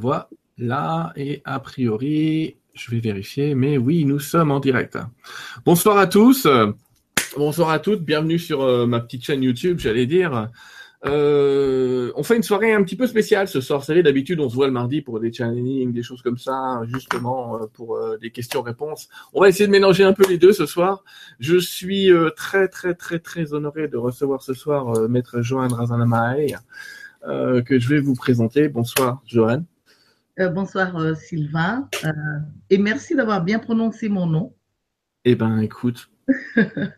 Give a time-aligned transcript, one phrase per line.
[0.00, 4.96] Voilà, et a priori, je vais vérifier, mais oui, nous sommes en direct.
[5.66, 6.48] Bonsoir à tous,
[7.36, 10.48] bonsoir à toutes, bienvenue sur euh, ma petite chaîne YouTube, j'allais dire.
[11.04, 13.80] Euh, on fait une soirée un petit peu spéciale ce soir.
[13.80, 16.80] Vous savez, d'habitude, on se voit le mardi pour des challenging, des choses comme ça,
[16.86, 19.10] justement euh, pour euh, des questions-réponses.
[19.34, 21.04] On va essayer de mélanger un peu les deux ce soir.
[21.40, 26.56] Je suis très, très, très, très honoré de recevoir ce soir Maître Johan Razanamae,
[27.22, 28.68] que je vais vous présenter.
[28.68, 29.64] Bonsoir, Johan.
[30.48, 31.88] Bonsoir, Sylvain.
[32.70, 34.54] et merci d'avoir bien prononcé mon nom.
[35.24, 36.10] Eh ben, écoute,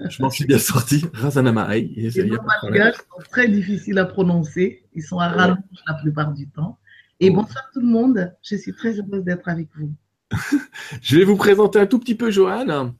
[0.09, 1.05] je m'en suis bien sorti.
[1.12, 1.88] Razanamae.
[1.97, 4.84] Les noms sont très difficiles à prononcer.
[4.95, 6.78] Ils sont à rallonge la plupart du temps.
[7.20, 7.34] Et oh.
[7.34, 8.33] bonsoir tout le monde.
[8.42, 9.92] Je suis très heureuse d'être avec vous.
[11.02, 12.92] je vais vous présenter un tout petit peu Johan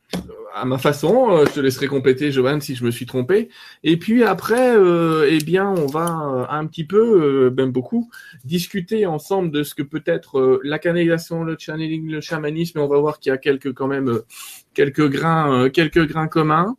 [0.55, 1.31] à ma façon.
[1.31, 3.49] Euh, je te laisserai compléter, Johan, si je me suis trompé.
[3.83, 8.11] Et puis après, euh, eh bien, on va euh, un petit peu, même beaucoup,
[8.45, 12.79] discuter ensemble de ce que peut être la canalisation, le channeling, le chamanisme.
[12.79, 14.21] Et on va voir qu'il y a quelques quand même
[14.75, 16.77] quelques grains, quelques grains communs.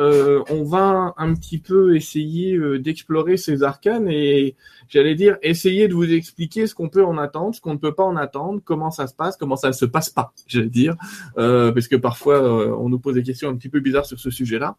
[0.00, 4.54] Euh, on va un petit peu essayer euh, d'explorer ces arcanes et
[4.88, 7.94] j'allais dire essayer de vous expliquer ce qu'on peut en attendre, ce qu'on ne peut
[7.94, 10.94] pas en attendre, comment ça se passe, comment ça ne se passe pas, j'allais dire,
[11.36, 12.40] euh, parce que parfois
[12.78, 14.76] on nous pose des questions un petit peu bizarres sur ce sujet-là.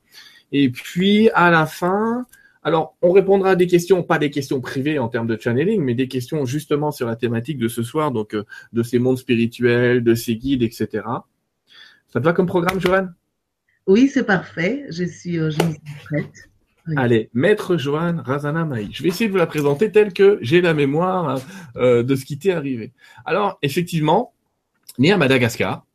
[0.53, 2.25] Et puis à la fin,
[2.63, 5.95] alors on répondra à des questions, pas des questions privées en termes de channeling, mais
[5.95, 8.37] des questions justement sur la thématique de ce soir, donc
[8.71, 11.03] de ces mondes spirituels, de ces guides, etc.
[12.07, 13.13] Ça te va comme programme, Joanne
[13.89, 14.85] oui, c'est parfait.
[14.89, 15.49] Je suis, euh,
[16.05, 16.49] prête.
[16.95, 18.89] Allez, Maître Johan Razana Maï.
[18.91, 21.41] Je vais essayer de vous la présenter telle que j'ai la mémoire
[21.75, 22.93] euh, de ce qui t'est arrivé.
[23.25, 24.33] Alors, effectivement,
[24.97, 25.85] né à Madagascar,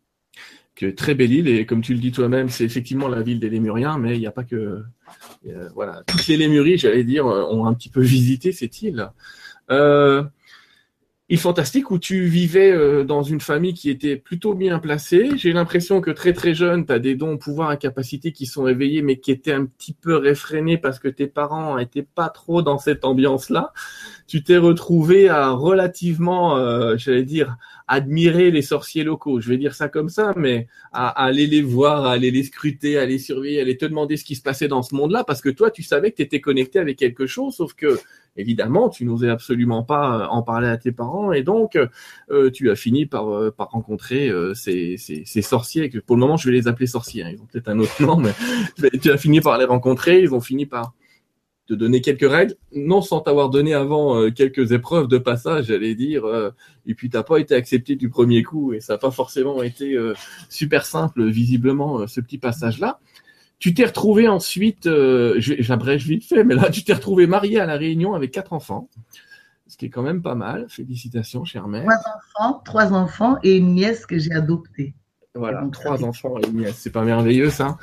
[0.74, 3.48] que très belle île, et comme tu le dis toi-même, c'est effectivement la ville des
[3.48, 4.82] Lémuriens, mais il n'y a pas que...
[5.46, 9.08] Euh, voilà, toutes les Lémuries, j'allais dire, ont un petit peu visité cette île.
[9.70, 10.24] Euh,
[11.30, 15.30] il fantastique où tu vivais euh, dans une famille qui était plutôt bien placée.
[15.36, 18.66] J'ai l'impression que très très jeune, tu as des dons, pouvoirs et capacités qui sont
[18.66, 22.60] éveillés, mais qui étaient un petit peu réfrénés parce que tes parents n'étaient pas trop
[22.60, 23.72] dans cette ambiance-là.
[24.26, 27.56] Tu t'es retrouvé à relativement, euh, j'allais dire,
[27.88, 29.40] admirer les sorciers locaux.
[29.40, 32.42] Je vais dire ça comme ça, mais à, à, aller les voir, à aller les
[32.42, 35.24] scruter, à les surveiller, à aller te demander ce qui se passait dans ce monde-là,
[35.24, 37.98] parce que toi, tu savais que tu étais connecté avec quelque chose, sauf que
[38.36, 41.78] évidemment, tu n'osais absolument pas euh, en parler à tes parents et donc
[42.30, 45.90] euh, tu as fini par, euh, par rencontrer ces, ces, ces, sorciers.
[45.90, 47.22] Que pour le moment, je vais les appeler sorciers.
[47.22, 47.30] Hein.
[47.32, 50.22] Ils ont peut-être un autre nom, mais tu as fini par les rencontrer.
[50.22, 50.94] Ils ont fini par
[51.66, 56.26] te donner quelques règles, non sans t'avoir donné avant quelques épreuves de passage, j'allais dire,
[56.84, 59.96] et puis t'as pas été accepté du premier coup, et ça n'a pas forcément été
[60.50, 63.00] super simple, visiblement, ce petit passage-là.
[63.58, 67.66] Tu t'es retrouvé ensuite, euh, j'abrège vite fait, mais là, tu t'es retrouvé marié à
[67.66, 68.88] la Réunion avec quatre enfants,
[69.66, 70.66] ce qui est quand même pas mal.
[70.68, 71.84] Félicitations, chère mère.
[71.84, 74.94] Trois enfants, trois enfants et une nièce que j'ai adoptée.
[75.34, 76.76] Voilà, trois enfants et une nièce.
[76.76, 77.78] C'est pas merveilleux, ça.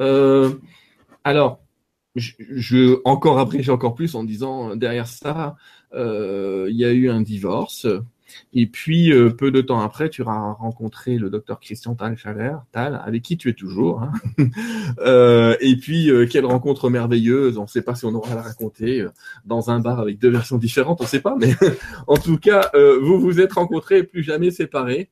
[0.00, 0.54] Euh,
[1.22, 1.60] alors,
[2.14, 5.56] je, je, encore abrège encore plus en disant derrière ça,
[5.92, 7.86] euh, il y a eu un divorce.
[8.52, 12.16] Et puis, euh, peu de temps après, tu as rencontré le docteur Christian Tal
[12.72, 14.02] Tal, avec qui tu es toujours.
[14.02, 14.12] Hein.
[14.98, 17.58] euh, et puis, euh, quelle rencontre merveilleuse.
[17.58, 19.06] On ne sait pas si on aura à la raconter
[19.44, 21.36] dans un bar avec deux versions différentes, on ne sait pas.
[21.38, 21.54] Mais
[22.06, 22.70] en tout cas,
[23.02, 25.10] vous vous êtes rencontrés et plus jamais séparés.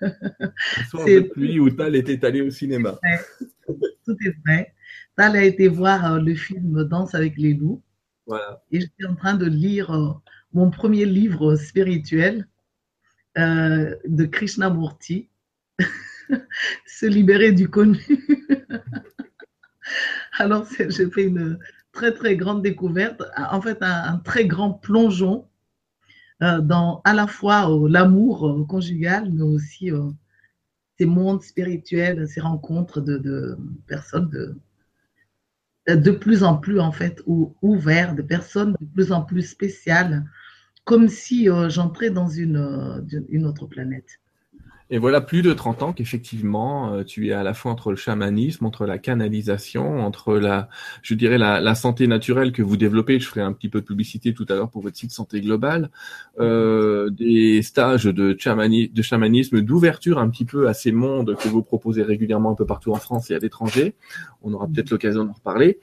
[0.90, 2.98] Soit lui où Tal était allé au cinéma.
[4.04, 4.74] Tout est vrai.
[5.16, 7.82] Tal a été voir le film Danse avec les loups.
[8.26, 8.62] Voilà.
[8.72, 10.20] Et j'étais en train de lire
[10.54, 12.46] mon premier livre spirituel
[13.36, 15.28] euh, de Krishnamurti,
[16.86, 18.00] Se libérer du connu.
[20.38, 21.58] Alors, j'ai fait une
[21.92, 25.46] très, très grande découverte, en fait, un, très grand plongeon
[26.42, 29.90] euh, dans à la fois euh, l'amour conjugal, mais aussi
[30.98, 34.56] ces mondes spirituels, ces rencontres de, personnes de,
[35.88, 40.24] de plus en plus, en fait, ouvertes, de personnes de plus en plus spéciales
[40.84, 44.20] comme si euh, j'entrais dans une, euh, une autre planète.
[44.90, 47.96] Et voilà plus de 30 ans qu'effectivement, euh, tu es à la fois entre le
[47.96, 50.68] chamanisme, entre la canalisation, entre la,
[51.02, 53.18] je dirais, la, la, santé naturelle que vous développez.
[53.18, 55.90] Je ferai un petit peu de publicité tout à l'heure pour votre site Santé Globale.
[56.38, 61.62] Euh, des stages de, de chamanisme, d'ouverture un petit peu à ces mondes que vous
[61.62, 63.94] proposez régulièrement un peu partout en France et à l'étranger.
[64.42, 65.80] On aura peut-être l'occasion d'en reparler.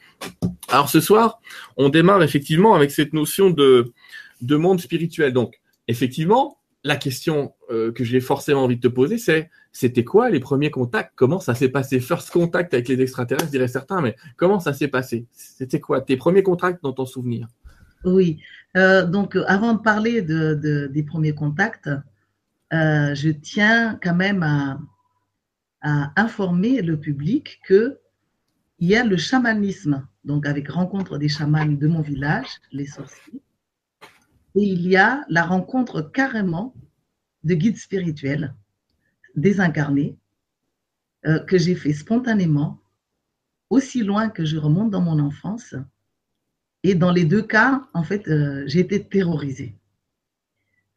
[0.70, 1.42] Alors ce soir,
[1.76, 3.94] on démarre effectivement avec cette notion de
[4.42, 5.34] de monde spirituel.
[5.34, 10.30] Donc, effectivement, la question euh, que j'ai forcément envie de te poser, c'est c'était quoi
[10.30, 11.14] les premiers contacts?
[11.16, 12.00] Comment ça s'est passé?
[12.00, 15.28] First contact avec les extraterrestres, dirait certains, mais comment ça s'est passé?
[15.32, 17.48] C'était quoi tes premiers contacts dans ton souvenir?
[18.04, 18.40] Oui.
[18.76, 21.90] Euh, donc, avant de parler de, des premiers contacts,
[22.74, 24.80] euh, je tiens quand même à,
[26.16, 27.98] informer le public que
[28.78, 33.42] il y a le chamanisme, donc avec rencontre des chamans de mon village, les sorciers,
[34.56, 36.74] et il y a la rencontre carrément
[37.44, 38.54] de guides spirituels
[39.36, 40.18] désincarnés
[41.26, 42.82] euh, que j'ai fait spontanément,
[43.70, 45.76] aussi loin que je remonte dans mon enfance.
[46.84, 49.78] Et dans les deux cas, en fait, euh, j'ai été terrorisée.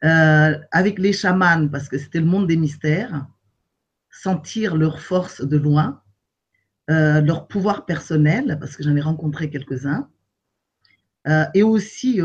[0.03, 3.27] Euh, avec les chamans, parce que c'était le monde des mystères,
[4.11, 6.01] sentir leur force de loin,
[6.87, 10.07] leur pouvoir personnel, parce que j'en ai rencontré quelques-uns,
[11.53, 12.21] et aussi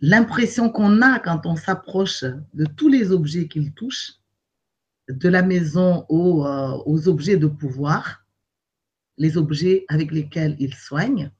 [0.00, 2.24] l'impression qu'on a quand on s'approche
[2.54, 4.14] de tous les objets qu'ils touchent,
[5.08, 8.24] de la maison euh, aux, objets de pouvoir,
[9.18, 11.30] les objets avec lesquels ils soignent,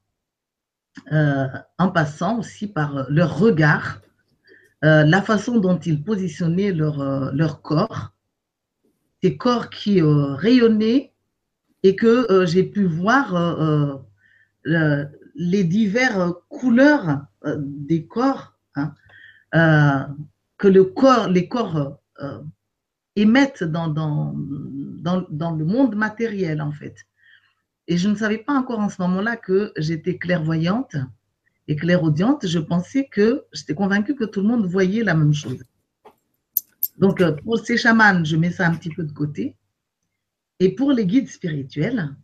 [1.12, 1.46] euh,
[1.78, 4.00] en passant aussi par leur regard,
[4.84, 8.12] euh, la façon dont ils positionnaient leur, leur corps,
[9.22, 11.12] ces corps qui rayonnaient
[11.82, 14.02] et que j'ai pu voir
[15.36, 17.26] les diverses couleurs
[17.58, 18.94] des corps, hein,
[20.58, 22.00] que le corps, les corps
[23.16, 24.34] émettent dans, dans,
[25.30, 26.96] dans, le monde matériel, en fait.
[27.88, 30.96] Et je ne savais pas encore en ce moment-là que j'étais clairvoyante
[31.68, 32.46] et clairaudiente.
[32.46, 35.62] Je pensais que, j'étais convaincue que tout le monde voyait la même chose.
[36.98, 39.56] Donc, euh, pour ces chamans, je mets ça un petit peu de côté.
[40.58, 42.14] Et pour les guides spirituels,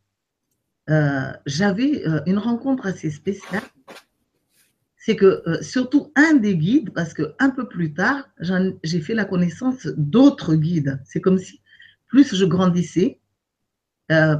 [0.91, 3.63] euh, j'avais euh, une rencontre assez spéciale
[4.97, 8.29] c'est que euh, surtout un des guides, parce que un peu plus tard,
[8.85, 11.01] j'ai fait la connaissance d'autres guides.
[11.05, 11.61] C'est comme si
[12.07, 13.19] plus je grandissais,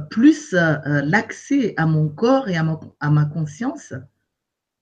[0.09, 3.93] plus l'accès à mon corps et à, à ma conscience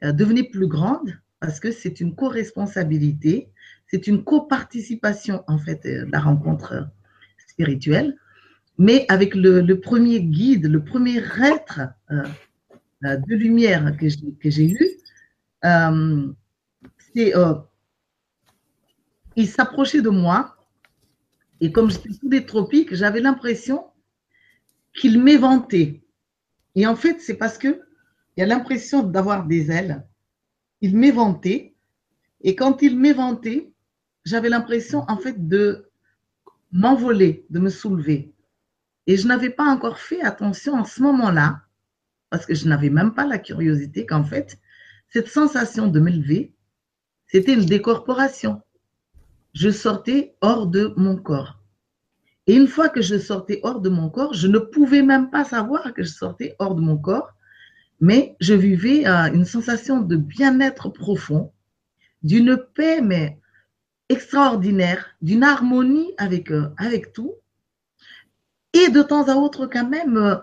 [0.04, 3.50] devenait plus grande, parce que c'est une co-responsabilité,
[3.88, 6.90] c'est une co-participation en fait la rencontre
[7.48, 8.18] spirituelle.
[8.78, 11.82] Mais avec le, premier guide, le premier être
[13.02, 14.88] de lumière que j'ai eu,
[15.66, 16.34] euh,
[17.18, 17.56] euh,
[19.36, 20.56] il s'approchait de moi
[21.60, 23.86] et comme j'étais sous des tropiques, j'avais l'impression
[24.94, 26.02] qu'il m'éventait.
[26.76, 27.82] Et en fait, c'est parce que
[28.38, 30.08] il a l'impression d'avoir des ailes.
[30.82, 31.76] Il m'éventait
[32.42, 33.72] et quand il m'éventait,
[34.26, 35.90] j'avais l'impression en fait de
[36.72, 38.31] m'envoler, de me soulever.
[39.12, 41.64] Et je n'avais pas encore fait attention en ce moment-là,
[42.30, 44.58] parce que je n'avais même pas la curiosité qu'en fait,
[45.10, 46.54] cette sensation de m'élever,
[47.28, 48.62] c'était une décorporation.
[49.54, 51.60] Je sortais hors de mon corps.
[52.48, 55.44] Et une fois que je sortais hors de mon corps, je ne pouvais même pas
[55.44, 57.34] savoir que je sortais hors de mon corps,
[58.00, 61.52] mais je vivais euh, une sensation de bien-être profond,
[62.24, 63.42] d'une paix mais
[64.08, 67.41] extraordinaire, d'une harmonie avec, euh, avec tout.
[68.74, 70.36] Et de temps à autre, quand même, euh,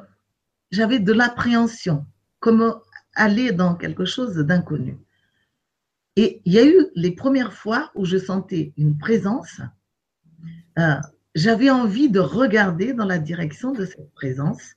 [0.70, 2.06] j'avais de l'appréhension,
[2.40, 2.78] comme
[3.14, 4.98] aller dans quelque chose d'inconnu.
[6.16, 9.60] Et il y a eu les premières fois où je sentais une présence.
[10.78, 10.96] Euh,
[11.34, 14.74] j'avais envie de regarder dans la direction de cette présence.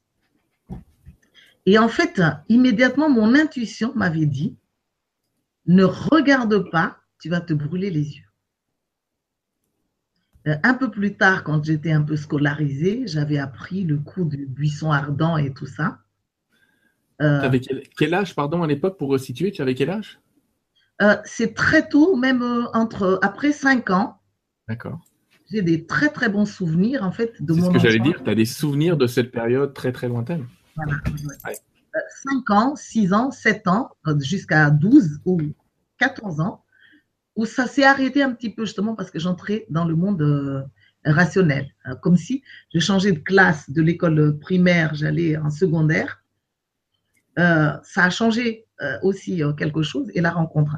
[1.66, 4.56] Et en fait, immédiatement, mon intuition m'avait dit,
[5.68, 8.31] ne regarde pas, tu vas te brûler les yeux.
[10.48, 14.48] Euh, un peu plus tard, quand j'étais un peu scolarisée, j'avais appris le coup du
[14.48, 16.00] buisson ardent et tout ça.
[17.22, 20.20] Euh, quel, quel, âge, pardon, à l'époque, pour resituer Tu avais quel âge?
[21.02, 24.18] Euh, C'est très tôt, même euh, entre après 5 ans.
[24.68, 25.00] D'accord.
[25.52, 27.60] J'ai des très très bons souvenirs en fait de mon.
[27.60, 28.24] C'est ce que j'allais dire.
[28.24, 30.46] Tu as des souvenirs de cette période très très lointaine.
[30.76, 30.98] Voilà.
[32.24, 35.42] 5 ans, 6 ans, 7 ans, jusqu'à 12 ou
[35.98, 36.64] 14 ans,
[37.36, 40.68] où ça s'est arrêté un petit peu justement parce que j'entrais dans le monde
[41.06, 41.74] rationnel.
[42.02, 46.22] Comme si je changeais de classe de l'école primaire, j'allais en secondaire
[47.40, 50.76] euh, ça a changé euh, aussi euh, quelque chose et la rencontre.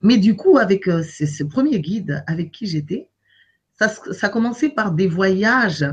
[0.00, 3.10] Mais du coup, avec ce, premier guide avec qui j'étais,
[3.78, 5.84] ça, ça commençait par des voyages.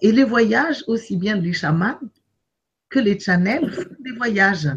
[0.00, 1.98] et les voyages, aussi bien les chamans
[2.88, 4.68] que les channels, font des voyages.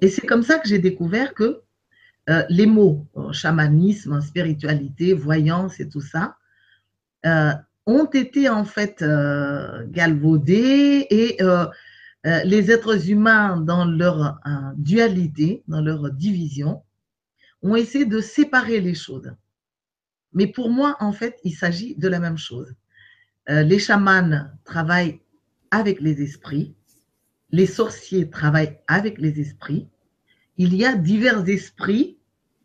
[0.00, 1.62] Et c'est comme ça que j'ai découvert que
[2.48, 6.36] les mots chamanisme, spiritualité, voyance et tout ça
[7.86, 9.04] ont été en fait
[9.90, 11.36] galvaudés et
[12.26, 16.82] euh, les êtres humains, dans leur euh, dualité, dans leur division,
[17.62, 19.32] ont essayé de séparer les choses.
[20.34, 22.74] Mais pour moi, en fait, il s'agit de la même chose.
[23.48, 25.20] Euh, les chamans travaillent
[25.70, 26.74] avec les esprits,
[27.50, 29.88] les sorciers travaillent avec les esprits.
[30.56, 32.18] il y a divers esprits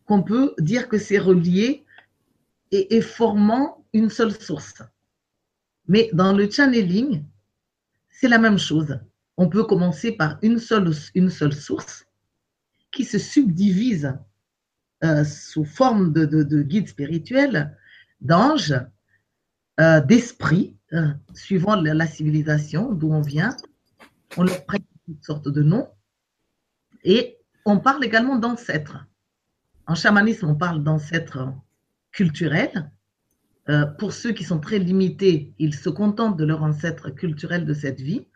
[0.06, 1.86] qu'on peut dire que c'est relié
[2.72, 4.82] et, formant une seule source.
[5.88, 7.24] Mais dans le channeling,
[8.10, 9.00] c'est la même chose.
[9.38, 10.94] On peut commencer par une seule,
[11.54, 12.06] source
[12.92, 14.18] qui se subdivise
[15.04, 17.78] euh, sous forme de, de, guide spirituel,
[18.22, 18.76] d'anges,
[19.80, 23.56] euh, d'esprits, euh, suivant la, civilisation d'où on vient.
[24.38, 25.90] On leur prête toutes sortes de noms.
[27.04, 29.06] Et on parle également d'ancêtres.
[29.88, 31.48] En chamanisme, on parle d'ancêtres
[32.12, 32.92] culturels.
[33.98, 38.00] pour ceux qui sont très limités, ils se contentent de leur ancêtre culturel de cette
[38.00, 38.27] vie.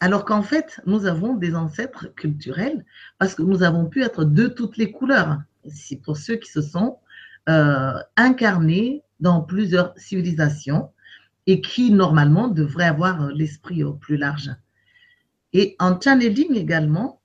[0.00, 2.84] Alors qu'en fait, nous avons des ancêtres culturels
[3.18, 5.38] parce que nous avons pu être de toutes les couleurs.
[5.68, 6.98] C'est pour ceux qui se sont
[7.48, 10.90] euh, incarnés dans plusieurs civilisations
[11.46, 14.50] et qui normalement devraient avoir l'esprit au plus large.
[15.52, 17.20] Et en channeling également,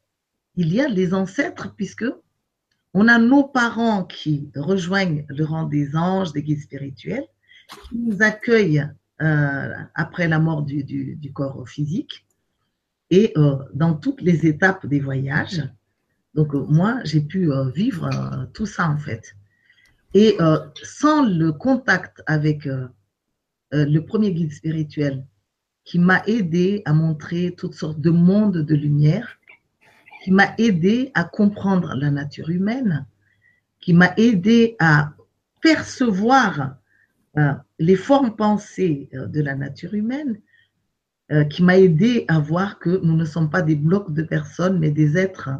[0.55, 2.05] il y a les ancêtres puisque
[2.97, 7.27] on a nos parents qui rejoignent le rang des anges, des guides spirituels,
[7.83, 8.87] qui nous accueillent
[9.21, 12.25] euh, après la mort du, corps physique
[13.09, 15.61] et euh, dans toutes les étapes des voyages.
[16.35, 18.09] Donc euh, moi, j'ai pu vivre
[18.53, 19.35] tout ça en fait.
[20.13, 20.37] Et
[20.81, 22.65] sans le contact avec
[23.73, 25.25] le premier guide spirituel
[25.83, 29.37] qui m'a aidé à montrer toutes sortes de mondes de lumière,
[30.25, 33.05] qui m'a aidé à comprendre la nature humaine,
[33.79, 35.13] qui m'a aidé à
[35.61, 36.77] percevoir
[37.77, 40.41] les formes pensées de la nature humaine,
[41.31, 44.79] euh, qui m'a aidé à voir que nous ne sommes pas des blocs de personnes,
[44.79, 45.51] mais des êtres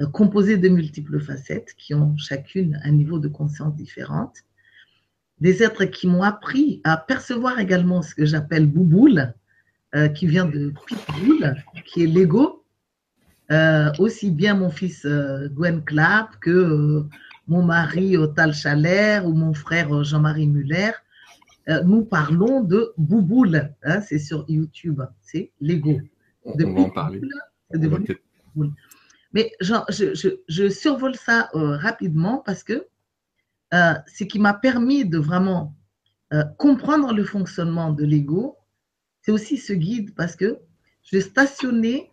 [0.00, 4.36] euh, composés de multiples facettes qui ont chacune un niveau de conscience différente.
[5.40, 9.34] Des êtres qui m'ont appris à percevoir également ce que j'appelle bouboule,
[9.94, 11.54] euh, qui vient de pitbull,
[11.84, 12.59] qui est l'ego.
[13.98, 15.06] Aussi bien mon fils
[15.54, 17.04] Gwen Clapp que
[17.48, 20.92] mon mari Tal Chaler ou mon frère Jean-Marie Muller
[21.70, 23.72] euh, nous parlons de Bouboule.
[23.82, 26.00] Hein, c'est sur YouTube, c'est Lego.
[26.44, 27.20] On, va en parler.
[29.32, 32.86] Mais genre, je, survole ça euh, rapidement parce que
[33.72, 35.74] euh, ce qui m'a permis de vraiment
[36.58, 38.56] comprendre le fonctionnement de l'ego,
[39.20, 40.60] c'est aussi ce guide parce que
[41.02, 42.08] je stationnais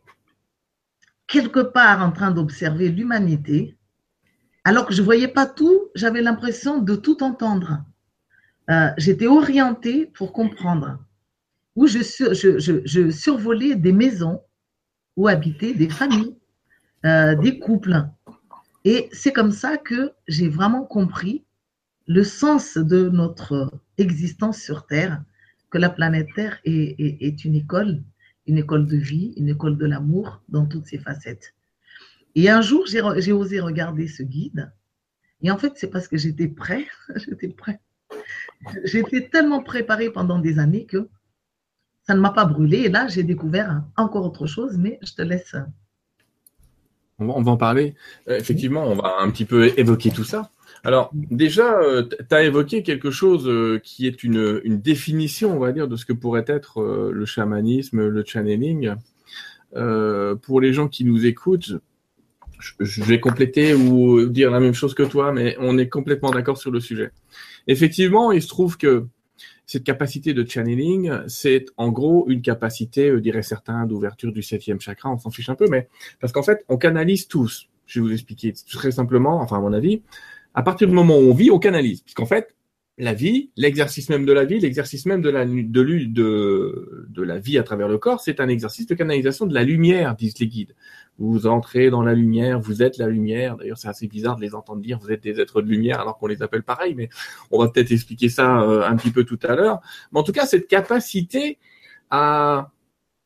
[1.28, 3.78] quelque part en train d'observer l'humanité,
[4.64, 7.84] alors que je ne voyais pas tout, j'avais l'impression de tout entendre.
[8.70, 11.00] Euh, j'étais orientée pour comprendre,
[11.76, 14.42] où je, survolais des maisons
[15.16, 16.36] où habitaient des familles,
[17.06, 18.06] euh, des couples.
[18.84, 21.46] Et c'est comme ça que j'ai vraiment compris
[22.08, 25.22] le sens de notre existence sur Terre,
[25.70, 28.02] que la planète Terre est une école,
[28.48, 31.54] une école de vie, une école de l'amour dans toutes ses facettes.
[32.36, 34.72] Et un jour, j'ai osé regarder ce guide.
[35.42, 36.86] Et en fait, c'est parce que j'étais prêt,
[37.16, 37.80] j'étais prêt
[38.84, 41.10] J'étais tellement préparée pendant des années que
[42.04, 42.80] ça ne m'a pas brûlé.
[42.80, 45.56] Et là, j'ai découvert encore autre chose, mais je te laisse.
[47.20, 47.96] On va, en parler.
[48.28, 50.52] Euh, effectivement, on va un petit peu évoquer tout ça.
[50.84, 55.72] Alors, déjà, euh, tu as évoqué quelque chose euh, qui est une, définition, on va
[55.72, 56.82] dire, de ce que pourrait être
[57.12, 58.94] le chamanisme, le channeling.
[59.74, 61.74] pour les gens qui nous écoutent,
[62.80, 66.58] je vais compléter ou dire la même chose que toi, mais on est complètement d'accord
[66.58, 67.12] sur le sujet.
[67.68, 69.06] Effectivement, il se trouve que
[69.68, 74.80] cette capacité de channeling, c'est en gros une capacité, euh, diraient certains, d'ouverture du septième
[74.80, 75.90] chakra, on s'en fiche un peu, mais
[76.22, 77.68] parce qu'en fait, on canalise tous.
[77.86, 80.02] Je vais vous expliquer très simplement, enfin à mon avis,
[80.58, 82.02] à partir du moment où on vit, on canalise.
[82.02, 82.56] Puisqu'en fait,
[82.98, 87.60] la vie, l'exercice même de la vie, l'exercice même de la, de, de, la vie
[87.60, 90.76] à travers le corps, c'est un exercice de canalisation de la lumière, disent les guides.
[91.20, 93.56] Vous entrez dans la lumière, vous êtes la lumière.
[93.56, 96.18] D'ailleurs, c'est assez bizarre de les entendre dire vous êtes des êtres de lumière alors
[96.18, 97.10] qu'on les appelle pareil, mais
[97.52, 99.80] on va peut-être expliquer ça euh, un petit peu tout à l'heure.
[100.12, 101.60] Mais en tout cas, cette capacité
[102.10, 102.72] à,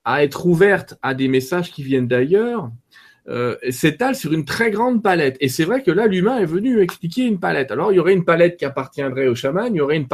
[0.03, 2.73] à être ouverte à des messages qui viennent d'ailleurs,
[3.31, 5.38] euh, s'étale sur une très grande palette.
[5.39, 7.71] Et c'est vrai que là, l'humain est venu expliquer une palette.
[7.71, 10.07] Alors, il y aurait une palette qui appartiendrait au chaman, il y aurait une,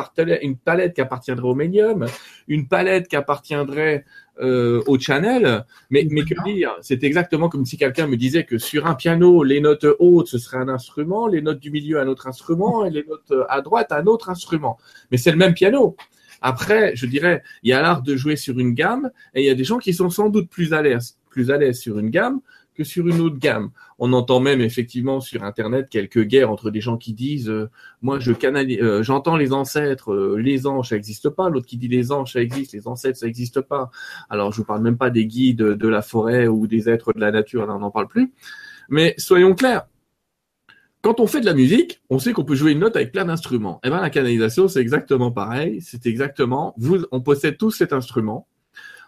[0.43, 2.05] une palette qui appartiendrait au médium,
[2.47, 4.05] une palette qui appartiendrait
[4.39, 5.65] euh, au channel.
[5.89, 6.75] Mais, mais que dire?
[6.81, 10.37] C'est exactement comme si quelqu'un me disait que sur un piano, les notes hautes, ce
[10.37, 13.91] serait un instrument, les notes du milieu, un autre instrument, et les notes à droite,
[13.91, 14.77] un autre instrument.
[15.09, 15.95] Mais c'est le même piano.
[16.41, 19.49] Après, je dirais, il y a l'art de jouer sur une gamme, et il y
[19.49, 22.11] a des gens qui sont sans doute plus à l'aise, plus à l'aise sur une
[22.11, 22.41] gamme
[22.77, 23.71] que sur une autre gamme.
[23.97, 27.69] On entend même effectivement sur Internet quelques guerres entre des gens qui disent euh,
[28.01, 31.77] moi je canalise, euh, j'entends les ancêtres, euh, les anges ça n'existe pas, l'autre qui
[31.77, 33.89] dit les anges ça existe, les ancêtres ça n'existe pas.
[34.29, 37.19] Alors je vous parle même pas des guides de la forêt ou des êtres de
[37.19, 38.31] la nature, là on n'en parle plus.
[38.89, 39.87] Mais soyons clairs,
[41.01, 43.25] quand on fait de la musique, on sait qu'on peut jouer une note avec plein
[43.25, 43.79] d'instruments.
[43.83, 45.79] Eh bien, la canalisation, c'est exactement pareil.
[45.81, 48.47] C'est exactement, vous, on possède tous cet instrument.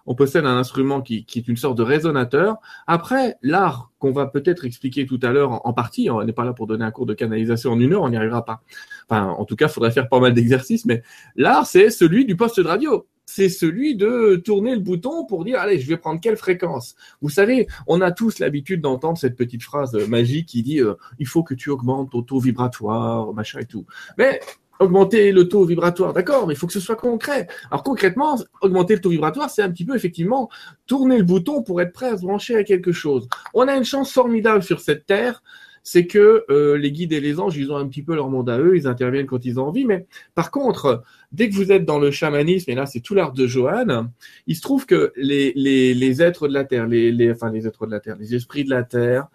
[0.09, 2.57] On possède un instrument qui, est une sorte de résonateur.
[2.87, 6.53] Après, l'art qu'on va peut-être expliquer tout à l'heure en, partie, on n'est pas là
[6.53, 8.63] pour donner un cours de canalisation en une heure, on n'y arrivera pas.
[9.07, 11.03] Enfin, en tout cas, il faudrait faire pas mal d'exercices, mais
[11.35, 15.59] l'art, c'est celui du poste de radio c'est celui de tourner le bouton pour dire
[15.59, 16.95] allez, je vais prendre quelle fréquence.
[17.21, 21.27] Vous savez, on a tous l'habitude d'entendre cette petite phrase magique qui dit euh, il
[21.27, 23.85] faut que tu augmentes ton taux vibratoire, machin et tout.
[24.17, 24.39] Mais
[24.79, 27.47] augmenter le taux vibratoire, d'accord, mais il faut que ce soit concret.
[27.69, 30.49] Alors concrètement, augmenter le taux vibratoire, c'est un petit peu effectivement
[30.87, 33.27] tourner le bouton pour être prêt à se brancher à quelque chose.
[33.53, 35.43] On a une chance formidable sur cette terre,
[35.91, 38.47] c'est que euh, les guides et les anges, ils ont un petit peu leur monde
[38.47, 40.05] à eux, ils interviennent quand ils ont envie, mais
[40.35, 43.47] par contre, dès que vous êtes dans le chamanisme, et là c'est tout l'art de
[43.47, 44.05] Johan,
[44.45, 47.99] il se trouve que les, êtres de la Terre, les, enfin les êtres de la
[47.99, 49.29] Terre, les esprits de la Terre,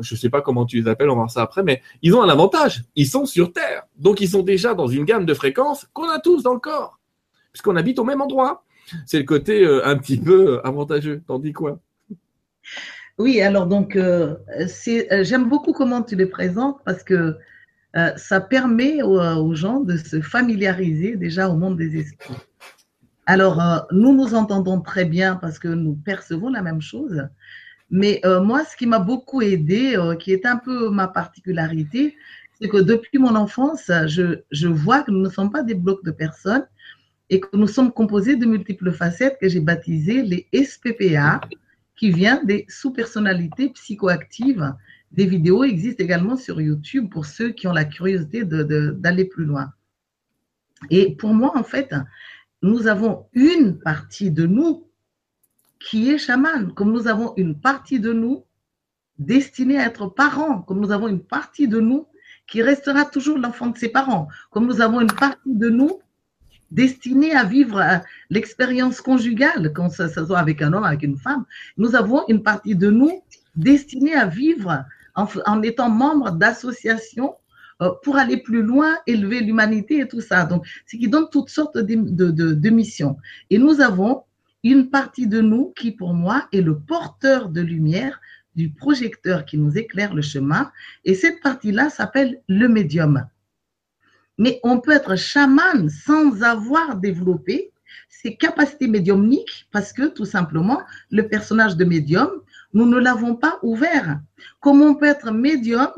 [0.00, 2.22] je sais pas comment tu les appelles, on va voir ça après, mais ils ont
[2.22, 5.88] un avantage, ils sont sur Terre, donc ils sont déjà dans une gamme de fréquences
[5.92, 7.00] qu'on a tous dans le corps,
[7.50, 8.62] puisqu'on habite au même endroit.
[9.06, 11.80] C'est le côté euh, un petit peu euh, avantageux, t'en dis quoi?
[13.20, 17.36] Oui, alors donc, euh, euh, j'aime beaucoup comment tu les présentes parce que
[17.94, 22.34] euh, ça permet aux, gens de se familiariser déjà au monde des esprits.
[23.26, 27.28] Alors, nous nous entendons très bien parce que nous percevons la même chose.
[27.90, 32.16] Mais moi, ce qui m'a beaucoup aidé, qui est un peu ma particularité,
[32.58, 36.04] c'est que depuis mon enfance, je, je vois que nous ne sommes pas des blocs
[36.04, 36.66] de personnes
[37.28, 41.40] et que nous sommes composés de multiples facettes que j'ai baptisées les SPPA,
[42.00, 44.74] qui vient des sous-personnalités psychoactives.
[45.12, 49.74] Des vidéos existent également sur YouTube pour ceux qui ont la curiosité d'aller plus loin.
[50.88, 51.94] Et pour moi, en fait,
[52.62, 54.88] nous avons une partie de nous
[55.78, 58.46] qui est chaman, comme nous avons une partie de nous
[59.18, 62.06] destinée à être parent, comme nous avons une partie de nous
[62.46, 66.00] qui restera toujours l'enfant de ses parents, comme nous avons une partie de nous
[66.70, 67.98] destinés à vivre euh,
[68.30, 71.44] l'expérience conjugale, quand ça, soit avec un homme, avec une femme.
[71.76, 73.22] Nous avons une partie de nous
[73.56, 77.34] destinée à vivre en, étant membre d'associations
[77.82, 80.44] euh, pour aller plus loin, élever l'humanité et tout ça.
[80.44, 83.16] Donc, ce qui donne toutes sortes de, de, de, missions.
[83.50, 84.22] Et nous avons
[84.62, 88.20] une partie de nous qui, pour moi, est le porteur de lumière
[88.56, 90.70] du projecteur qui nous éclaire le chemin.
[91.04, 93.26] Et cette partie-là s'appelle le médium.
[94.40, 97.72] Mais on peut être chaman sans avoir développé
[98.08, 102.30] ses capacités médiumniques parce que tout simplement, le personnage de médium,
[102.72, 104.18] nous ne l'avons pas ouvert.
[104.60, 105.92] Comment on peut être médium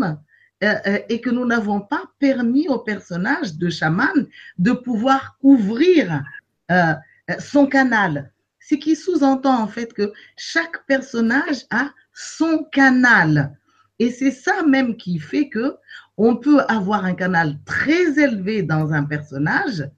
[0.64, 4.26] euh, euh, et que nous n'avons pas permis au personnage de chaman
[4.58, 6.24] de pouvoir ouvrir
[6.72, 6.94] euh,
[7.38, 8.32] son canal.
[8.58, 13.56] Ce qui sous-entend en fait que chaque personnage a son canal.
[14.00, 15.76] Et c'est ça même qui fait que
[16.24, 19.90] on peut avoir un canal très élevé dans un personnage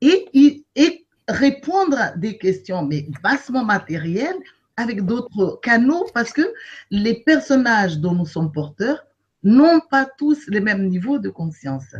[0.00, 0.26] et,
[0.74, 4.38] et répondre à des questions, mais bassement matérielles,
[4.78, 6.50] avec d'autres canaux, parce que
[6.90, 9.04] les personnages dont nous sommes porteurs
[9.42, 11.94] n'ont pas tous les mêmes niveaux de conscience.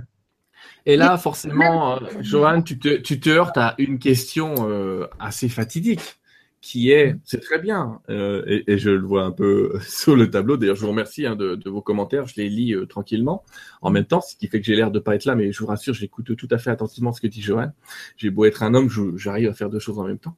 [0.87, 5.51] Et là, forcément, euh, Johan, tu te, tu te, heurtes à une question euh, assez
[5.51, 6.19] fatidique
[6.67, 10.57] qui est, c'est très bien, euh, et, je le vois un peu sur le tableau.
[10.57, 13.45] D'ailleurs, je vous remercie hein, de, vos commentaires, je les lis euh, tranquillement
[13.83, 15.61] en même temps, ce qui fait que j'ai l'air de pas être là, mais je
[15.61, 17.71] vous rassure, j'écoute tout à fait attentivement ce que dit Johan.
[18.17, 20.35] J'ai beau être un homme, j'arrive à faire deux choses en même temps.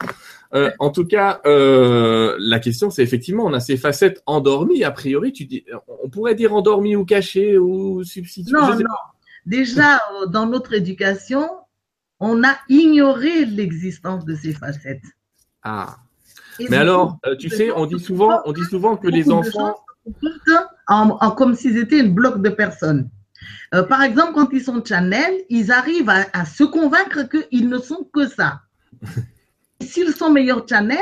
[0.53, 4.85] Euh, en tout cas, la question, c'est effectivement, on a ces facettes endormies.
[4.85, 5.65] A priori, tu dis,
[6.03, 8.53] on pourrait dire endormies ou cachées ou substituées.
[8.53, 8.85] Non, non.
[9.47, 11.49] Déjà, dans notre éducation,
[12.21, 15.01] on a ignoré l'existence de ces facettes.
[15.63, 15.97] Ah.
[16.71, 19.77] Mais alors, euh, tu sais, on dit souvent, on dit souvent que les enfants.
[20.87, 23.11] En, comme s'ils étaient une bloc de personnes.
[23.75, 28.09] Euh, par exemple, quand ils sont channel, ils arrivent à, se convaincre qu'ils ne sont
[28.13, 28.63] que ça.
[29.81, 30.99] S'ils sont meilleurs channel,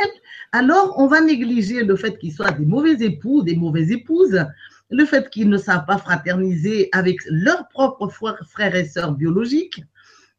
[0.53, 4.45] alors on va négliger le fait qu'ils soient des mauvais époux, des mauvaises épouses,
[4.91, 9.83] le fait qu'ils ne savent pas fraterniser avec leurs propres frères et sœurs biologiques.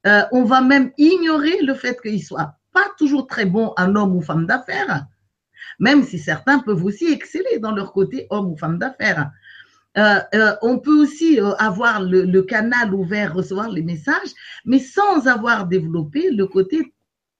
[0.05, 4.15] Euh, on va même ignorer le fait qu'ils soient pas toujours très bon en homme
[4.15, 5.05] ou femme d'affaires,
[5.79, 9.31] même si certains peuvent aussi exceller dans leur côté homme ou femme d'affaires.
[9.97, 14.31] Euh, euh, on peut aussi euh, avoir le, canal ouvert, recevoir les messages,
[14.63, 16.93] mais sans avoir développé le côté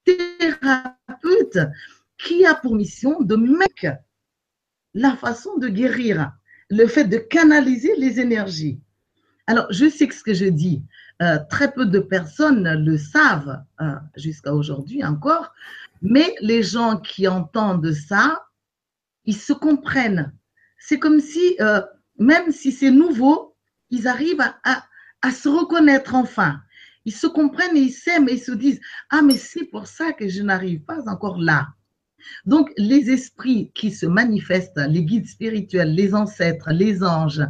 [0.04, 1.60] thérapeute
[2.18, 4.00] qui a pour mission de mettre
[4.96, 6.32] la façon de guérir,
[6.70, 8.80] le fait de canaliser les énergies.
[9.46, 10.84] Alors, je sais ce que je dis,
[11.21, 15.53] euh, très peu de personnes le savent euh, jusqu'à aujourd'hui encore,
[16.01, 18.45] mais les gens qui entendent ça,
[19.25, 20.34] ils se comprennent.
[20.77, 21.82] C'est comme si euh,
[22.19, 23.56] même si c'est nouveau,
[23.89, 24.86] ils arrivent à,
[25.21, 26.60] à, se reconnaître enfin.
[27.06, 30.13] Ils se comprennent et ils s'aiment et ils se disent Ah, mais c'est pour ça
[30.13, 31.67] que je n'arrive pas encore là.
[32.45, 37.45] Donc, les esprits qui se manifestent, les guides spirituels, les ancêtres, les anges,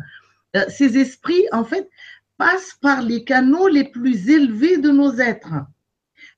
[0.55, 1.89] euh, ces esprits, en fait,
[2.37, 5.53] passent par les canaux les plus élevés de nos êtres.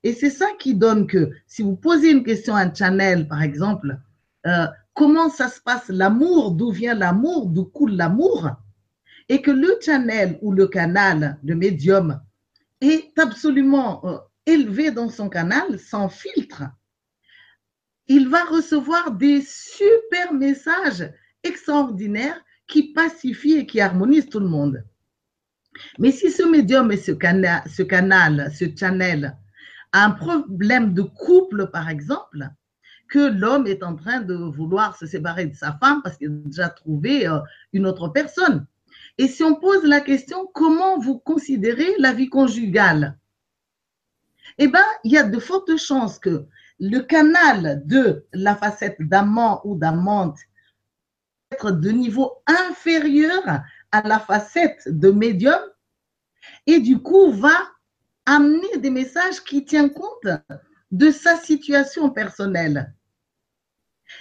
[0.02, 3.42] Et c'est ça qui donne que, si vous posez une question à un channel, par
[3.42, 3.98] exemple,
[4.46, 8.50] euh, comment ça se passe l'amour, d'où vient l'amour, d'où coule l'amour,
[9.28, 12.20] et que le channel ou le canal, le médium,
[12.80, 16.64] est absolument euh, élevé dans son canal, sans filtre,
[18.10, 21.12] il va recevoir des super messages
[21.44, 24.84] extraordinaires qui pacifient et qui harmonisent tout le monde.
[25.98, 27.64] Mais si ce médium et ce canal,
[28.52, 29.36] ce, channel
[29.92, 32.48] a un problème de couple, par exemple,
[33.08, 36.48] que l'homme est en train de vouloir se séparer de sa femme parce qu'il a
[36.48, 37.40] déjà trouvé euh,
[37.72, 38.66] une autre personne.
[39.18, 43.18] Et si on pose la question, comment vous considérez la vie conjugale?
[44.58, 46.46] Eh bien, il y a de fortes chances que
[46.78, 50.38] le canal de la facette d'amant ou d'amante
[51.50, 53.42] être de niveau inférieur
[53.92, 55.60] à la facette de médium
[56.66, 57.70] et du coup va
[58.26, 60.28] amener des messages qui tiennent compte
[60.90, 62.94] de sa situation personnelle.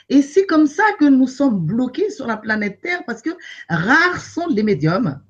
[0.07, 3.31] Et c'est comme ça que nous sommes bloqués sur la planète Terre parce que
[3.69, 5.21] rares sont les médiums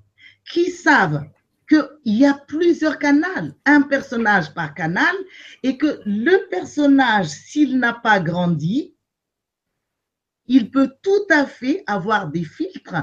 [0.50, 1.26] qui savent
[1.70, 5.16] qu'il y a plusieurs canaux, un personnage par canal,
[5.62, 8.96] et que le personnage, s'il n'a pas grandi,
[10.48, 12.96] il peut tout à fait avoir des filtres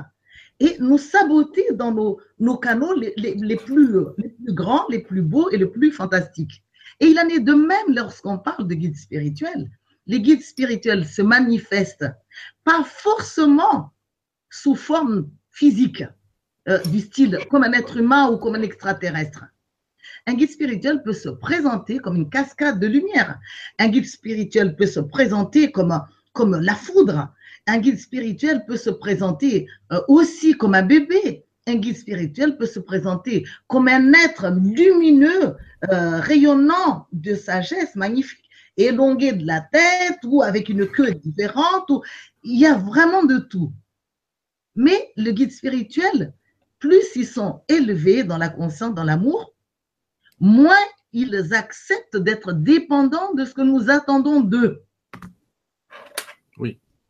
[0.60, 5.50] et nous saboter dans nos, canaux les, les, plus, les plus grands, les plus beaux
[5.50, 6.62] et les plus fantastiques.
[7.00, 9.70] Et il en est de même lorsqu'on parle de guides spirituels.
[10.06, 12.06] Les guides spirituels se manifestent
[12.64, 13.92] pas forcément
[14.50, 16.04] sous forme physique,
[16.68, 19.44] euh, du style comme un être humain ou comme un extraterrestre.
[20.26, 23.38] Un guide spirituel peut se présenter comme une cascade de lumière.
[23.78, 26.00] Un guide spirituel peut se présenter comme,
[26.32, 27.28] comme la foudre.
[27.66, 31.44] Un guide spirituel peut se présenter euh, aussi comme un bébé.
[31.66, 35.56] Un guide spirituel peut se présenter comme un être lumineux,
[35.90, 41.90] euh, rayonnant de sagesse magnifique, élongué de la tête ou avec une queue différente.
[42.44, 43.72] Il y a vraiment de tout.
[44.76, 46.34] Mais le guide spirituel
[46.78, 49.54] plus ils sont élevés dans la conscience, dans l'amour,
[50.40, 50.74] moins
[51.12, 54.84] ils acceptent d'être dépendants de ce que nous attendons d'eux.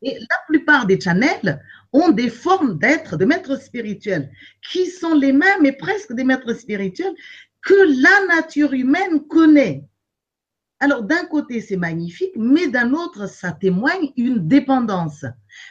[0.01, 1.61] Et la plupart des channels
[1.93, 4.31] ont des formes d'être, de maîtres spirituels,
[4.69, 7.15] qui sont les mêmes et presque des maîtres spirituels
[7.61, 9.83] que la nature humaine connaît.
[10.79, 15.25] Alors, d'un côté, c'est magnifique, mais d'un autre, ça témoigne une dépendance.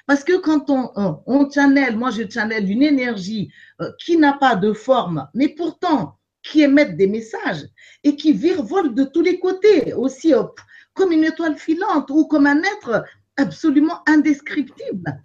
[0.06, 0.90] Parce que quand on,
[1.26, 6.18] on, channel, moi je channel une énergie euh, qui n'a pas de forme, mais pourtant
[6.42, 7.66] qui émet des messages
[8.02, 10.32] et qui virevolte de tous les côtés, aussi
[10.94, 13.04] comme une étoile filante ou comme un être
[13.36, 15.22] absolument indescriptible.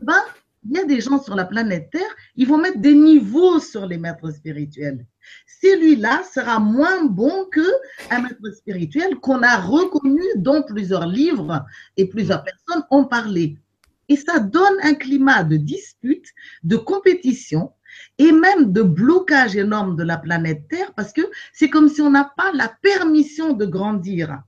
[0.00, 0.22] Ben,
[0.66, 3.86] il y a des gens sur la planète Terre, ils vont mettre des niveaux sur
[3.86, 5.04] les maîtres spirituels.
[5.62, 7.66] Celui-là sera moins bon que
[8.10, 11.64] un maître spirituel qu'on a reconnu, dont plusieurs livres
[11.96, 13.58] et plusieurs personnes ont parlé.
[14.08, 16.28] Et ça donne un climat de dispute,
[16.62, 17.72] de compétition
[18.18, 21.22] et même de blocage énorme de la planète Terre parce que
[21.52, 24.42] c'est comme si on n'a pas la permission de grandir.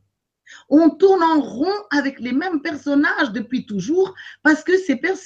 [0.68, 5.16] On tourne en rond avec les mêmes personnages depuis toujours parce que ces pères,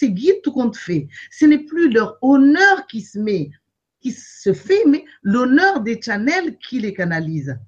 [0.42, 1.08] tout compte fait.
[1.30, 3.50] Ce n'est plus leur honneur qui se met,
[4.00, 7.58] qui se fait, mais l'honneur des channels qui les canalisent.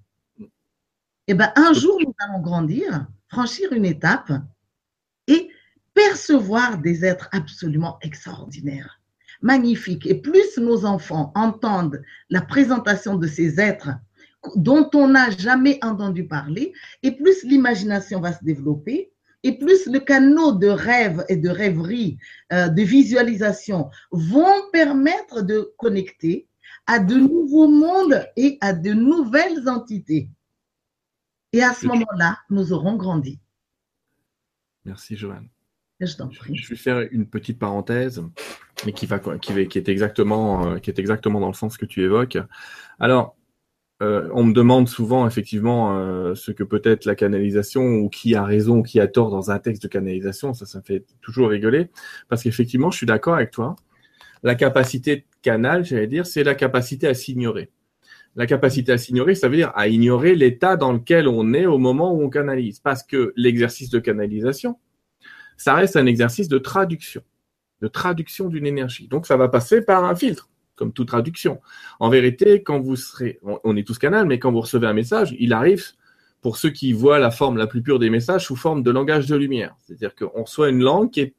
[1.28, 4.32] Eh bien, un jour, nous allons grandir, franchir une étape
[5.26, 5.50] et
[5.94, 9.00] percevoir des êtres absolument extraordinaires,
[9.40, 10.06] magnifiques.
[10.06, 13.90] Et plus nos enfants entendent la présentation de ces êtres
[14.56, 19.12] dont on n'a jamais entendu parler, et plus l'imagination va se développer,
[19.44, 22.18] et plus le canot de rêve et de rêverie,
[22.52, 26.46] euh, de visualisation vont permettre de connecter
[26.86, 30.30] à de nouveaux mondes et à de nouvelles entités.
[31.52, 33.40] Et à ce moment-là, nous aurons grandi.
[34.84, 35.48] Merci, Joanne.
[36.00, 38.24] Je vais faire une petite parenthèse,
[38.84, 42.02] mais qui, va, qui, est exactement, euh, qui est exactement dans le sens que tu
[42.02, 42.38] évoques.
[42.98, 43.36] Alors,
[44.02, 48.34] euh, on me demande souvent effectivement euh, ce que peut être la canalisation ou qui
[48.34, 50.54] a raison ou qui a tort dans un texte de canalisation.
[50.54, 51.88] Ça, ça me fait toujours rigoler
[52.28, 53.76] parce qu'effectivement, je suis d'accord avec toi.
[54.42, 57.70] La capacité de canal, j'allais dire, c'est la capacité à s'ignorer.
[58.34, 61.78] La capacité à s'ignorer, ça veut dire à ignorer l'état dans lequel on est au
[61.78, 62.80] moment où on canalise.
[62.80, 64.80] Parce que l'exercice de canalisation,
[65.56, 67.22] ça reste un exercice de traduction.
[67.82, 69.08] de traduction d'une énergie.
[69.08, 70.48] Donc ça va passer par un filtre,
[70.82, 71.60] comme toute traduction.
[72.00, 75.32] En vérité, quand vous serez, on est tous canal, mais quand vous recevez un message,
[75.38, 75.92] il arrive
[76.40, 79.26] pour ceux qui voient la forme la plus pure des messages sous forme de langage
[79.26, 79.76] de lumière.
[79.78, 81.34] C'est-à-dire qu'on reçoit une langue qui est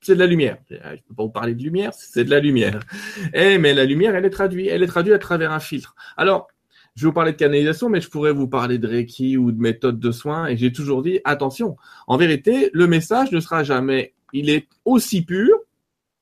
[0.00, 0.56] c'est de la lumière.
[0.70, 2.80] Je ne peux pas vous parler de lumière, c'est de la lumière.
[3.34, 4.68] Eh, mais la lumière, elle est traduite.
[4.70, 5.94] Elle est traduite à travers un filtre.
[6.16, 6.48] Alors,
[6.96, 9.60] je vais vous parler de canalisation, mais je pourrais vous parler de Reiki ou de
[9.60, 10.46] méthode de soins.
[10.46, 11.76] Et j'ai toujours dit, attention.
[12.08, 15.56] En vérité, le message ne sera jamais, il est aussi pur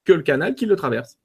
[0.05, 1.17] que le canal qui le traverse.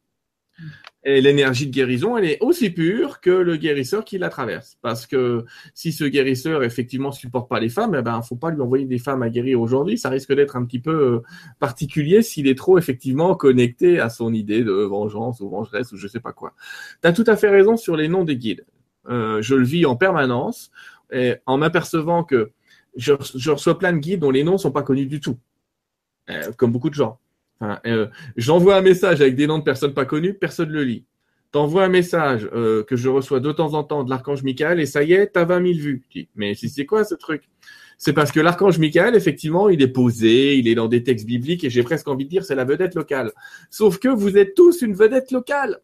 [1.07, 4.79] Et l'énergie de guérison, elle est aussi pure que le guérisseur qui la traverse.
[4.81, 8.59] Parce que si ce guérisseur, effectivement, supporte pas les femmes, eh ben, faut pas lui
[8.59, 9.99] envoyer des femmes à guérir aujourd'hui.
[9.99, 11.19] Ça risque d'être un petit peu euh,
[11.59, 16.07] particulier s'il est trop, effectivement, connecté à son idée de vengeance ou vengeresse ou je
[16.07, 16.55] sais pas quoi.
[17.03, 18.65] Tu as tout à fait raison sur les noms des guides.
[19.07, 20.71] Euh, je le vis en permanence
[21.11, 22.51] et en m'apercevant que
[22.95, 23.11] je,
[23.51, 25.37] reçois plein de guides dont les noms sont pas connus du tout.
[26.31, 27.19] Euh, comme beaucoup de gens.
[27.61, 31.05] Euh, j'envoie un message avec des noms de personnes pas connues, personne ne le lit.
[31.51, 34.85] T'envoies un message euh, que je reçois de temps en temps de l'archange Michael et
[34.85, 36.05] ça y est, t'as 20 000 vues.
[36.35, 37.43] mais c'est quoi ce truc?
[37.97, 41.63] C'est parce que l'archange Michael, effectivement, il est posé, il est dans des textes bibliques
[41.63, 43.31] et j'ai presque envie de dire c'est la vedette locale.
[43.69, 45.79] Sauf que vous êtes tous une vedette locale.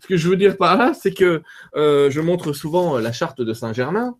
[0.00, 1.42] Ce que je veux dire par là, c'est que
[1.76, 4.16] euh, je montre souvent la charte de Saint-Germain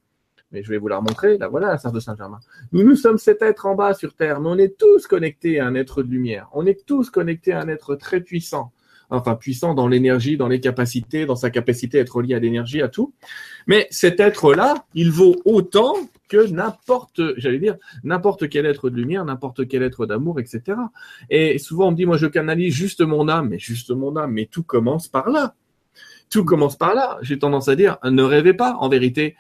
[0.53, 1.39] mais je vais vous la remontrer.
[1.39, 2.41] Là, voilà la Sœur de Saint-Germain.
[2.73, 5.67] Nous, nous sommes cet être en bas sur Terre, mais on est tous connectés à
[5.67, 6.49] un être de lumière.
[6.53, 8.73] On est tous connectés à un être très puissant.
[9.13, 12.81] Enfin, puissant dans l'énergie, dans les capacités, dans sa capacité à être lié à l'énergie,
[12.81, 13.13] à tout.
[13.67, 15.95] Mais cet être-là, il vaut autant
[16.29, 20.79] que n'importe, j'allais dire, n'importe quel être de lumière, n'importe quel être d'amour, etc.
[21.29, 24.31] Et souvent, on me dit, moi, je canalise juste mon âme, mais juste mon âme,
[24.31, 25.57] mais tout commence par là.
[26.31, 27.19] Tout commence par là.
[27.23, 28.77] J'ai tendance à dire, ne rêvez pas.
[28.79, 29.35] En vérité,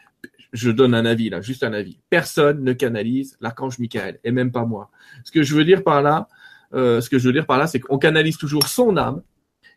[0.53, 1.99] je donne un avis là, juste un avis.
[2.11, 4.91] Personne ne canalise l'archange Michael, et même pas moi.
[5.25, 6.29] Ce que je veux dire par là,
[6.75, 9.23] euh, ce que je veux dire par là, c'est qu'on canalise toujours son âme,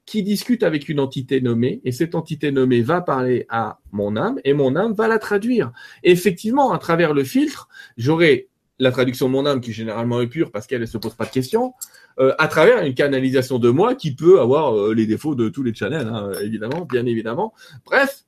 [0.05, 4.39] qui discute avec une entité nommée, et cette entité nommée va parler à mon âme,
[4.43, 5.71] et mon âme va la traduire.
[6.03, 10.51] Effectivement, à travers le filtre, j'aurai la traduction de mon âme qui généralement est pure
[10.51, 11.73] parce qu'elle ne se pose pas de questions,
[12.19, 15.63] euh, à travers une canalisation de moi qui peut avoir euh, les défauts de tous
[15.63, 17.53] les channels, hein, évidemment, bien évidemment.
[17.86, 18.25] Bref,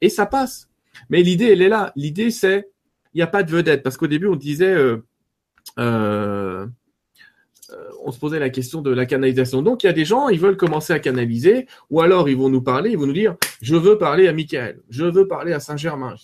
[0.00, 0.68] et ça passe.
[1.10, 1.92] Mais l'idée, elle est là.
[1.96, 2.68] L'idée, c'est,
[3.14, 3.82] il n'y a pas de vedette.
[3.82, 4.98] Parce qu'au début, on disait, euh,
[5.78, 6.66] euh,
[7.72, 9.62] euh, on se posait la question de la canalisation.
[9.62, 12.48] Donc, il y a des gens, ils veulent commencer à canaliser, ou alors ils vont
[12.48, 15.60] nous parler, ils vont nous dire, je veux parler à Michael, je veux parler à
[15.60, 16.14] Saint-Germain.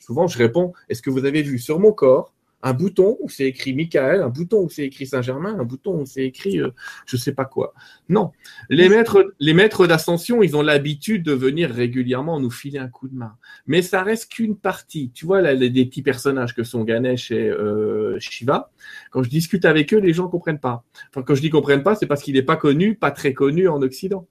[0.00, 3.44] souvent, je réponds, est-ce que vous avez vu sur mon corps un bouton où c'est
[3.44, 6.70] écrit Michael, un bouton où c'est écrit Saint-Germain, un bouton où c'est écrit euh,
[7.06, 7.74] je sais pas quoi.
[8.08, 8.32] Non,
[8.70, 13.08] les maîtres, les maîtres d'ascension, ils ont l'habitude de venir régulièrement nous filer un coup
[13.08, 13.36] de main.
[13.66, 15.10] Mais ça reste qu'une partie.
[15.12, 18.70] Tu vois, là, les, des petits personnages que sont Ganesh et euh, Shiva,
[19.10, 20.84] quand je discute avec eux, les gens comprennent pas.
[21.10, 23.68] Enfin, quand je dis comprennent pas, c'est parce qu'il n'est pas connu, pas très connu
[23.68, 24.26] en Occident.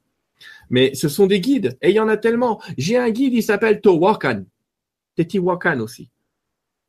[0.69, 2.61] Mais ce sont des guides, et il y en a tellement.
[2.77, 4.43] J'ai un guide, il s'appelle Towakan.
[5.15, 6.09] Tetiwakan aussi.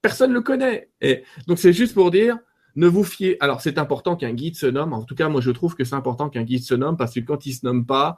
[0.06, 0.88] Personne ne le connaît.
[1.00, 2.38] Et donc c'est juste pour dire,
[2.76, 3.36] ne vous fiez.
[3.42, 4.92] Alors c'est important qu'un guide se nomme.
[4.92, 7.20] En tout cas, moi je trouve que c'est important qu'un guide se nomme parce que
[7.20, 8.16] quand il se nomme pas,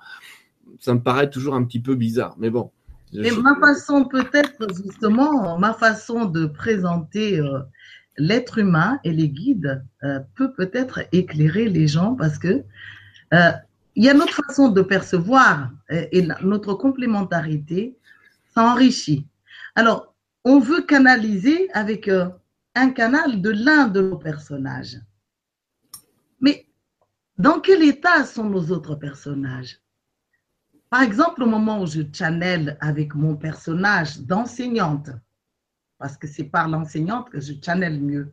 [0.81, 2.35] ça me paraît toujours un petit peu bizarre.
[2.39, 2.71] Mais bon.
[3.15, 7.61] Et ma façon peut-être justement, ma façon de présenter euh,
[8.19, 12.65] l'être humain et les guides euh, peut peut-être éclairer les gens parce que
[13.33, 13.51] euh,
[13.97, 17.97] il y a notre façon de percevoir et, et notre complémentarité
[18.55, 19.27] s'enrichit.
[19.75, 20.13] Alors,
[20.49, 22.31] on veut canaliser avec euh,
[22.75, 24.97] un canal de l'un de nos personnages.
[26.41, 26.67] Mais
[27.37, 29.79] dans quel état sont nos autres personnages?
[30.89, 35.11] Par exemple, au moment où je channel avec mon personnage d'enseignante,
[35.99, 38.33] parce que c'est par l'enseignante que je channel mieux,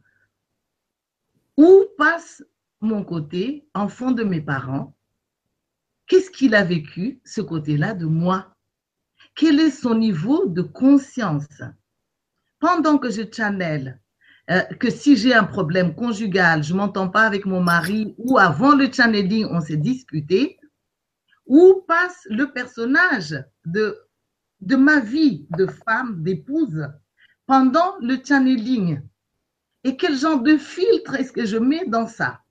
[1.57, 2.41] où passe
[2.79, 4.95] mon côté enfant de mes parents?
[6.07, 8.55] Qu'est-ce qu'il a vécu, ce côté-là de moi?
[9.35, 11.61] Quel est son niveau de conscience?
[12.65, 14.01] Pendant que je channel,
[14.49, 18.39] euh, que si j'ai un problème conjugal, je ne m'entends pas avec mon mari, ou
[18.39, 20.57] avant le channeling, on s'est disputé,
[21.45, 23.95] où passe le personnage de,
[24.61, 26.87] de ma vie de femme, d'épouse,
[27.45, 28.99] pendant le channeling?
[29.83, 32.41] Et quel genre de filtre est-ce que je mets dans ça?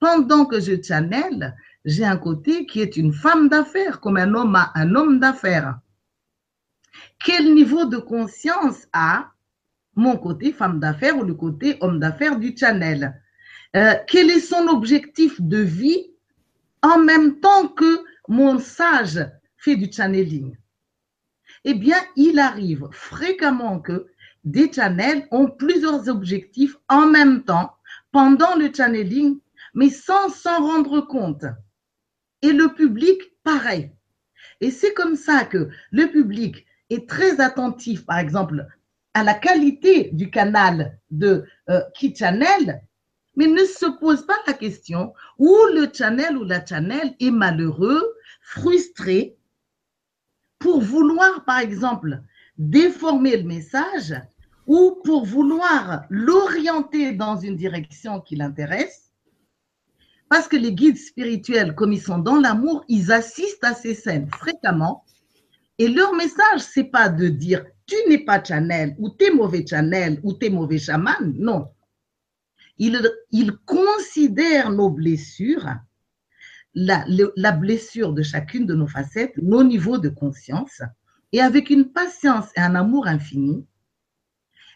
[0.00, 4.56] Pendant que je channel, j'ai un côté qui est une femme d'affaires, comme un homme
[4.56, 5.78] a un homme d'affaires.
[7.24, 9.31] Quel niveau de conscience a
[9.94, 13.20] mon côté femme d'affaires ou le côté homme d'affaires du channel.
[13.76, 16.10] Euh, quel est son objectif de vie
[16.82, 19.26] en même temps que mon sage
[19.56, 20.56] fait du channeling?
[21.64, 24.06] Eh bien, il arrive fréquemment que
[24.44, 27.76] des channels ont plusieurs objectifs en même temps
[28.10, 29.38] pendant le channeling,
[29.74, 31.44] mais sans s'en rendre compte.
[32.42, 33.92] Et le public, pareil.
[34.60, 38.66] Et c'est comme ça que le public est très attentif, par exemple,
[39.14, 42.82] à la qualité du canal de euh, Key Channel,
[43.36, 48.02] mais ne se pose pas la question où le channel ou la channel est malheureux,
[48.40, 49.36] frustré,
[50.58, 52.22] pour vouloir, par exemple,
[52.56, 54.14] déformer le message
[54.66, 59.10] ou pour vouloir l'orienter dans une direction qui l'intéresse.
[60.28, 64.30] Parce que les guides spirituels, comme ils sont dans l'amour, ils assistent à ces scènes
[64.30, 65.04] fréquemment.
[65.78, 70.20] Et leur message, c'est pas de dire tu n'es pas channel ou t'es mauvais channel
[70.22, 71.34] ou t'es mauvais chaman.
[71.36, 71.68] Non.
[72.78, 75.68] Ils, ils considèrent nos blessures,
[76.74, 77.04] la,
[77.36, 80.82] la blessure de chacune de nos facettes, nos niveaux de conscience,
[81.32, 83.66] et avec une patience et un amour infini,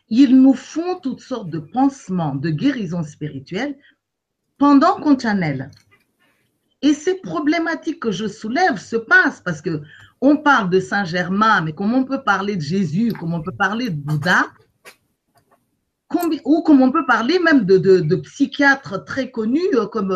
[0.09, 3.77] ils nous font toutes sortes de pansements, de guérisons spirituelles
[4.59, 5.71] pendant qu'on channel.
[6.83, 9.83] Et ces problématiques que je soulève se passent parce que
[10.27, 13.55] on parle de Saint Germain, mais comment on peut parler de Jésus, comment on peut
[13.57, 14.47] parler de Bouddha,
[16.45, 20.12] ou comment on peut parler même de, psychiatres très connus euh, comme,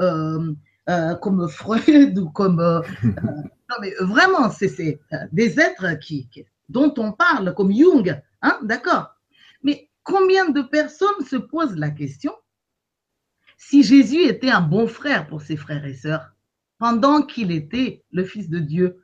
[0.00, 0.52] euh,
[0.88, 2.56] euh, comme Freud ou comme...
[3.02, 5.00] non mais vraiment, c'est
[5.32, 6.28] des êtres qui,
[6.68, 9.14] dont on parle comme Jung, hein, d'accord.
[9.62, 12.32] Mais combien de personnes se posent la question
[13.56, 16.32] si Jésus était un bon frère pour ses frères et sœurs
[16.78, 19.03] pendant qu'il était le Fils de Dieu?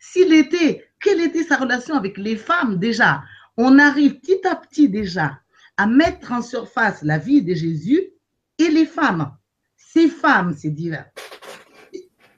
[0.00, 3.22] S'il était, quelle était sa relation avec les femmes déjà?
[3.56, 5.38] On arrive petit à petit déjà
[5.76, 8.10] à mettre en surface la vie de Jésus
[8.58, 9.36] et les femmes.
[9.76, 11.10] Ces femmes, c'est divers.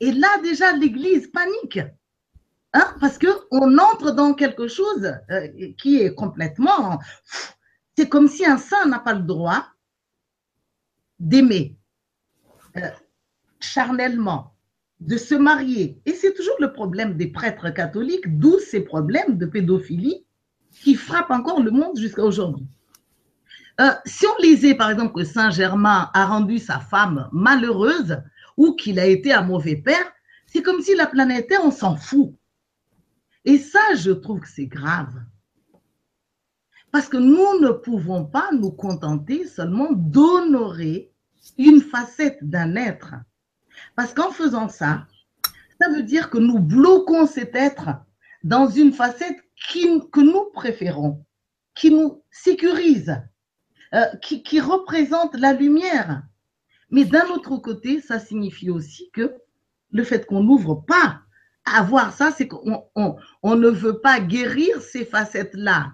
[0.01, 1.81] Et là déjà, l'Église panique.
[2.73, 6.99] Hein, parce qu'on entre dans quelque chose euh, qui est complètement...
[7.97, 9.65] C'est comme si un saint n'a pas le droit
[11.21, 11.79] d'aimer
[12.77, 12.91] euh,
[13.61, 14.54] charnellement,
[15.01, 16.01] de se marier.
[16.07, 20.25] Et c'est toujours le problème des prêtres catholiques, d'où ces problèmes de pédophilie
[20.71, 22.67] qui frappent encore le monde jusqu'à aujourd'hui.
[23.81, 28.19] Euh, si on lisait par exemple que Saint Germain a rendu sa femme malheureuse
[28.57, 30.13] ou qu'il a été un mauvais père,
[30.47, 32.33] c'est comme si la planète Terre, on s'en fout.
[33.45, 35.13] Et ça, je trouve que c'est grave.
[36.93, 41.11] Parce que nous ne pouvons pas nous contenter seulement d'honorer
[41.59, 43.15] une facette d'un être
[43.97, 45.07] parce qu'en faisant ça,
[45.81, 47.91] ça veut dire que nous bloquons cet être
[48.43, 49.39] dans une facette
[49.73, 51.25] que nous préférons,
[51.75, 53.21] qui nous sécurise,
[53.95, 56.23] euh, qui, représente la lumière.
[56.91, 59.35] Mais d'un autre côté, ça signifie aussi que
[59.91, 61.21] le fait qu'on n'ouvre pas
[61.65, 65.93] à voir ça, c'est qu'on on, on ne veut pas guérir ces facettes-là.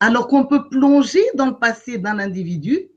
[0.00, 2.88] Alors qu'on peut plonger dans le passé d'un individu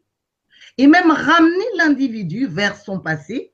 [0.78, 3.53] et même ramener l'individu vers son passé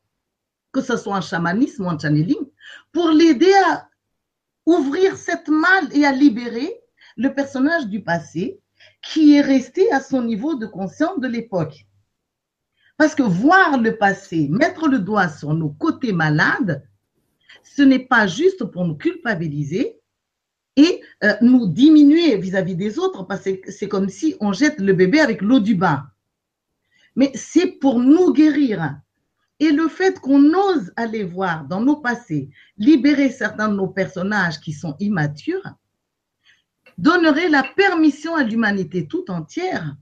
[0.72, 2.46] que ce soit en chamanisme ou en channeling,
[2.92, 3.88] pour l'aider à
[4.66, 6.80] ouvrir cette malle et à libérer
[7.18, 8.60] le personnage du passé
[9.02, 11.86] qui est resté à son niveau de conscience de l'époque.
[12.98, 16.86] Parce que voir le passé, mettre le doigt sur nos côtés malades,
[17.64, 20.00] ce n'est pas juste pour nous culpabiliser
[20.76, 24.80] et euh, nous diminuer vis-à-vis -vis des autres, parce que c'est comme si on jette
[24.80, 26.08] le bébé avec l'eau du bain.
[27.16, 29.00] Mais c'est pour nous guérir,
[29.60, 34.60] et le fait qu'on ose aller voir dans nos passés, libérer certains de nos personnages
[34.60, 35.76] qui sont immatures,
[36.98, 39.96] donnerait la permission à l'humanité tout entière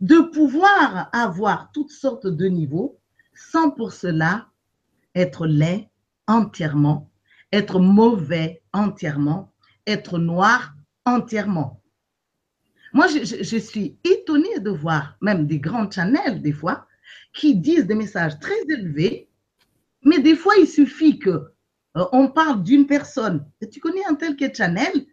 [0.00, 2.98] de pouvoir avoir toutes sortes de niveaux
[3.34, 4.48] sans pour cela
[5.14, 5.90] être laid
[6.26, 7.10] entièrement,
[7.52, 9.52] être mauvais entièrement,
[9.86, 11.82] être noir entièrement.
[12.92, 16.86] Moi, je, suis étonnée de voir même des grands channels des fois
[17.32, 19.28] qui disent des messages très élevés,
[20.02, 21.52] mais des fois, il suffit que
[21.96, 25.06] euh, on parle d'une personne, tu connais un tel qu'est Chanel,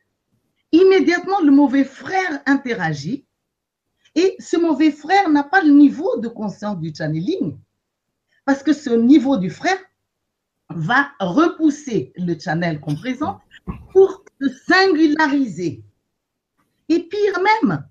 [0.72, 3.26] immédiatement le mauvais frère interagit
[4.16, 7.58] et ce mauvais frère n'a pas le niveau de conscience du channeling
[8.46, 9.78] parce que ce niveau du frère
[10.70, 13.40] va repousser le channel qu'on présente
[13.92, 15.84] pour se singulariser.
[16.90, 17.88] Et pire même,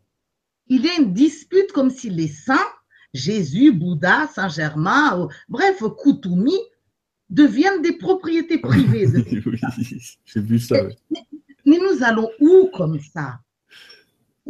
[0.68, 2.72] il y a une dispute comme si les saints
[3.16, 6.56] Jésus, Bouddha, Saint-Germain, bref, Koutoumi,
[7.28, 9.06] deviennent des propriétés privées.
[9.46, 9.60] oui,
[10.24, 10.76] j'ai vu ça.
[11.10, 13.40] Mais, nous allons où comme ça?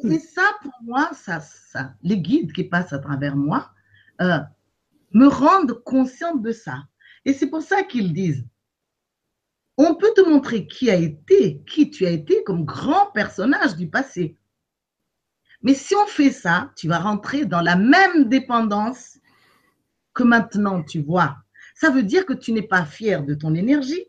[0.02, 3.70] C'est ça pour moi, ça, ça, les guides qui passent à travers moi
[4.20, 4.38] euh,
[5.12, 6.84] me rendent consciente de ça.
[7.24, 8.44] Et c'est pour ça qu'ils disent,
[9.78, 13.88] on peut te montrer qui a été, qui tu as été comme grand personnage du
[13.88, 14.36] passé.
[15.66, 19.18] Mais si on fait ça, tu vas rentrer dans la même dépendance
[20.14, 21.38] que maintenant, tu vois.
[21.74, 24.04] Ça veut dire que tu n'es pas fier de ton énergie.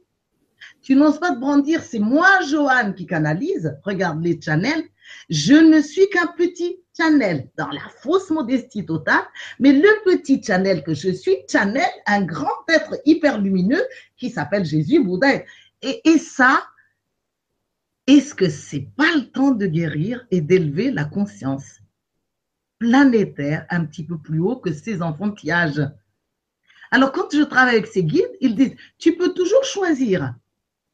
[0.84, 3.76] Tu n'oses pas te brandir, c'est moi, Joanne, qui canalise.
[3.84, 4.84] Regarde les channels.
[5.32, 9.26] Je ne suis qu'un petit channel dans la fausse modestie totale,
[9.60, 13.84] mais le petit channel que je suis, channel, un grand être hyper lumineux
[14.16, 15.42] qui s'appelle Jésus, Bouddha.
[15.82, 16.62] Et, et ça,
[18.08, 21.82] est-ce que c'est pas le temps de guérir et d'élever la conscience
[22.80, 25.86] planétaire un petit peu plus haut que ces enfantillages?
[26.90, 30.36] Alors, quand je travaille avec ces guides, ils disent, tu peux toujours choisir,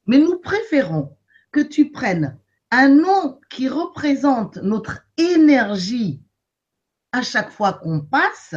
[0.07, 1.15] mais nous préférons
[1.51, 2.39] que tu prennes
[2.71, 6.23] un nom qui représente notre énergie
[7.11, 8.55] à chaque fois qu'on passe,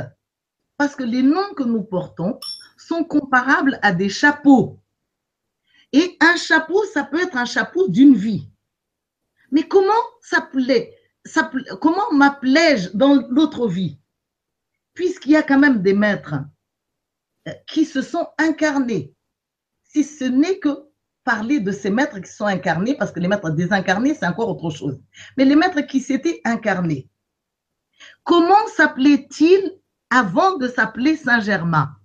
[0.79, 2.41] parce que les noms que nous portons
[2.79, 4.81] sont comparables à des chapeaux.
[5.97, 8.51] Et un chapeau, ça peut être un chapeau d'une vie.
[9.51, 10.95] Mais comment s'appelait,
[11.81, 13.99] comment m'appelais-je dans l'autre vie?
[14.93, 16.35] Puisqu'il y a quand même des maîtres
[17.49, 19.15] euh, qui se sont incarnés.
[19.85, 20.69] Si ce n'est que
[21.25, 24.69] parler de ces maîtres qui sont incarnés, parce que les maîtres désincarnés, c'est encore autre
[24.69, 25.01] chose.
[25.39, 27.09] Mais les maîtres qui s'étaient incarnés,
[28.23, 29.81] comment s'appelait-il
[30.11, 31.97] avant de s'appeler Saint-Germain?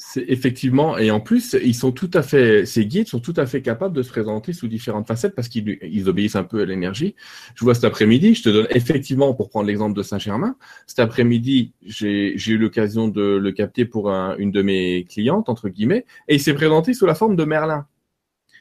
[0.00, 3.46] C'est effectivement, et en plus, ils sont tout à fait, ces guides sont tout à
[3.46, 7.16] fait capables de se présenter sous différentes facettes parce qu'ils obéissent un peu à l'énergie.
[7.56, 11.72] Je vois cet après-midi, je te donne effectivement, pour prendre l'exemple de Saint-Germain, cet après-midi,
[11.84, 16.40] j'ai eu l'occasion de le capter pour une de mes clientes, entre guillemets, et il
[16.40, 17.86] s'est présenté sous la forme de Merlin.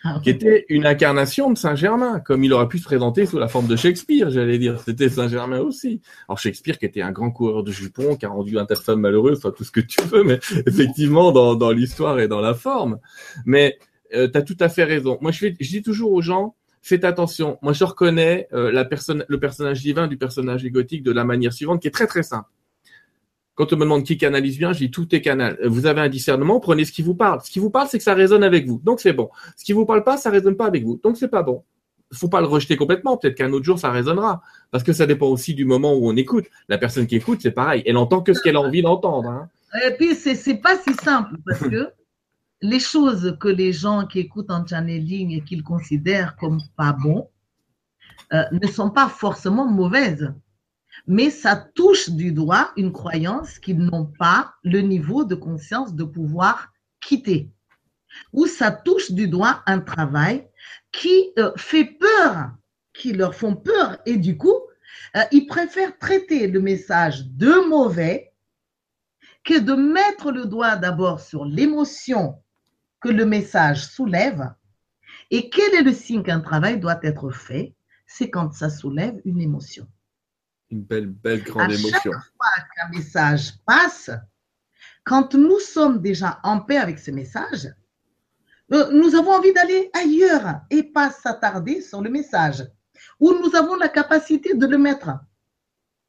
[0.04, 3.48] Ah, qui était une incarnation de Saint-Germain, comme il aurait pu se présenter sous la
[3.48, 4.80] forme de Shakespeare, j'allais dire.
[4.86, 6.02] C'était Saint-Germain aussi.
[6.30, 9.64] Alors Shakespeare qui était un grand coureur de jupons, qui a rendu un tas tout
[9.64, 13.00] ce que tu veux, mais effectivement dans, dans l'histoire et dans la forme.
[13.46, 13.78] Mais
[14.14, 15.18] euh, tu as tout à fait raison.
[15.22, 17.58] Moi, je, dis toujours aux gens, faites attention.
[17.62, 18.72] Moi, je reconnais euh,
[19.28, 22.50] le personnage divin du personnage égotique de la manière suivante, qui est très très simple.
[23.58, 25.58] Quand on me demande qui canalise bien, je dis tout est canal.
[25.66, 27.42] Vous avez un discernement, prenez ce qui vous parle.
[27.44, 28.80] Ce qui vous parle, c'est que ça résonne avec vous.
[28.84, 29.32] Donc c'est bon.
[29.56, 31.00] Ce qui vous parle pas, ça résonne pas avec vous.
[31.04, 31.64] Donc c'est pas bon.
[32.14, 33.18] Faut pas le rejeter complètement.
[33.18, 34.44] Peut-être qu'un autre jour, ça résonnera.
[34.70, 36.46] Parce que ça dépend aussi du moment où on écoute.
[36.70, 37.82] La personne qui écoute, c'est pareil.
[37.88, 39.28] Elle entend que ce qu'elle a envie d'entendre.
[39.28, 39.50] Hein.
[39.88, 41.90] Et puis, c'est pas si simple parce que
[42.62, 47.28] les choses que les gens qui écoutent en channeling et qu'ils considèrent comme pas bon
[48.34, 50.32] euh, ne sont pas forcément mauvaises
[51.08, 56.04] mais ça touche du doigt une croyance qu'ils n'ont pas le niveau de conscience de
[56.04, 57.50] pouvoir quitter.
[58.34, 60.48] Ou ça touche du doigt un travail
[60.92, 62.52] qui euh, fait peur,
[62.94, 64.60] qui leur font peur, et du coup,
[65.16, 68.34] euh, ils préfèrent traiter le message de mauvais
[69.44, 72.42] que de mettre le doigt d'abord sur l'émotion
[73.00, 74.54] que le message soulève.
[75.32, 77.76] Et quel est le signe qu'un travail doit être fait?
[78.08, 79.88] C'est quand ça soulève une émotion.
[80.70, 82.12] Une belle, belle grande émotion.
[82.12, 84.10] Chaque fois qu'un message passe,
[85.04, 87.70] quand nous sommes déjà en paix avec ce message,
[88.74, 92.68] euh, nous avons envie d'aller ailleurs et pas s'attarder sur le message.
[93.20, 95.12] Ou nous avons la capacité de le mettre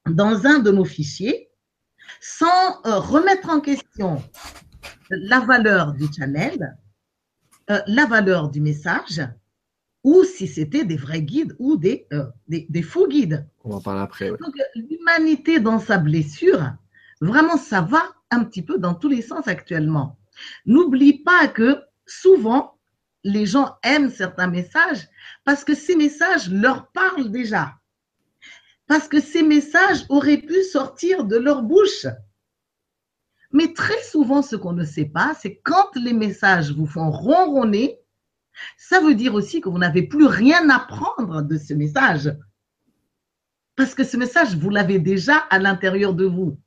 [0.06, 1.50] dans un de nos fichiers
[2.20, 4.22] sans euh, remettre en question
[5.10, 6.76] la valeur du channel,
[7.70, 9.22] euh, la valeur du message
[10.08, 13.46] ou si c'était des vrais guides ou des, euh, des, faux guides.
[13.62, 14.30] On en parler après.
[14.30, 16.72] Donc, l'humanité dans sa blessure,
[17.20, 20.16] vraiment, ça va un petit peu dans tous les sens actuellement.
[20.64, 22.78] N'oublie pas que souvent,
[23.22, 25.06] les gens aiment certains messages
[25.44, 27.74] parce que ces messages leur parlent déjà.
[28.86, 32.06] Parce que ces messages auraient pu sortir de leur bouche.
[33.52, 37.98] Mais très souvent, ce qu'on ne sait pas, c'est quand les messages vous font ronronner,
[38.76, 42.34] ça veut dire aussi que vous n'avez plus rien à prendre de ce message.
[43.76, 46.58] Parce que ce message, vous l'avez déjà à l'intérieur de vous.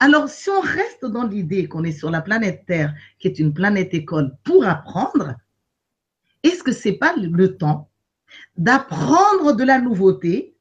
[0.00, 3.54] Alors, si on reste dans l'idée qu'on est sur la planète Terre, qui est une
[3.54, 5.36] planète école, pour apprendre,
[6.42, 7.88] est-ce que ce n'est pas le temps
[8.56, 10.56] d'apprendre de la nouveauté,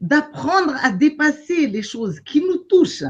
[0.00, 3.04] d'apprendre à dépasser les choses qui nous touchent,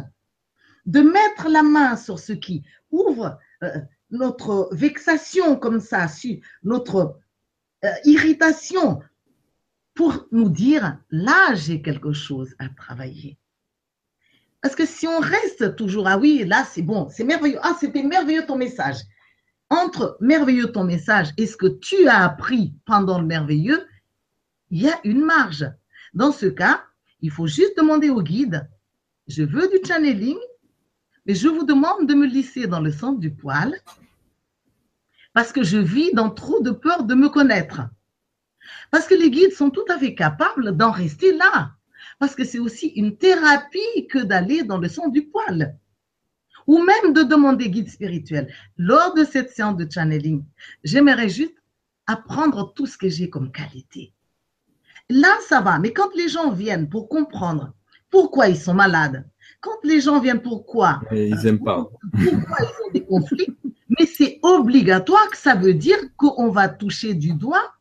[0.86, 3.78] de mettre la main sur ce qui ouvre euh,
[4.11, 6.07] notre vexation comme ça,
[6.63, 7.19] notre
[7.85, 9.01] euh, irritation,
[9.95, 13.39] pour nous dire, là, j'ai quelque chose à travailler.
[14.63, 18.03] Parce que si on reste toujours, ah oui, là, c'est bon, c'est merveilleux, ah, c'était
[18.03, 18.97] merveilleux ton message.
[19.71, 23.87] Entre merveilleux ton message et ce que tu as appris pendant le merveilleux,
[24.71, 25.71] il y a une marge.
[26.13, 26.85] Dans ce cas,
[27.21, 28.69] il faut juste demander au guide,
[29.29, 30.39] je veux du channeling,
[31.27, 33.75] mais je vous demande de me lisser dans le centre du poil
[35.33, 37.83] parce que je vis dans trop de peur de me connaître.
[38.91, 41.73] Parce que les guides sont tout à fait capables d'en rester là.
[42.18, 45.77] Parce que c'est aussi une thérapie que d'aller dans le centre du poil.
[46.66, 48.53] ou même de demander guide spirituel.
[48.77, 50.45] Lors de cette séance de channeling,
[50.85, 51.57] j'aimerais juste
[52.07, 54.12] apprendre tout ce que j'ai comme qualité.
[55.09, 57.75] Là, ça va, mais quand les gens viennent pour comprendre
[58.11, 59.29] pourquoi ils sont malades,
[59.61, 61.89] quand les gens viennent pourquoi Ils n'aiment pas.
[62.13, 63.57] Pourquoi ils ont des conflits?
[63.99, 67.75] Mais c'est obligatoire que ça veut dire qu'on va toucher du doigt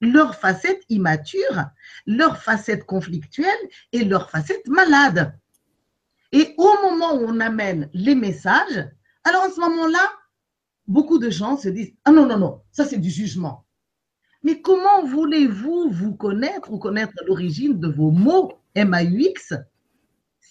[0.00, 1.66] leur facette immature,
[2.06, 3.48] leur facette conflictuelle
[3.92, 5.38] et leur facette malade.
[6.32, 8.88] Et au moment où on amène les messages,
[9.24, 10.12] alors en ce moment-là,
[10.86, 13.64] beaucoup de gens se disent Ah non, non, non, ça c'est du jugement.
[14.42, 19.54] Mais comment voulez-vous vous connaître ou connaître l'origine de vos mots MAUX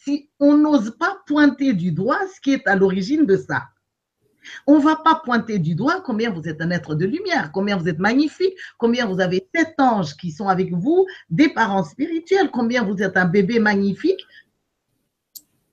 [0.04, 3.64] si on n'ose pas pointer du doigt ce qui est à l'origine de ça
[4.68, 7.78] on ne va pas pointer du doigt combien vous êtes un être de lumière, combien
[7.78, 12.50] vous êtes magnifique, combien vous avez sept anges qui sont avec vous, des parents spirituels,
[12.52, 14.26] combien vous êtes un bébé magnifique.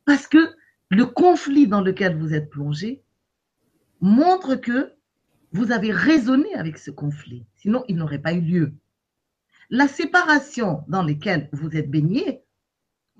[0.04, 0.54] Parce que
[0.88, 3.02] le conflit dans lequel vous êtes plongé
[4.00, 4.92] montre que
[5.52, 7.44] vous avez raisonné avec ce conflit.
[7.56, 8.72] Sinon, il n'aurait pas eu lieu.
[9.68, 12.42] La séparation dans laquelle vous êtes baigné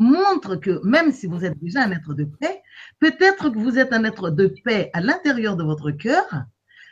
[0.01, 2.63] montre que même si vous êtes déjà un être de paix,
[2.99, 6.45] peut-être que vous êtes un être de paix à l'intérieur de votre cœur,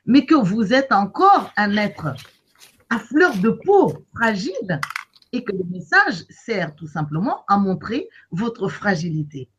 [0.06, 2.14] mais que vous êtes encore un être
[2.90, 4.80] à fleur de peau, fragile,
[5.32, 9.50] et que le message sert tout simplement à montrer votre fragilité.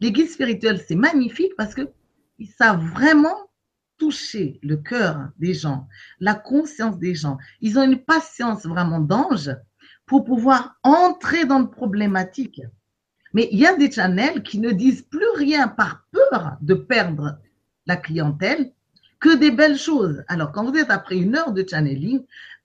[0.00, 3.50] Les guides spirituels, c'est magnifique parce qu'ils savent vraiment
[3.98, 5.86] toucher le cœur des gens,
[6.20, 7.38] la conscience des gens.
[7.60, 9.50] Ils ont une patience vraiment d'ange
[10.10, 12.60] pour pouvoir entrer dans le problématique.
[13.32, 17.38] Mais il y a des channels qui ne disent plus rien par peur de perdre
[17.86, 18.72] la clientèle
[19.20, 20.24] que des belles choses.
[20.26, 22.24] Alors, quand vous êtes après une heure de channeling,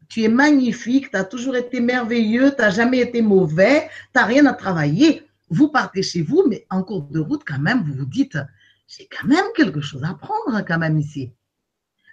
[0.09, 4.25] tu es magnifique, tu as toujours été merveilleux, tu n'as jamais été mauvais, tu n'as
[4.25, 5.21] rien à travailler.
[5.51, 8.39] Vous partez chez vous, mais en cours de route, quand même, vous vous dites,
[8.87, 11.31] j'ai quand même quelque chose à prendre quand même ici.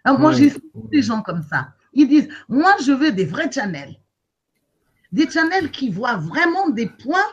[0.05, 0.53] Alors, moi, j'ai
[0.91, 1.73] des gens comme ça.
[1.95, 3.97] Ils disent, moi, je veux des vrais channels
[5.13, 7.27] des channels qui voient vraiment des points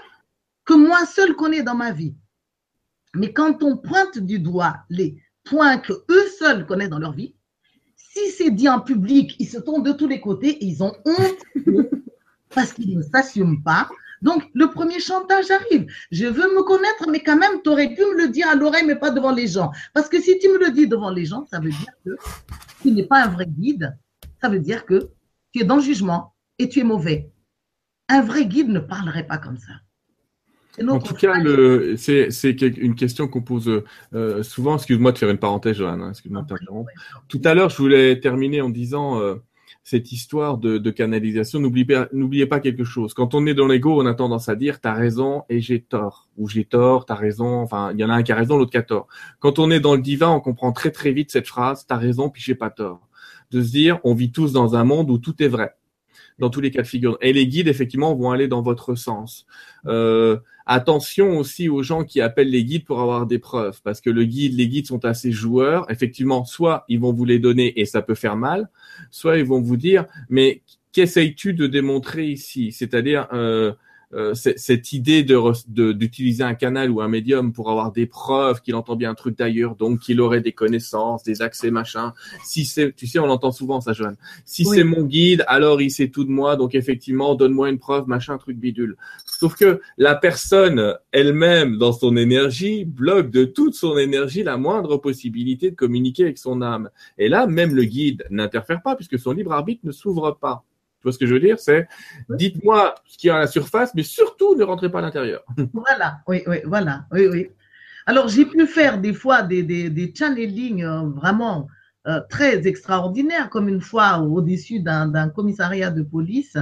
[0.66, 2.16] que moi seul connais dans ma vie.
[3.16, 7.34] Mais quand on pointe du doigt les points que eux seuls connaissent dans leur vie,
[7.96, 11.44] si c'est dit en public, ils se tournent de tous les côtés ils ont honte
[12.54, 13.90] parce qu'ils ne s'assument pas.
[14.22, 15.88] Donc, le premier chantage arrive.
[16.12, 18.86] Je veux me connaître, mais quand même, tu aurais pu me le dire à l'oreille,
[18.86, 19.72] mais pas devant les gens.
[19.94, 22.12] Parce que si tu me le dis devant les gens, ça veut dire que
[22.82, 23.98] tu n'es pas un vrai guide.
[24.42, 25.10] Ça veut dire que
[25.54, 27.32] tu es dans le jugement et tu es mauvais.
[28.10, 29.74] Un vrai guide ne parlerait pas comme ça.
[30.88, 31.36] En tout cas,
[31.98, 33.84] c'est une question qu'on pose
[34.14, 34.76] euh, souvent.
[34.76, 36.02] Excuse-moi de faire une parenthèse, Joanne.
[36.02, 36.56] Hein, excuse-moi de
[37.28, 39.36] Tout à l'heure, je voulais terminer en disant euh,
[39.84, 41.60] cette histoire de, canalisation.
[41.60, 43.14] N'oubliez pas quelque chose.
[43.14, 46.30] Quand on est dans l'ego, on a tendance à dire t'as raison et j'ai tort,
[46.38, 47.62] ou j'ai tort, t'as raison.
[47.62, 49.08] Enfin, il y en a un qui a raison, l'autre qui a tort.
[49.40, 52.30] Quand on est dans le divin, on comprend très très vite cette phrase t'as raison
[52.30, 53.08] puis j'ai pas tort.
[53.52, 55.76] De se dire on vit tous dans un monde où tout est vrai
[56.40, 57.18] dans tous les cas de figure.
[57.22, 59.46] Et les guides, effectivement, vont aller dans votre sens.
[59.86, 64.10] Euh, attention aussi aux gens qui appellent les guides pour avoir des preuves, parce que
[64.10, 65.90] le guide, les guides sont assez joueurs.
[65.92, 68.70] Effectivement, soit ils vont vous les donner et ça peut faire mal,
[69.12, 70.62] soit ils vont vous dire, mais
[70.94, 72.72] qu'essayes-tu de démontrer ici?
[72.72, 73.74] C'est-à-dire, euh,
[74.14, 75.40] euh, cette idée de
[75.94, 79.38] d'utiliser un canal ou un médium pour avoir des preuves qu'il entend bien un truc
[79.38, 82.14] d'ailleurs, donc qu'il aurait des connaissances, des accès, machin.
[82.44, 84.18] Si c'est, tu sais, on l'entend souvent ça, Joanne.
[84.46, 88.08] Si c'est mon guide, alors il sait tout de moi, donc effectivement, donne-moi une preuve,
[88.08, 88.98] machin, truc bidule.
[89.26, 94.98] Sauf que la personne elle-même, dans son énergie, bloque de toute son énergie la moindre
[94.98, 96.90] possibilité de communiquer avec son âme.
[97.18, 100.66] Et là, même le guide n'interfère pas puisque son libre arbitre ne s'ouvre pas.
[101.00, 101.58] Tu vois ce que je veux dire?
[101.60, 101.88] C'est
[102.30, 105.44] dites-moi ce qu'il y a à la surface, mais surtout ne rentrez pas à l'intérieur.
[105.74, 107.50] Voilà, oui, oui, voilà, oui, oui.
[108.06, 111.68] Alors j'ai pu faire des fois des, des, des channelings euh, vraiment
[112.08, 116.58] euh, très extraordinaires, comme une fois au-dessus d'un commissariat de police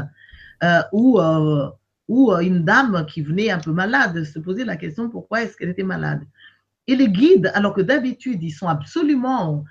[0.63, 1.19] euh, où,
[2.07, 5.69] où une dame qui venait un peu malade se posait la question pourquoi est-ce qu'elle
[5.69, 6.21] était malade?
[6.85, 9.65] Et les guides, alors que d'habitude ils sont absolument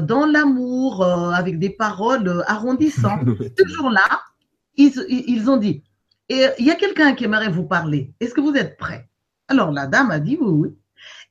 [0.00, 3.26] dans l'amour, euh, avec des paroles euh, arrondissantes.
[3.58, 4.20] Ce jour-là,
[4.76, 5.82] ils, ont dit,
[6.28, 8.12] et il y a quelqu'un qui aimerait vous parler.
[8.20, 9.08] Est-ce que vous êtes prêt?
[9.48, 10.76] Alors la dame a dit oui, oui.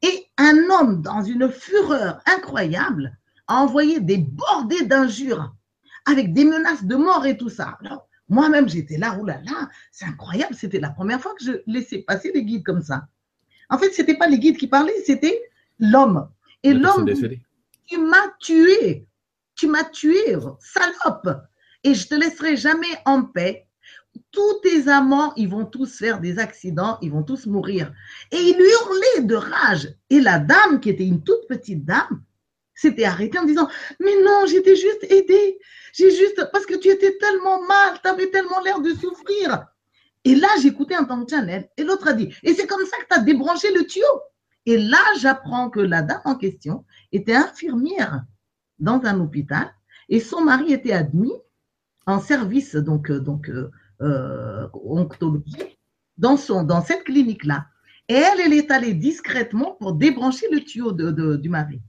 [0.02, 5.54] Et un homme, dans une fureur incroyable, a envoyé des bordées d'injures
[6.06, 7.78] avec des menaces de mort et tout ça.
[7.84, 10.56] Alors, moi-même, j'étais là, oulala, là là, c'est incroyable.
[10.56, 13.08] C'était la première fois que je laissais passer les guides comme ça.
[13.70, 15.42] En fait, ce n'était pas les guides qui parlaient, c'était
[15.80, 16.28] l'homme.
[16.64, 17.06] Et l'homme
[17.88, 19.08] tu m'as tué,
[19.56, 21.42] tu m'as tué, salope,
[21.84, 23.68] et je te laisserai jamais en paix.
[24.32, 27.94] tous tes amants, ils vont tous faire des accidents, ils vont tous mourir.
[28.32, 29.96] Et il hurlait de rage.
[30.10, 32.24] Et la dame, qui était une toute petite dame,
[32.74, 33.70] s'était arrêtée en disant,
[34.00, 35.60] mais non, j'étais juste aidée.
[35.94, 39.66] J'ai juste, parce que tu étais tellement mal, tu avais tellement l'air de souffrir.
[40.24, 41.70] Et là, j'écoutais en tant que channel.
[41.78, 44.06] Et l'autre a dit, et c'est comme ça que tu as débranché le tuyau?
[44.68, 48.26] Et là, j'apprends que la dame en question était infirmière
[48.80, 49.74] dans un hôpital
[50.10, 51.32] et son mari était admis
[52.06, 55.44] en service donc, euh, euh, euh,
[56.18, 56.36] dans,
[56.82, 57.68] cette clinique-là.
[58.10, 61.82] Et elle, elle est allée discrètement pour débrancher le tuyau du mari.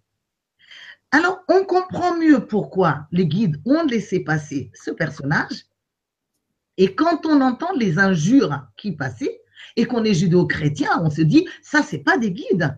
[1.10, 5.64] Alors, on comprend mieux pourquoi les guides ont laissé passer ce personnage.
[6.76, 9.40] Et quand on entend les injures qui passaient
[9.76, 12.76] et qu'on est judéo-chrétien, on se dit, ça, c'est pas des guides.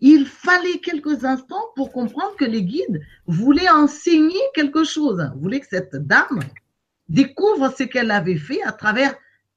[0.00, 5.68] Il fallait quelques instants pour comprendre que les guides voulaient enseigner quelque chose, voulaient que
[5.68, 6.40] cette dame
[7.08, 9.14] découvre ce qu'elle avait fait à travers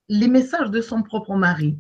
[0.10, 1.78] les messages de son propre mari.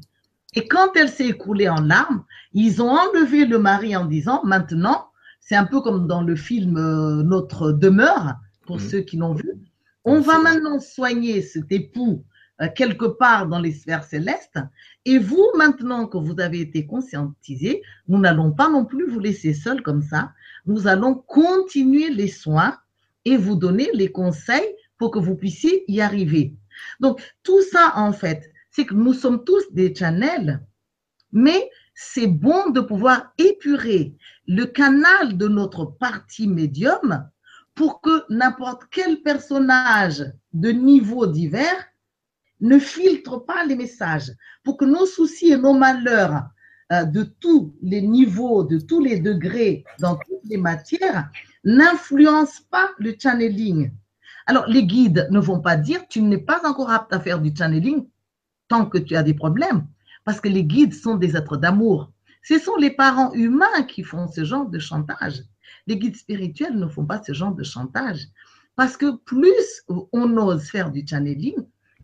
[0.53, 2.23] Et quand elle s'est écoulée en larmes,
[2.53, 5.07] ils ont enlevé le mari en disant, maintenant,
[5.39, 8.35] c'est un peu comme dans le film euh, Notre demeure,
[8.65, 8.89] pour mmh.
[8.89, 9.49] ceux qui l'ont vu,
[10.03, 12.23] on va maintenant soigner cet époux
[12.75, 14.59] quelque part dans les sphères célestes.
[15.05, 19.53] Et vous, maintenant que vous avez été conscientisé, nous n'allons pas non plus vous laisser
[19.53, 20.31] seul comme ça.
[20.65, 22.77] Nous allons continuer les soins
[23.25, 26.55] et vous donner les conseils pour que vous puissiez y arriver.
[26.99, 30.61] Donc, tout ça, en fait, c'est que nous sommes tous des channels,
[31.31, 34.15] mais c'est bon de pouvoir épurer
[34.47, 37.27] le canal de notre partie médium
[37.73, 41.85] pour que n'importe quel personnage de niveau divers
[42.61, 44.31] ne filtre pas les messages,
[44.63, 46.43] pour que nos soucis et nos malheurs
[46.91, 51.29] euh, de tous les niveaux, de tous les degrés, dans toutes les matières,
[51.63, 53.91] n'influencent pas le channeling.
[54.45, 57.53] Alors, les guides ne vont pas dire tu n'es pas encore apte à faire du
[57.55, 58.07] channeling
[58.69, 59.85] tant que tu as des problèmes,
[60.23, 62.11] parce que les guides sont des êtres d'amour.
[62.43, 65.43] Ce sont les parents humains qui font ce genre de chantage.
[65.85, 68.27] Les guides spirituels ne font pas ce genre de chantage.
[68.77, 69.83] Parce que plus
[70.13, 71.55] on ose faire du channeling,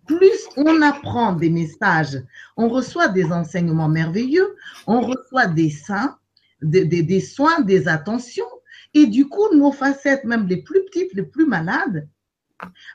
[0.06, 2.22] plus on apprend des messages,
[2.58, 4.56] on reçoit des enseignements merveilleux,
[4.88, 6.18] on reçoit des saints,
[6.62, 8.45] des, soins, des attentions.
[8.93, 12.08] Et du coup, nos facettes, même les plus petites, les plus malades,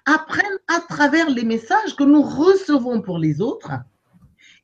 [0.06, 3.72] apprennent à travers les messages que nous recevons pour les autres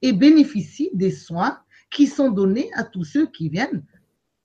[0.00, 1.58] et bénéficient des soins
[1.90, 3.84] qui sont donnés à tous ceux qui viennent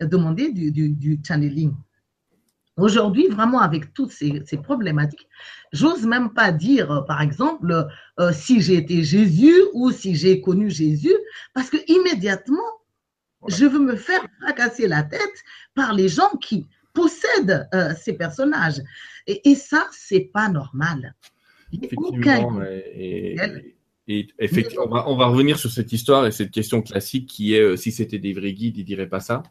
[0.02, 1.74] demander du, channeling.
[2.80, 5.28] Aujourd'hui, vraiment, avec toutes ces, problématiques,
[5.72, 7.88] j'ose même pas dire, euh, par exemple,
[8.20, 11.16] euh, si j'ai été Jésus ou si j'ai connu Jésus,
[11.54, 12.58] parce que immédiatement,
[13.48, 15.44] je veux me faire fracasser la tête
[15.76, 18.82] par les gens qui possèdent euh, ces personnages.
[19.28, 21.14] Et, ça, c'est pas normal.
[21.72, 22.64] Effectivement,
[24.12, 27.54] et, effectivement, on va, on va, revenir sur cette histoire et cette question classique qui
[27.54, 29.44] est si c'était des vrais guides, ils diraient pas ça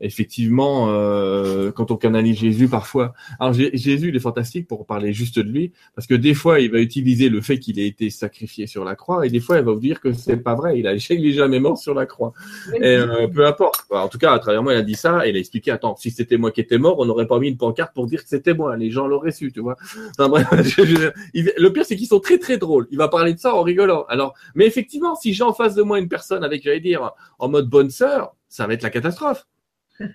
[0.00, 3.14] effectivement, euh, quand on canalise Jésus parfois.
[3.40, 6.70] Alors Jésus, il est fantastique pour parler juste de lui, parce que des fois, il
[6.70, 9.64] va utiliser le fait qu'il ait été sacrifié sur la croix, et des fois, il
[9.64, 10.78] va vous dire que c'est pas vrai.
[10.78, 12.32] Il a, il est jamais mort sur la croix.
[12.74, 13.86] Et euh, peu importe.
[13.90, 15.70] En tout cas, à travers moi, il a dit ça, et il a expliqué.
[15.70, 18.22] Attends, si c'était moi qui étais mort, on n'aurait pas mis une pancarte pour dire
[18.22, 18.76] que c'était moi.
[18.76, 19.76] Les gens l'auraient su, tu vois.
[20.18, 22.86] le pire, c'est qu'ils sont très très drôles.
[22.90, 24.04] Il va parler de ça en rigolant.
[24.08, 27.48] Alors, mais effectivement, si j'ai en face de moi une personne avec, j'allais dire, en
[27.48, 29.46] mode bonne sœur, ça va être la catastrophe.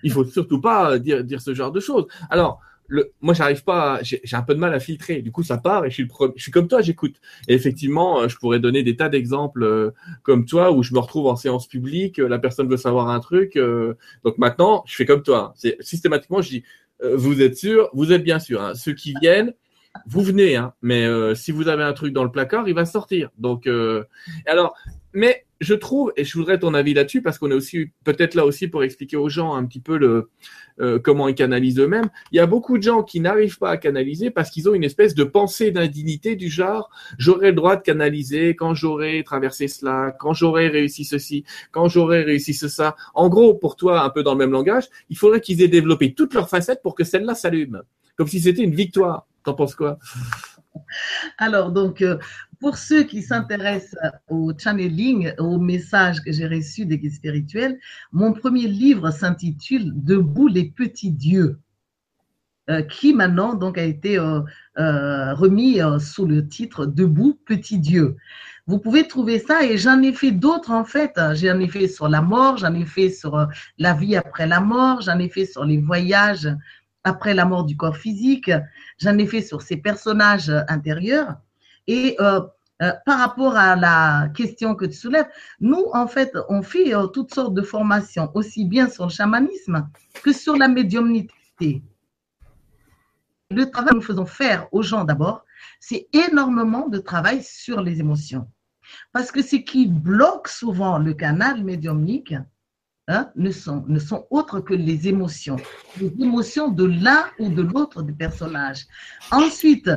[0.02, 2.06] Il faut surtout pas dire, dire ce genre de choses.
[2.28, 2.60] Alors,
[2.90, 5.22] le, moi, j'arrive pas, j'ai un peu de mal à filtrer.
[5.22, 7.14] Du coup, ça part et je suis, le je suis comme toi, j'écoute.
[7.46, 9.92] Et effectivement, euh, je pourrais donner des tas d'exemples euh,
[10.24, 13.20] comme toi où je me retrouve en séance publique, euh, la personne veut savoir un
[13.20, 13.56] truc.
[14.24, 15.54] donc maintenant, je fais comme toi.
[15.56, 16.64] C'est systématiquement, je dis,
[17.14, 18.60] vous êtes sûr, vous êtes bien sûr.
[18.60, 18.74] Hein.
[18.74, 19.54] Ceux qui viennent,
[20.06, 23.30] vous venez, hein, mais si vous avez un truc dans le placard, il va sortir.
[23.38, 23.68] Donc,
[24.46, 24.74] alors,
[25.12, 28.46] mais je trouve, et je voudrais ton avis là-dessus, parce qu'on est aussi peut-être là
[28.46, 30.30] aussi pour expliquer aux gens un petit peu le
[30.80, 32.08] euh, comment ils canalisent eux-mêmes.
[32.32, 34.84] Il y a beaucoup de gens qui n'arrivent pas à canaliser parce qu'ils ont une
[34.84, 40.14] espèce de pensée d'indignité du genre j'aurai le droit de canaliser quand j'aurai traversé cela,
[40.18, 42.96] quand j'aurai réussi ceci, quand j'aurai réussi ça.
[43.14, 46.14] En gros, pour toi, un peu dans le même langage, il faudrait qu'ils aient développé
[46.14, 47.82] toutes leurs facettes pour que celle-là s'allume,
[48.16, 49.26] comme si c'était une victoire.
[49.44, 49.98] T'en penses quoi?
[51.38, 52.18] Alors, donc, euh,
[52.60, 53.98] pour ceux qui s'intéressent
[54.28, 57.78] au channeling, au message que j'ai reçu des guides spirituels,
[58.12, 61.58] mon premier livre s'intitule Debout les petits dieux,
[62.68, 64.42] euh, qui maintenant donc a été euh,
[65.34, 68.16] remis sous le titre Debout petits dieux.
[68.66, 71.18] Vous pouvez trouver ça et j'en ai fait d'autres en fait.
[71.34, 73.48] J'en ai fait sur la mort, j'en ai fait sur
[73.78, 76.48] la vie après la mort, j'en ai fait sur les voyages
[77.04, 78.50] après la mort du corps physique.
[78.98, 81.36] J'en ai fait sur ces personnages intérieurs.
[81.86, 82.40] Et euh,
[82.82, 85.28] euh, par rapport à la question que tu soulèves,
[85.60, 89.86] nous, en fait, on fait euh, toutes sortes de formations, aussi bien sur le chamanisme
[90.22, 91.82] que sur la médiumnité.
[93.50, 95.44] Le travail que nous faisons faire aux gens d'abord,
[95.78, 98.48] c'est énormément de travail sur les émotions.
[99.12, 102.34] Parce que ce qui bloque souvent le canal médiumnique
[103.08, 105.56] hein, ne, sont, ne sont autres que les émotions.
[106.00, 108.86] Les émotions de l'un ou de l'autre des personnages.
[109.30, 109.90] Ensuite,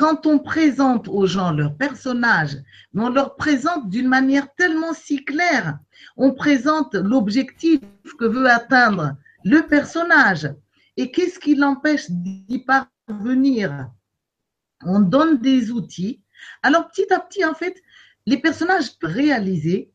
[0.00, 2.56] quand on présente aux gens leur personnage,
[2.94, 5.78] on leur présente d'une manière tellement si claire,
[6.16, 7.80] on présente l'objectif
[8.18, 10.50] que veut atteindre le personnage
[10.96, 13.90] et qu'est-ce qui l'empêche d'y parvenir?
[14.86, 16.22] On donne des outils.
[16.62, 17.76] Alors petit à petit, en fait,
[18.24, 19.92] les personnages réalisés,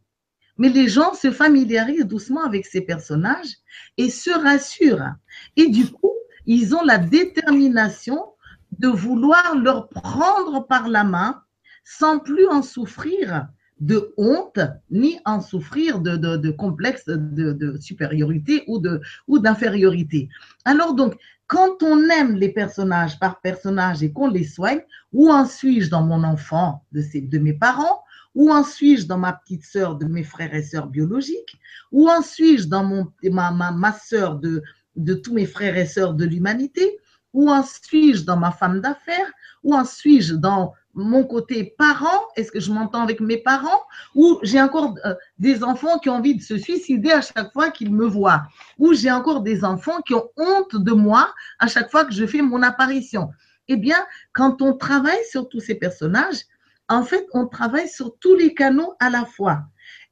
[0.59, 3.55] mais les gens se familiarisent doucement avec ces personnages
[3.97, 5.15] et se rassurent.
[5.55, 6.13] Et du coup,
[6.45, 8.34] ils ont la détermination
[8.79, 11.41] de vouloir leur prendre par la main
[11.83, 13.47] sans plus en souffrir
[13.79, 14.59] de honte,
[14.89, 20.29] ni en souffrir de, de, complexe de, de, supériorité ou de d'infériorité.
[20.63, 21.17] Alors donc,
[21.47, 26.03] quand on aime les personnages par personnage et qu'on les soigne, où en suis-je dans
[26.03, 28.01] mon enfant de, de mes parents?
[28.33, 31.57] Où en suis-je dans ma petite sœur de mes frères et sœurs biologiques?
[31.91, 32.83] Où en suis-je dans
[33.31, 34.63] ma, ma, ma sœur de,
[34.95, 36.99] de tous mes frères et sœurs de l'humanité?
[37.35, 39.29] Où en suis-je dans ma femme d'affaires?
[39.61, 42.21] Où en suis-je dans mon côté parent?
[42.37, 43.81] Est-ce que je m'entends avec mes parents?
[44.15, 47.71] Ou j'ai encore euh, des enfants qui ont envie de se suicider à chaque fois
[47.71, 48.43] qu'ils me voient?
[48.79, 52.25] Ou j'ai encore des enfants qui ont honte de moi à chaque fois que je
[52.25, 53.29] fais mon apparition?
[53.67, 53.97] Eh bien,
[54.31, 56.41] quand on travaille sur tous ces personnages,
[56.87, 59.63] en fait, on travaille sur tous les canaux à la fois.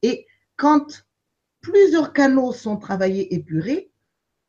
[0.01, 0.26] Et
[0.57, 1.05] quand
[1.61, 3.91] plusieurs canaux sont travaillés et purés,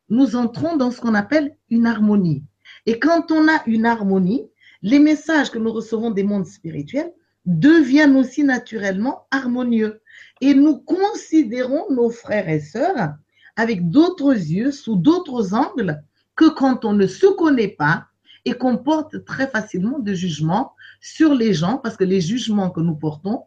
[0.08, 2.42] nous entrons dans ce qu'on appelle une harmonie.
[2.86, 4.48] Et quand on a une harmonie,
[4.82, 7.12] les messages que nous recevons des mondes spirituels
[7.46, 10.00] deviennent aussi naturellement harmonieux.
[10.40, 13.14] Et nous considérons nos frères et sœurs
[13.56, 16.02] avec d'autres yeux, sous d'autres angles,
[16.36, 18.06] que quand on ne se connaît pas
[18.44, 22.80] et qu'on porte très facilement de jugements sur les gens, parce que les jugements que
[22.80, 23.44] nous portons,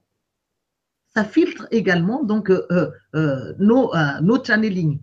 [1.14, 5.00] ça filtre également donc euh, euh, nos, euh, nos channelings.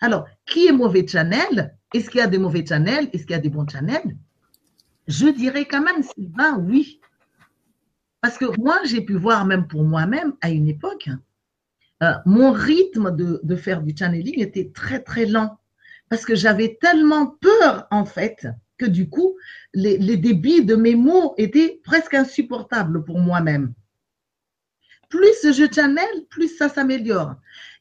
[0.00, 1.75] Alors, qui est mauvais channel?
[1.94, 3.08] Est-ce qu'il y a des mauvais channels?
[3.12, 4.16] Est-ce qu'il y a des bons channels?
[5.06, 7.00] Je dirais quand même, Sylvain, oui.
[8.20, 11.08] Parce que moi, j'ai pu voir même pour moi-même à une époque,
[12.02, 15.58] euh, mon rythme de, faire du channeling était très, très lent.
[16.08, 18.46] Parce que j'avais tellement peur, en fait,
[18.78, 19.36] que du coup,
[19.72, 23.74] les, les débits de mes mots étaient presque insupportables pour moi-même.
[25.08, 27.36] Plus je channel, plus ça s'améliore.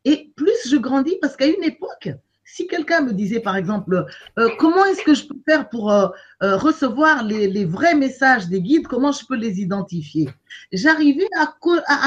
[0.06, 2.10] Et plus je grandis, parce qu'à une époque,
[2.56, 4.06] si quelqu'un me disait, par exemple,
[4.40, 6.08] euh, comment est-ce que je peux faire pour euh,
[6.42, 10.30] euh, recevoir les, vrais messages des guides, comment je peux les identifier?
[10.72, 11.54] J'arrivais à,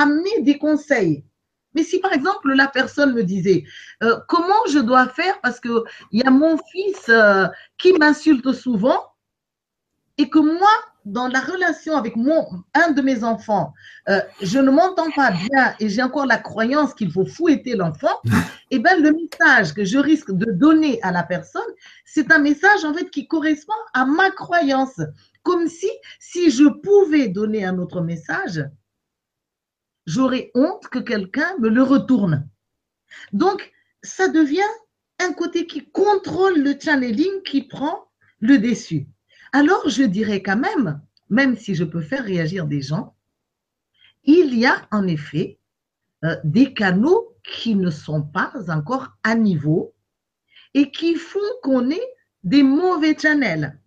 [0.00, 1.22] amener des conseils.
[1.74, 3.64] Mais si, par exemple, la personne me disait,
[4.26, 5.82] comment je dois faire parce qu'il
[6.12, 7.10] y a mon fils
[7.76, 9.02] qui m'insulte souvent
[10.16, 10.72] et que moi,
[11.12, 13.72] dans la relation avec mon, un de mes enfants,
[14.08, 18.20] euh, je ne m'entends pas bien et j'ai encore la croyance qu'il faut fouetter l'enfant,
[18.24, 18.30] et
[18.72, 21.62] eh bien le message que je risque de donner à la personne,
[22.04, 25.00] c'est un message en fait qui correspond à ma croyance.
[25.42, 25.90] Comme si,
[26.20, 28.64] si je pouvais donner un autre message,
[30.06, 32.48] j'aurais honte que quelqu'un me le retourne.
[33.32, 34.60] Donc, ça devient
[35.20, 38.08] un côté qui contrôle le channeling qui prend
[38.40, 39.06] le dessus.
[39.52, 43.14] Alors, je dirais quand même, même si je peux faire réagir des gens,
[44.24, 45.58] il y a en effet
[46.24, 49.94] euh, des canaux qui ne sont pas encore à niveau
[50.74, 53.78] et qui font qu'on ait des mauvais channels.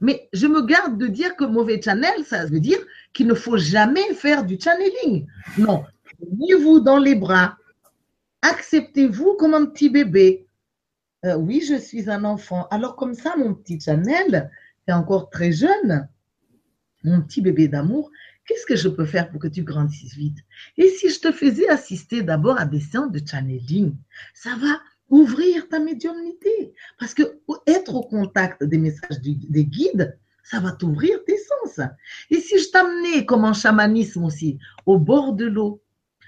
[0.00, 2.78] Mais je me garde de dire que mauvais channel, ça veut dire
[3.12, 5.26] qu'il ne faut jamais faire du channeling.
[5.58, 7.56] Non, prenez-vous dans les bras,
[8.42, 10.46] acceptez-vous comme un petit bébé.
[11.24, 12.66] Euh, oui, je suis un enfant.
[12.70, 13.80] Alors comme ça, mon petit
[14.86, 16.08] channel, es encore très jeune,
[17.04, 18.10] mon petit bébé d'amour,
[18.46, 20.38] qu'est-ce que je peux faire pour que tu grandisses vite?
[20.76, 23.94] Et si je te faisais assister d'abord à des séances de channeling,
[24.34, 26.74] ça va ouvrir ta médiumnité.
[26.98, 27.22] Parce que
[27.66, 31.80] être au contact des messages des guides, ça va t'ouvrir tes sens.
[32.30, 35.82] Et si je t'amenais, comme en chamanisme aussi, au bord de l'eau,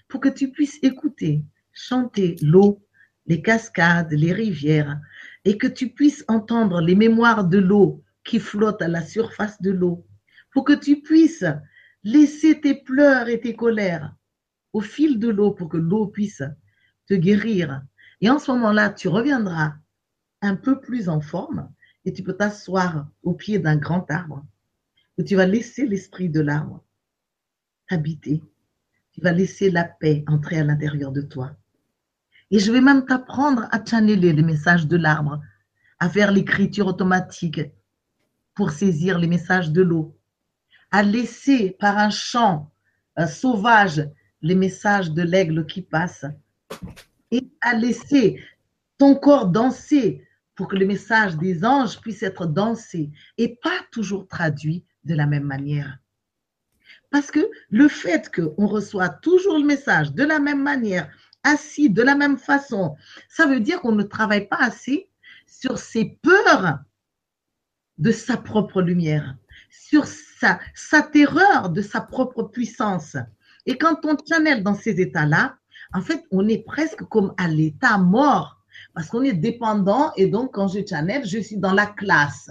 [0.09, 1.43] pour que tu puisses écouter,
[1.73, 2.81] chanter l'eau,
[3.27, 5.01] les cascades, les rivières,
[5.45, 9.71] et que tu puisses entendre les mémoires de l'eau qui flotte à la surface de
[9.71, 10.07] l'eau,
[10.53, 11.45] pour que tu puisses
[12.03, 14.15] laisser tes pleurs et tes colères
[14.73, 16.43] au fil de l'eau pour que l'eau puisse
[17.07, 17.83] te guérir.
[18.21, 19.75] Et en ce moment-là, tu reviendras
[20.43, 21.71] un peu plus en forme
[22.05, 24.45] et tu peux t'asseoir au pied d'un grand arbre
[25.17, 26.85] où tu vas laisser l'esprit de l'arbre
[27.89, 28.43] t'habiter.
[29.13, 31.57] Tu vas laisser la paix entrer à l'intérieur de toi.
[32.51, 35.41] Et je vais même t'apprendre à channeler les messages de l'arbre,
[35.99, 37.61] à faire l'écriture automatique
[38.55, 40.17] pour saisir les messages de l'eau,
[40.91, 42.71] à laisser par un chant
[43.29, 44.09] sauvage
[44.43, 46.25] les messages de l'aigle qui passe
[47.31, 48.43] et à laisser
[48.99, 54.29] ton corps danser pour que le message des anges puisse être dansé et pas toujours
[54.29, 55.99] traduit de la même manière.
[57.11, 61.11] Parce que le fait qu'on reçoit toujours le message de la même manière,
[61.43, 62.97] assis de la même façon,
[63.29, 65.09] ça veut dire qu'on ne travaille pas assez
[65.47, 66.79] sur ses peurs
[67.99, 69.37] de sa propre lumière,
[69.71, 73.17] sur sa, sa terreur de sa propre puissance.
[73.67, 75.57] Et quand on channel dans ces états-là,
[75.93, 78.61] en fait, on est presque comme à l'état mort,
[78.95, 82.51] parce qu'on est dépendant, et donc quand je channel, je suis dans la classe.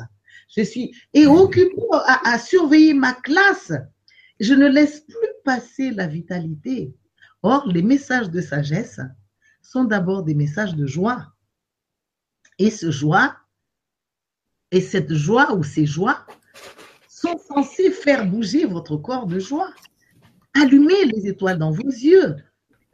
[0.56, 3.72] Je suis et occupé à, à surveiller ma classe
[4.40, 6.94] je ne laisse plus passer la vitalité.
[7.42, 9.00] Or, les messages de sagesse
[9.62, 11.34] sont d'abord des messages de joie.
[12.60, 13.36] Et ce joie,
[14.74, 16.26] et cette joie ou ces joies
[17.08, 19.70] sont censées faire bouger votre corps de joie,
[20.60, 22.36] allumer les étoiles dans vos yeux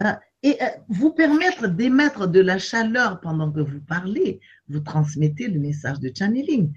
[0.03, 0.11] euh,
[0.43, 4.41] et euh, vous permettre d'émettre de la chaleur pendant que vous parlez.
[4.67, 6.71] Vous transmettez le message de channeling.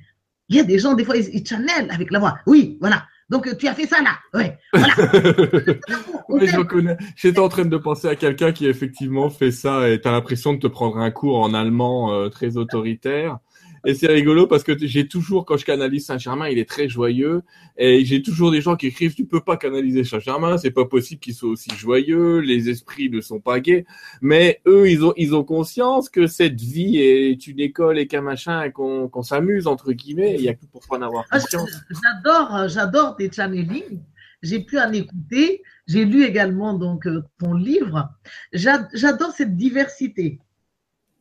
[0.49, 2.39] Il y a des gens, des fois, ils, ils channelent avec la voix.
[2.47, 3.05] Oui, voilà.
[3.29, 4.19] Donc, tu as fait ça là.
[4.35, 4.95] Ouais, voilà.
[6.29, 6.97] oui, je reconnais.
[7.17, 10.53] J'étais en train de penser à quelqu'un qui effectivement fait ça et tu as l'impression
[10.53, 13.39] de te prendre un cours en allemand euh, très autoritaire.
[13.85, 17.43] Et c'est rigolo parce que j'ai toujours, quand je canalise Saint-Germain, il est très joyeux.
[17.77, 21.21] Et j'ai toujours des gens qui écrivent, tu peux pas canaliser Saint-Germain, c'est pas possible
[21.21, 23.85] qu'il soit aussi joyeux, les esprits ne sont pas gays.
[24.21, 28.21] Mais eux, ils ont, ils ont conscience que cette vie est une école et qu'un
[28.23, 30.37] machin, et qu'on qu'on s'amuse, entre guillemets.
[30.39, 31.71] Il y a que pour en avoir Ah, conscience.
[31.91, 34.01] J'adore, j'adore tes channelings.
[34.43, 35.63] J'ai pu en écouter.
[35.89, 38.11] J'ai lu également donc euh, ton livre.
[38.53, 40.39] J'a- J'adore cette diversité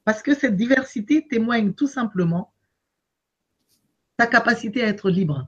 [0.06, 2.51] parce que cette diversité témoigne tout simplement
[4.28, 5.48] capacité à être libre.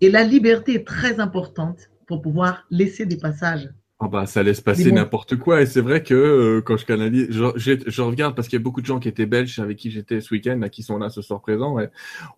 [0.00, 3.68] Et la liberté est très importante pour pouvoir laisser des passages.
[3.98, 4.96] Ah bah ça laisse passer bon.
[4.96, 8.60] n'importe quoi et c'est vrai que euh, quand je canalise, je, regarde parce qu'il y
[8.60, 10.98] a beaucoup de gens qui étaient belges avec qui j'étais ce week-end, là, qui sont
[10.98, 11.72] là ce soir présents.
[11.72, 11.88] ouais.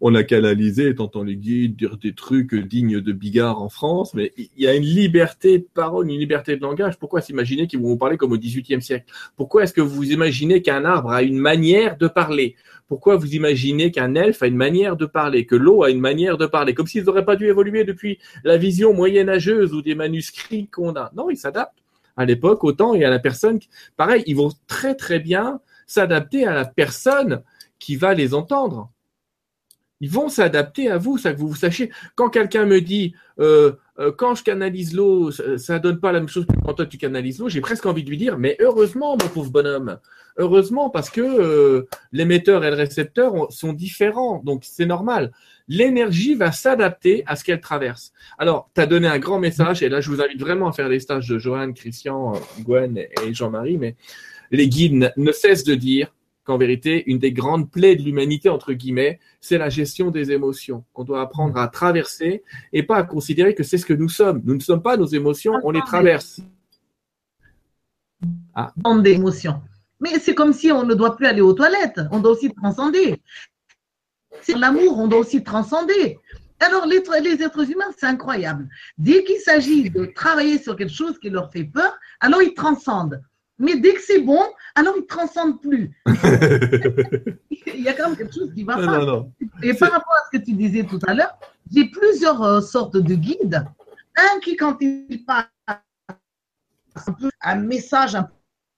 [0.00, 4.32] On a canalisé, t'entends les guides dire des trucs dignes de Bigard en France, mais
[4.36, 6.96] il y a une liberté de parole, une liberté de langage.
[6.96, 9.12] Pourquoi s'imaginer qu'ils vont vous parler comme au XVIIIe siècle?
[9.34, 12.54] Pourquoi est-ce que vous imaginez qu'un arbre a une manière de parler?
[12.88, 16.38] Pourquoi vous imaginez qu'un elfe a une manière de parler, que l'eau a une manière
[16.38, 20.68] de parler, comme s'ils n'auraient pas dû évoluer depuis la vision moyenâgeuse ou des manuscrits
[20.68, 21.36] qu'on a Non, ils
[22.16, 23.60] à l'époque, au temps et à la personne.
[23.96, 27.42] Pareil, ils vont très très bien s'adapter à la personne
[27.78, 28.90] qui va les entendre.
[30.00, 31.90] Ils vont s'adapter à vous, ça que vous, vous sachiez.
[32.14, 36.20] Quand quelqu'un me dit, euh, euh, quand je canalise l'eau, ça, ça donne pas la
[36.20, 38.56] même chose que quand toi tu canalises l'eau, j'ai presque envie de lui dire, mais
[38.60, 39.98] heureusement, mon pauvre bonhomme,
[40.36, 45.32] heureusement, parce que euh, l'émetteur et le récepteur ont- sont différents, donc c'est normal.
[45.68, 48.12] L'énergie va s'adapter à ce qu'elle traverse.
[48.38, 50.88] Alors, tu as donné un grand message, et là, je vous invite vraiment à faire
[50.88, 53.94] les stages de Johan, Christian, euh, Gwen et Jean-Marie, mais
[54.50, 56.14] les guides ne- cessent de dire
[56.44, 60.84] qu'en vérité, une des grandes plaies de l'humanité, entre guillemets, c'est la gestion des émotions,
[60.94, 62.42] qu'on doit apprendre à traverser
[62.72, 64.40] et pas à considérer que c'est ce que nous sommes.
[64.46, 66.40] Nous ne sommes pas nos émotions, on les traverse.
[68.78, 69.60] Dans des émotions.
[70.00, 72.00] Mais c'est comme si on ne doit plus aller aux toilettes.
[72.10, 73.20] On doit aussi transcender.
[74.42, 76.18] C'est l'amour, on doit aussi transcender.
[76.60, 78.68] Alors, les, les êtres humains, c'est incroyable.
[78.96, 83.22] Dès qu'il s'agit de travailler sur quelque chose qui leur fait peur, alors ils transcendent.
[83.58, 84.42] Mais dès que c'est bon,
[84.74, 85.90] alors ils ne transcendent plus.
[87.74, 88.98] Il y a quand même quelque chose qui va Non, pas.
[88.98, 89.32] non, non.
[89.62, 91.36] Et par rapport à ce que tu disais tout à l'heure,
[91.72, 93.64] j'ai plusieurs euh, sortes de guides.
[94.16, 98.28] Un qui, quand il passe un, peu, un message un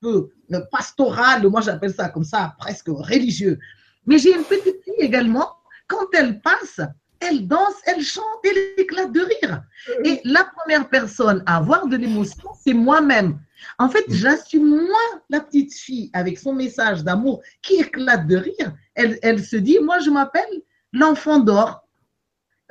[0.01, 3.59] peu euh, pastoral, moi j'appelle ça comme ça, presque religieux.
[4.05, 5.49] Mais j'ai une petite fille également,
[5.87, 6.81] quand elle passe,
[7.19, 9.63] elle danse, elle chante, elle éclate de rire.
[10.03, 13.39] Et la première personne à avoir de l'émotion, c'est moi-même.
[13.77, 18.73] En fait, j'assume moi la petite fille avec son message d'amour qui éclate de rire.
[18.95, 20.61] Elle, elle se dit, moi je m'appelle
[20.93, 21.87] l'enfant d'or.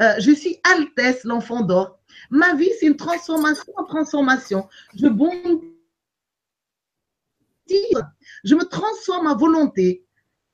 [0.00, 1.98] Euh, je suis Altesse, l'enfant d'or.
[2.30, 4.68] Ma vie, c'est une transformation en transformation.
[4.96, 5.62] Je bondis,
[8.44, 10.04] je me transforme à volonté.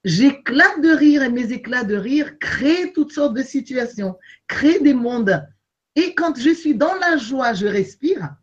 [0.06, 4.94] J'éclate de rire et mes éclats de rire créent toutes sortes de situations, créent des
[4.94, 5.44] mondes.
[5.96, 8.36] Et quand je suis dans la joie, je respire.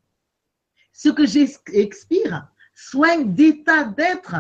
[0.92, 4.36] Ce que j'expire soigne d'état d'être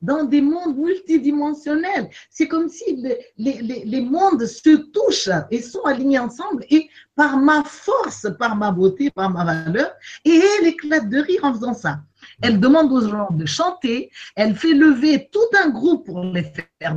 [0.00, 2.10] dans des mondes multidimensionnels.
[2.30, 3.04] C'est comme si
[3.36, 9.10] les, mondes se touchent et sont alignés ensemble et par ma force, par ma beauté,
[9.10, 9.90] par ma valeur,
[10.24, 12.02] et elle éclate de rire en faisant ça.
[12.42, 16.96] Elle demande aux gens de chanter, elle fait lever tout un groupe pour les faire.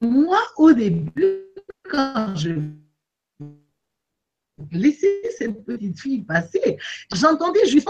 [0.00, 1.44] Moi, au début,
[1.84, 2.50] quand je
[4.72, 6.78] laissais cette petite fille passer,
[7.12, 7.88] j'entendais juste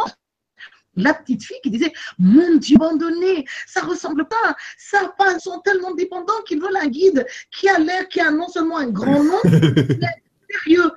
[0.97, 5.61] la petite fille qui disait Mon Dieu, abandonné, ça ressemble pas, ça pas, ils sont
[5.61, 9.23] tellement dépendants qu'ils veulent un guide qui a l'air, qui a non seulement un grand
[9.23, 10.91] nom, mais sérieux.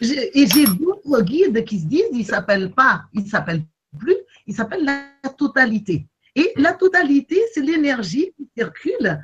[0.00, 3.64] Et j'ai d'autres guides qui se disent Ils s'appellent pas, ils s'appellent
[3.98, 4.16] plus,
[4.46, 6.06] ils s'appellent la totalité.
[6.34, 9.22] Et la totalité, c'est l'énergie qui circule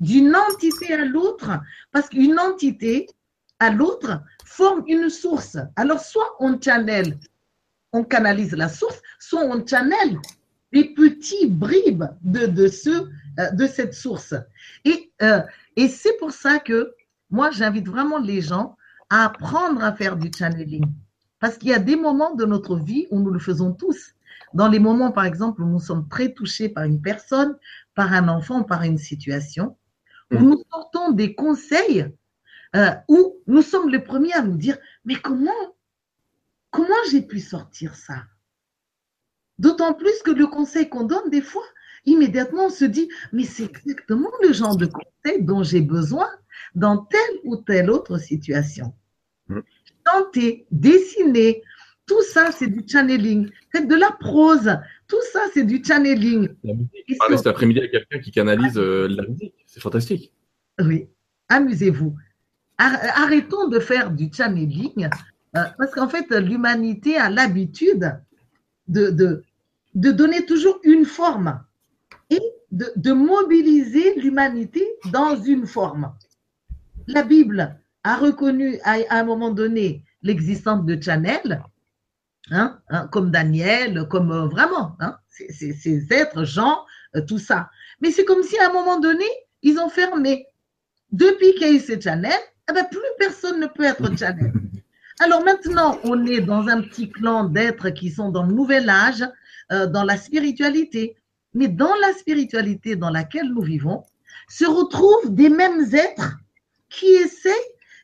[0.00, 1.50] d'une entité à l'autre,
[1.92, 3.06] parce qu'une entité
[3.58, 5.58] à l'autre forme une source.
[5.76, 7.18] Alors, soit on channel,
[7.92, 10.18] on canalise la source, soit on channel
[10.72, 14.34] les petits bribes de, de, euh, de cette source.
[14.84, 15.40] Et, euh,
[15.76, 16.92] et c'est pour ça que
[17.30, 18.76] moi, j'invite vraiment les gens
[19.10, 20.84] à apprendre à faire du channeling.
[21.38, 24.14] Parce qu'il y a des moments de notre vie où nous le faisons tous.
[24.54, 27.56] Dans les moments, par exemple, où nous sommes très touchés par une personne,
[27.94, 29.76] par un enfant, par une situation,
[30.30, 32.06] où nous sortons des conseils,
[32.74, 35.50] euh, où nous sommes les premiers à nous dire, mais comment,
[36.70, 38.24] comment j'ai pu sortir ça?
[39.58, 41.64] D'autant plus que le conseil qu'on donne, des fois,
[42.04, 46.28] immédiatement, on se dit, mais c'est exactement le genre de conseil dont j'ai besoin
[46.74, 48.92] dans telle ou telle autre situation.
[49.48, 49.60] Mm.
[50.06, 51.62] Chanter, dessiner,
[52.06, 53.50] tout ça, c'est du channeling.
[53.72, 54.70] Faites de la prose.
[55.08, 56.48] Tout ça, c'est du channeling.
[56.62, 57.18] La musique.
[57.20, 59.54] Ah, cet après-midi avec quelqu'un qui canalise euh, la musique.
[59.66, 60.32] C'est fantastique.
[60.80, 61.08] Oui.
[61.48, 62.16] Amusez-vous.
[62.78, 65.08] Arrêtons de faire du channeling
[65.56, 68.20] euh, parce qu'en fait, l'humanité a l'habitude
[68.88, 69.42] de, de,
[69.94, 71.64] de, donner toujours une forme
[72.28, 72.40] et
[72.72, 76.12] de, de mobiliser l'humanité dans une forme.
[77.06, 81.62] La Bible a reconnu à, à un moment donné l'existence de Chanel,
[82.52, 86.84] Hein, hein, comme Daniel, comme euh, vraiment, hein, ces, êtres, Jean,
[87.16, 87.70] euh, tout ça.
[88.00, 89.24] Mais c'est comme si à un moment donné,
[89.62, 90.46] ils ont fermé.
[91.10, 92.32] Depuis qu'il y a eu ces channels,
[92.70, 94.52] eh ben, plus personne ne peut être channel.
[95.20, 99.24] Alors maintenant, on est dans un petit clan d'êtres qui sont dans le nouvel âge,
[99.72, 101.16] euh, dans la spiritualité.
[101.52, 104.04] Mais dans la spiritualité dans laquelle nous vivons,
[104.48, 106.36] se retrouvent des mêmes êtres
[106.96, 107.50] qui essaient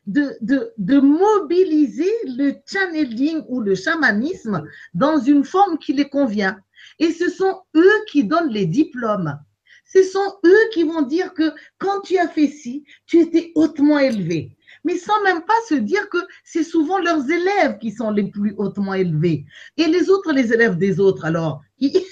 [0.05, 4.63] de, de, mobiliser le channeling ou le chamanisme
[4.93, 6.57] dans une forme qui les convient.
[6.99, 9.39] Et ce sont eux qui donnent les diplômes.
[9.85, 13.99] Ce sont eux qui vont dire que quand tu as fait ci, tu étais hautement
[13.99, 14.57] élevé.
[14.83, 18.53] Mais sans même pas se dire que c'est souvent leurs élèves qui sont les plus
[18.57, 19.45] hautement élevés.
[19.77, 22.03] Et les autres, les élèves des autres, alors, ils,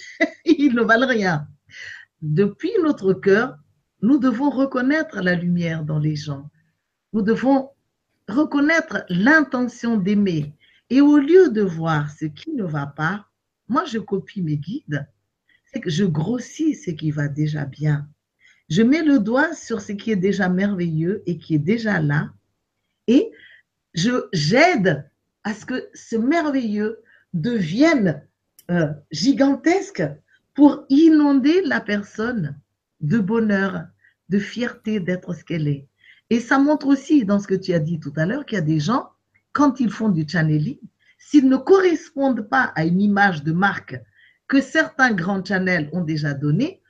[0.45, 1.47] ils ne valent rien.
[2.21, 3.57] Depuis notre cœur,
[4.01, 6.51] nous devons reconnaître la lumière dans les gens.
[7.14, 7.70] Nous devons
[8.28, 10.53] reconnaître l'intention d'aimer.
[10.89, 13.26] Et au lieu de voir ce qui ne va pas,
[13.68, 15.07] moi, je copie mes guides.
[15.72, 18.07] C'est que je grossis ce qui va déjà bien.
[18.70, 22.32] Je mets le doigt sur ce qui est déjà merveilleux et qui est déjà là.
[23.07, 23.32] Et
[23.93, 25.09] je j'aide
[25.43, 27.01] à ce que ce merveilleux
[27.34, 28.22] devienne
[28.70, 30.03] euh, gigantesque
[30.53, 32.59] pour inonder la personne
[32.99, 33.86] de bonheur,
[34.30, 35.88] de fierté d'être ce qu'elle est.
[36.32, 38.61] Et ça montre aussi, dans ce que tu as dit tout à l'heure, qu'il y
[38.61, 39.09] a des gens,
[39.51, 40.79] quand ils font du channeling,
[41.19, 43.99] s'ils ne correspondent pas à une image de marque
[44.47, 46.82] que certains grands channels ont déjà donnée,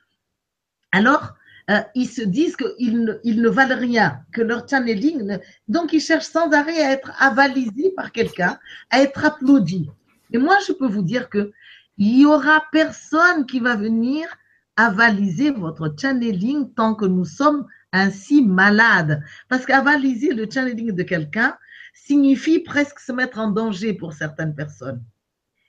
[0.92, 1.34] alors
[1.70, 6.52] euh, ils se disent qu'ils ne, valent rien, que leur channeling, donc ils cherchent sans
[6.52, 9.90] arrêt à être avalisés par quelqu'un, à être applaudis.
[10.32, 11.50] Et moi, je peux vous dire que
[11.98, 14.28] il y aura personne qui va venir
[14.76, 19.22] avaliser votre channeling tant que nous sommes ainsi malade.
[19.48, 21.56] Parce qu'avaliser le channeling de quelqu'un
[21.94, 25.02] signifie presque se mettre en danger pour certaines personnes.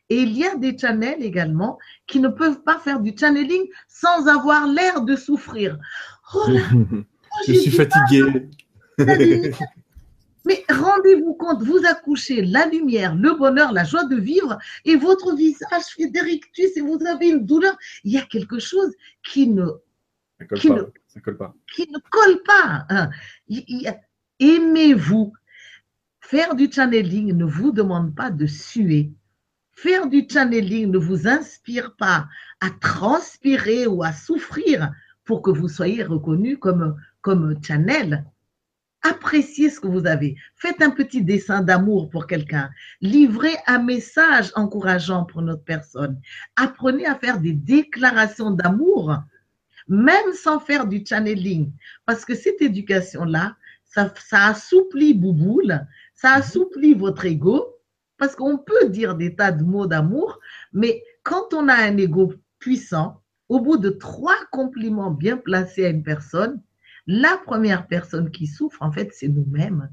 [0.09, 4.27] Et il y a des channels également qui ne peuvent pas faire du channeling sans
[4.27, 5.77] avoir l'air de souffrir.
[6.33, 6.61] Oh là,
[7.47, 8.49] Je suis fatiguée.
[10.45, 15.35] Mais rendez-vous compte, vous accouchez la lumière, le bonheur, la joie de vivre, et votre
[15.35, 17.77] visage fait des rictus et vous avez une douleur.
[18.03, 18.91] Il y a quelque chose
[19.23, 19.65] qui ne
[20.55, 20.81] qui ne,
[21.21, 21.55] colle pas.
[21.73, 22.85] Qui ne colle pas.
[22.89, 23.09] Hein.
[24.39, 25.33] Aimez-vous.
[26.19, 29.11] Faire du channeling ne vous demande pas de suer.
[29.71, 32.27] Faire du channeling ne vous inspire pas
[32.59, 34.91] à transpirer ou à souffrir
[35.25, 38.25] pour que vous soyez reconnu comme, comme channel.
[39.01, 40.37] Appréciez ce que vous avez.
[40.55, 42.69] Faites un petit dessin d'amour pour quelqu'un.
[43.01, 46.19] Livrez un message encourageant pour notre personne.
[46.55, 49.17] Apprenez à faire des déclarations d'amour,
[49.87, 51.71] même sans faire du channeling.
[52.05, 53.55] Parce que cette éducation-là,
[53.85, 57.67] ça, ça assouplit Bouboule, ça assouplit votre ego.
[58.17, 60.39] Parce qu'on peut dire des tas de mots d'amour,
[60.71, 65.89] mais quand on a un ego puissant, au bout de trois compliments bien placés à
[65.89, 66.61] une personne,
[67.05, 69.89] la première personne qui souffre, en fait, c'est nous-mêmes.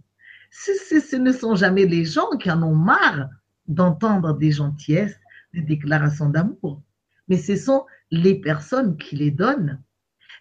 [0.50, 3.28] Ce, ne sont jamais les gens qui en ont marre
[3.66, 5.18] d'entendre des gentillesses,
[5.52, 6.82] des déclarations d'amour,
[7.30, 9.80] mais ce sont les personnes qui les donnent.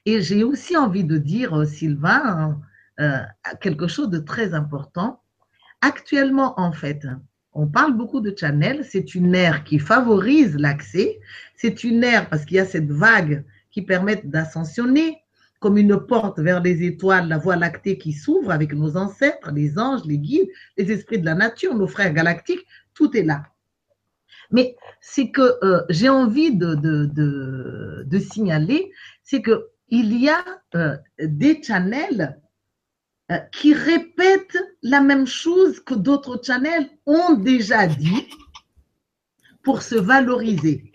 [0.05, 2.59] Et j'ai aussi envie de dire, euh, Sylvain,
[2.99, 3.19] euh,
[3.61, 5.21] quelque chose de très important.
[5.81, 7.07] Actuellement, en fait,
[7.53, 11.19] on parle beaucoup de channel, c'est une ère qui favorise l'accès,
[11.55, 15.17] c'est une ère parce qu'il y a cette vague qui permet d'ascensionner,
[15.59, 19.77] comme une porte vers les étoiles, la voie lactée qui s'ouvre avec nos ancêtres, les
[19.77, 23.43] anges, les guides, les esprits de la nature, nos frères galactiques, tout est là.
[24.52, 28.91] Mais c'est que euh, j'ai envie de, signaler,
[29.24, 30.43] c'est qu'il y a
[30.76, 32.39] euh, des channels
[33.32, 38.28] euh, qui répètent la même chose que d'autres channels ont déjà dit
[39.64, 40.91] pour se valoriser.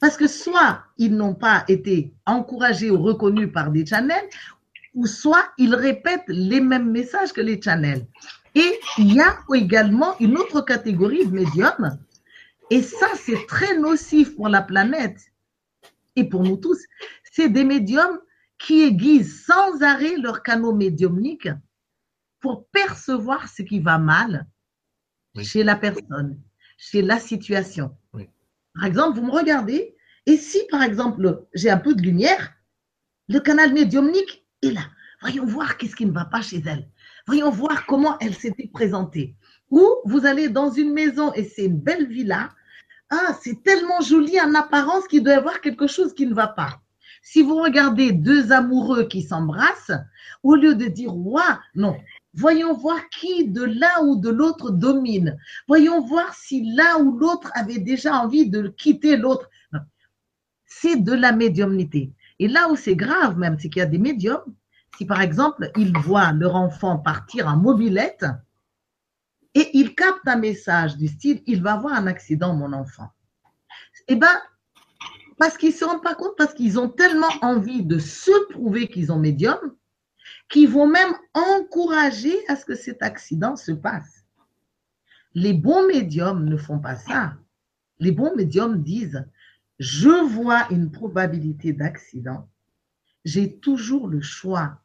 [0.00, 4.28] Parce que soit ils n'ont pas été encouragés ou reconnus par des channels,
[4.94, 8.06] ou soit ils répètent les mêmes messages que les channels.
[8.54, 11.98] Et il y a également une autre catégorie de médiums,
[12.70, 15.20] et ça c'est très nocif pour la planète
[16.16, 16.78] et pour nous tous,
[17.32, 18.20] c'est des médiums
[18.58, 21.48] qui aiguisent sans arrêt leur canaux médiumniques
[22.40, 24.46] pour percevoir ce qui va mal
[25.42, 26.40] chez la personne,
[26.76, 27.96] chez la situation.
[28.74, 29.96] Par exemple, vous me regardez,
[30.26, 32.54] et si, par exemple, j'ai un peu de lumière,
[33.28, 34.82] le canal médiumnique est là.
[35.20, 36.88] Voyons voir qu'est-ce qui ne va pas chez elle.
[37.26, 39.36] Voyons voir comment elle s'était présentée.
[39.74, 42.50] Ou vous allez dans une maison et c'est une belle villa.
[43.10, 46.46] Ah, c'est tellement joli en apparence qu'il doit y avoir quelque chose qui ne va
[46.46, 46.80] pas.
[47.22, 49.98] Si vous regardez deux amoureux qui s'embrassent,
[50.44, 51.42] au lieu de dire ouais,
[51.74, 51.96] non,
[52.34, 55.36] voyons voir qui de l'un ou de l'autre domine.
[55.66, 59.50] Voyons voir si l'un ou l'autre avait déjà envie de quitter l'autre
[60.66, 62.12] c'est de la médiumnité.
[62.38, 64.54] Et là où c'est grave même, c'est qu'il y a des médiums,
[64.96, 68.24] si par exemple ils voient leur enfant partir en mobilette
[69.54, 73.08] et ils captent un message du style il va avoir un accident, mon enfant.
[74.08, 74.40] Eh bien,
[75.38, 78.88] parce qu'ils ne se rendent pas compte, parce qu'ils ont tellement envie de se prouver
[78.88, 79.58] qu'ils ont médium,
[80.48, 84.24] qu'ils vont même encourager à ce que cet accident se passe.
[85.34, 87.34] Les bons médiums ne font pas ça.
[87.98, 89.24] Les bons médiums disent
[89.78, 92.48] je vois une probabilité d'accident,
[93.24, 94.80] j'ai toujours le choix.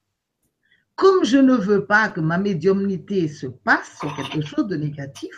[0.99, 5.31] Comme je ne veux pas que ma médiumnité se passe sur quelque chose de négatif,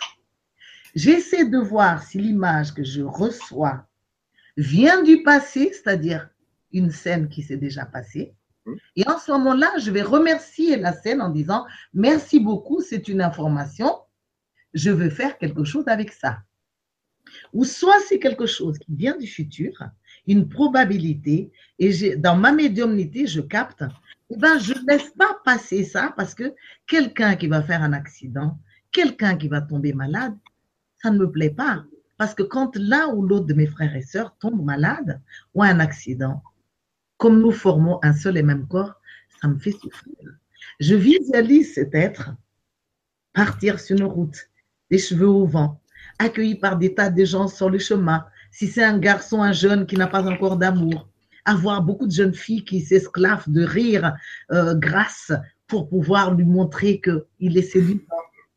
[0.96, 3.86] j'essaie de voir si l'image que je reçois
[4.58, 6.30] vient du passé, c'est-à-dire
[6.74, 8.34] une scène qui s'est déjà passée.
[8.96, 13.22] Et en ce moment-là, je vais remercier la scène en disant merci beaucoup, c'est une
[13.22, 14.00] information,
[14.74, 16.40] je veux faire quelque chose avec ça.
[17.54, 19.74] Ou soit c'est quelque chose qui vient du futur,
[20.26, 23.84] une probabilité, et dans ma médiumnité, je capte,
[24.34, 26.56] eh ben, je ne laisse pas passer ça parce que
[26.88, 28.58] quelqu'un qui va faire un accident,
[28.92, 30.38] quelqu'un qui va tomber malade,
[31.02, 31.84] ça ne me plaît pas.
[32.18, 35.22] Parce que quand l'un ou l'autre de mes frères et sœurs tombe malade
[35.54, 36.42] ou a un accident,
[37.18, 39.02] comme nous formons un seul et même corps,
[39.42, 40.16] ça me fait souffrir.
[40.80, 42.32] Je visualise cet être
[43.34, 44.50] partir sur une route,
[44.90, 45.82] les cheveux au vent,
[46.20, 49.86] accueilli par des tas de gens sur le chemin, si c'est un garçon, un jeune
[49.86, 51.11] qui n'a pas encore d'amour,
[51.46, 54.14] avoir beaucoup de jeunes filles qui s'esclavent de rire
[54.52, 55.32] euh, grâce
[55.68, 58.02] pour pouvoir lui montrer qu'il est séduisant.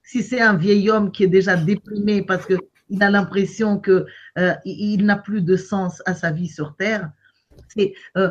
[0.02, 4.04] Si c'est un vieil homme qui est déjà déprimé parce qu'il a l'impression qu'il
[4.38, 7.10] euh, n'a plus de sens à sa vie sur Terre,
[7.68, 8.30] c'est euh,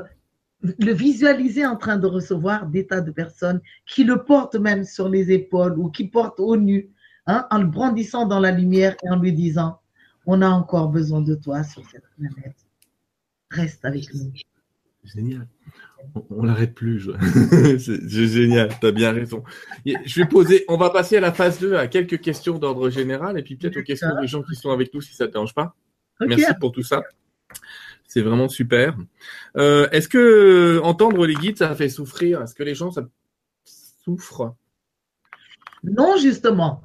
[0.62, 5.10] le visualiser en train de recevoir des tas de personnes qui le portent même sur
[5.10, 6.90] les épaules ou qui portent au nu
[7.26, 9.80] Hein, en le brandissant dans la lumière et en lui disant,
[10.26, 12.62] on a encore besoin de toi sur cette planète.
[13.54, 14.34] Reste avec nous.
[15.04, 15.48] Génial.
[16.30, 17.10] On, n'arrête plus.
[17.80, 19.44] c'est génial, tu as bien raison.
[19.86, 23.38] Je vais poser, on va passer à la phase 2, à quelques questions d'ordre général
[23.38, 25.34] et puis peut-être aux questions des gens qui sont avec nous si ça ne te
[25.34, 25.76] dérange pas.
[26.20, 27.04] Merci pour tout ça.
[28.08, 28.98] C'est vraiment super.
[29.58, 32.42] Euh, est-ce que entendre les guides, ça fait souffrir?
[32.42, 33.08] Est-ce que les gens, ça
[34.04, 34.56] souffrent
[35.84, 36.84] Non, justement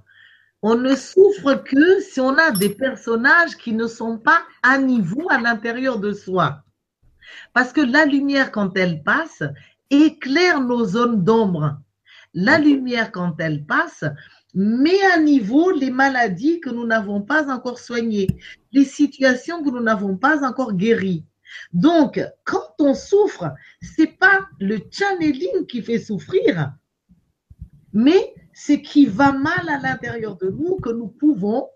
[0.62, 5.28] on ne souffre que si on a des personnages qui ne sont pas à niveau
[5.30, 6.64] à l'intérieur de soi.
[7.52, 9.42] Parce que la lumière, quand elle passe,
[9.90, 11.78] éclaire nos zones d'ombre.
[12.34, 14.04] La lumière, quand elle passe,
[14.54, 18.28] met à niveau les maladies que nous n'avons pas encore soignées,
[18.72, 21.24] les situations que nous n'avons pas encore guéries.
[21.72, 26.72] Donc, quand on souffre, c'est pas le channeling qui fait souffrir,
[27.92, 31.68] mais c'est qui va mal à l'intérieur de nous que nous pouvons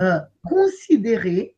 [0.00, 1.56] euh, considérer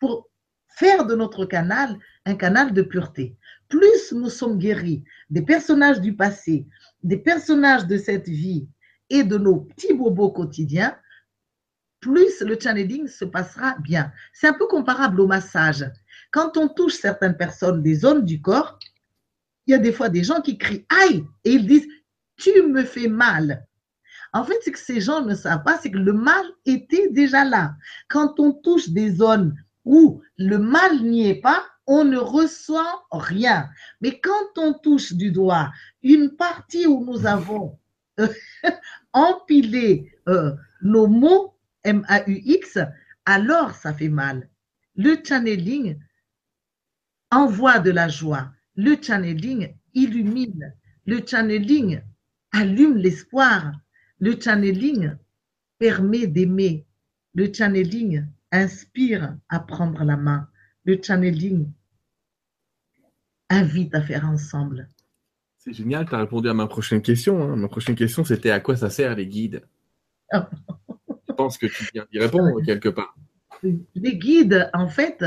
[0.00, 0.28] pour
[0.66, 1.96] faire de notre canal
[2.26, 3.36] un canal de pureté.
[3.68, 6.66] Plus nous sommes guéris des personnages du passé,
[7.04, 8.68] des personnages de cette vie
[9.10, 10.98] et de nos petits bobos quotidiens,
[12.00, 14.12] plus le channeling se passera bien.
[14.32, 15.88] C'est un peu comparable au massage.
[16.32, 18.76] Quand on touche certaines personnes des zones du corps,
[19.68, 21.86] il y a des fois des gens qui crient aïe et ils disent
[22.36, 23.68] tu me fais mal.
[24.32, 27.44] En fait, ce que ces gens ne savent pas, c'est que le mal était déjà
[27.44, 27.74] là.
[28.08, 29.54] Quand on touche des zones
[29.84, 33.68] où le mal n'y est pas, on ne ressent rien.
[34.00, 37.78] Mais quand on touche du doigt une partie où nous avons
[38.20, 38.28] euh,
[39.12, 42.78] empilé euh, nos mots M-A-U-X,
[43.24, 44.48] alors ça fait mal.
[44.94, 45.98] Le channeling
[47.30, 48.50] envoie de la joie.
[48.76, 50.74] Le channeling illumine.
[51.06, 52.02] Le channeling
[52.52, 53.72] allume l'espoir.
[54.20, 55.16] Le channeling
[55.78, 56.86] permet d'aimer.
[57.34, 60.48] Le channeling inspire à prendre la main.
[60.84, 61.70] Le channeling
[63.48, 64.88] invite à faire ensemble.
[65.58, 67.42] C'est génial, tu as répondu à ma prochaine question.
[67.42, 67.56] Hein.
[67.56, 69.62] Ma prochaine question, c'était à quoi ça sert les guides?
[70.32, 73.14] Je pense que tu viens d'y répondre quelque part.
[73.62, 75.24] Les guides, en fait,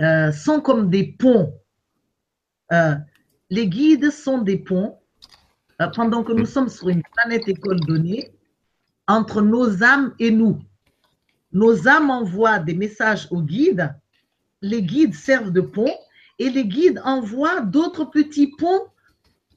[0.00, 1.54] euh, sont comme des ponts.
[2.72, 2.94] Euh,
[3.50, 5.01] les guides sont des ponts
[5.94, 8.32] pendant que nous sommes sur une planète école donnée
[9.08, 10.60] entre nos âmes et nous.
[11.52, 13.94] Nos âmes envoient des messages aux guides,
[14.62, 15.92] les guides servent de pont
[16.38, 18.86] et les guides envoient d'autres petits ponts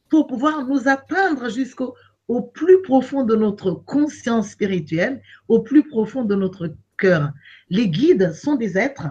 [0.10, 1.96] pour pouvoir nous atteindre jusqu'au
[2.28, 7.32] au plus profond de notre conscience spirituelle, au plus profond de notre cœur.
[7.70, 9.10] Les guides sont des êtres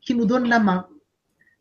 [0.00, 0.86] qui nous donnent la main.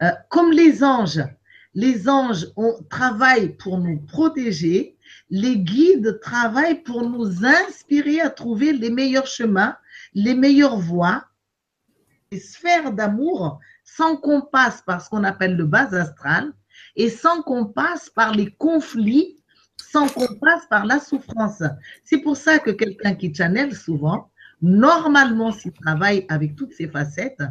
[0.02, 1.24] Euh, comme les anges,
[1.74, 2.48] les anges
[2.90, 4.98] travaillent pour nous protéger,
[5.30, 9.78] les guides travaillent pour nous inspirer à trouver les meilleurs chemins,
[10.14, 11.24] les meilleures voies,
[12.32, 16.54] les sphères d'amour sans qu'on passe par ce qu'on appelle le bas astral
[16.96, 19.40] et sans qu'on passe par les conflits,
[19.78, 21.64] sans qu'on passe par la souffrance.
[22.04, 24.32] C'est pour ça que quelqu'un qui channel souvent,
[24.62, 27.44] normalement s'il travaille avec toutes ces facettes,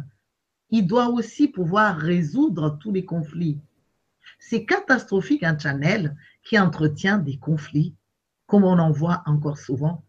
[0.71, 3.59] il doit aussi pouvoir résoudre tous les conflits.
[4.39, 7.93] C'est catastrophique un channel qui entretient des conflits,
[8.47, 10.03] comme on en voit encore souvent.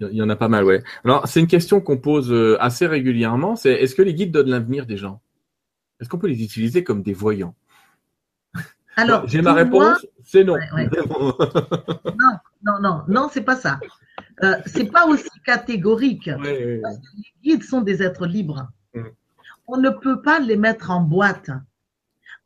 [0.00, 0.82] Il y en a pas mal, ouais.
[1.04, 4.50] Alors, c'est une question qu'on pose euh, assez régulièrement, c'est est-ce que les guides donnent
[4.50, 5.20] l'avenir des gens?
[6.00, 7.54] Est-ce qu'on peut les utiliser comme des voyants?
[8.96, 10.56] Alors, j'ai ma réponse, c'est non.
[10.76, 11.34] non,
[12.62, 13.80] non, non, non, c'est pas ça.
[14.44, 16.30] Euh, c'est pas aussi catégorique.
[16.42, 16.82] les
[17.42, 18.68] guides sont des êtres libres.
[18.94, 19.02] Mm.
[19.66, 21.50] On ne peut pas les mettre en boîte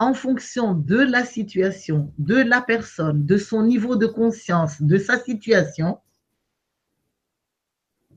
[0.02, 5.16] en fonction de la situation, de la personne, de son niveau de conscience, de sa
[5.20, 6.00] situation,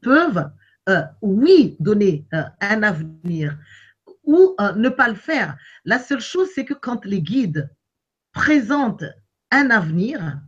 [0.02, 0.50] peuvent,
[0.90, 3.56] euh, oui, donner euh, un avenir
[4.24, 5.58] ou euh, ne pas le faire.
[5.84, 7.70] La seule chose, c'est que quand les guides
[8.32, 9.06] présentent
[9.52, 10.42] un avenir,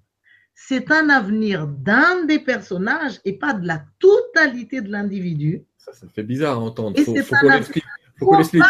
[0.55, 5.65] c'est un avenir d'un des personnages et pas de la totalité de l'individu.
[5.77, 6.97] Ça, ça fait bizarre à entendre.
[6.97, 7.84] Et c'est un avenir
[8.19, 8.64] probable.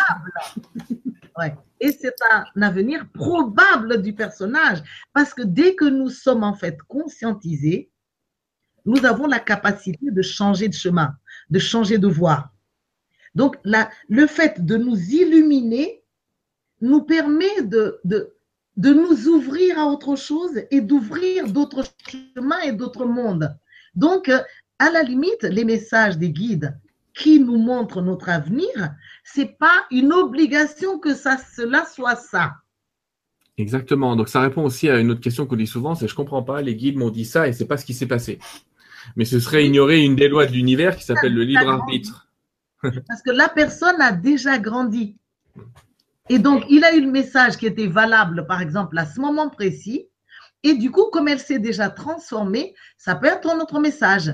[1.37, 1.55] Ouais.
[1.79, 4.81] Et c'est un avenir probable du personnage.
[5.13, 7.91] Parce que dès que nous sommes en fait conscientisés,
[8.85, 11.15] nous avons la capacité de changer de chemin,
[11.49, 12.51] de changer de voie.
[13.35, 16.03] Donc, la, le fait de nous illuminer
[16.81, 18.35] nous permet de, de,
[18.77, 23.55] de nous ouvrir à autre chose et d'ouvrir d'autres chemins et d'autres mondes.
[23.93, 24.29] Donc,
[24.79, 26.75] à la limite, les messages des guides
[27.17, 32.57] qui nous montrent notre avenir, c'est pas une obligation que ça, cela soit ça.
[33.57, 34.15] Exactement.
[34.15, 36.61] Donc, ça répond aussi à une autre question qu'on dit souvent, c'est je comprends pas,
[36.61, 38.39] les guides m'ont dit ça et c'est pas ce qui s'est passé.
[39.15, 42.27] Mais ce serait ignorer une des lois de l'univers qui s'appelle le libre arbitre.
[42.81, 45.17] Parce que la personne a déjà grandi.
[46.29, 49.49] Et donc, il a eu le message qui était valable, par exemple, à ce moment
[49.49, 50.07] précis.
[50.63, 54.33] Et du coup, comme elle s'est déjà transformée, ça peut être un autre message.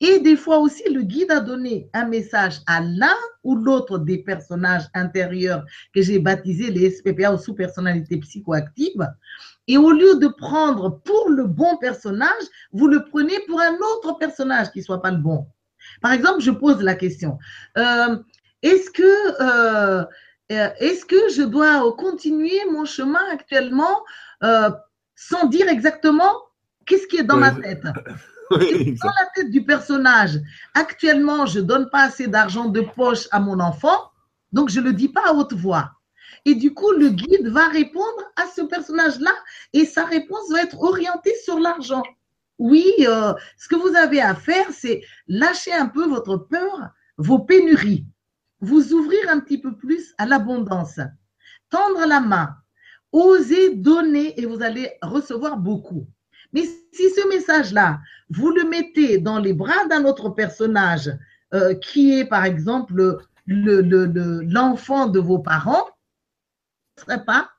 [0.00, 4.18] Et des fois aussi, le guide a donné un message à l'un ou l'autre des
[4.18, 5.64] personnages intérieurs
[5.94, 9.08] que j'ai baptisés les SPPA ou sous-personnalités psychoactives.
[9.66, 14.16] Et au lieu de prendre pour le bon personnage, vous le prenez pour un autre
[14.18, 15.46] personnage qui soit pas le bon.
[16.00, 17.38] Par exemple, je pose la question
[17.76, 18.16] euh,
[18.62, 19.02] est-ce que
[19.42, 20.04] euh,
[20.52, 24.02] euh, est-ce que je dois continuer mon chemin actuellement
[25.28, 26.32] sans dire exactement
[26.86, 27.82] Qu'est-ce qui est dans ma tête
[28.50, 30.38] Dans la tête du personnage?
[30.74, 34.10] Actuellement, je ne donne pas assez d'argent de poche à mon enfant,
[34.52, 35.92] donc je ne le dis pas à haute voix.
[36.44, 39.32] Et du coup, le guide va répondre à ce personnage-là
[39.72, 42.02] et sa réponse va être orientée sur l'argent.
[42.58, 47.38] Oui, euh, ce que vous avez à faire, c'est lâcher un peu votre peur, vos
[47.38, 48.06] pénuries,
[48.60, 51.00] vous ouvrir un petit peu plus à l'abondance,
[51.70, 52.54] tendre la main,
[53.14, 56.06] oser donner et vous allez recevoir beaucoup.
[56.52, 56.62] Mais
[56.92, 61.10] si ce message-là, vous le mettez dans les bras d'un autre personnage
[61.54, 65.86] euh, qui est, par exemple, l'enfant de vos parents,
[66.96, 67.50] ce ne serait pas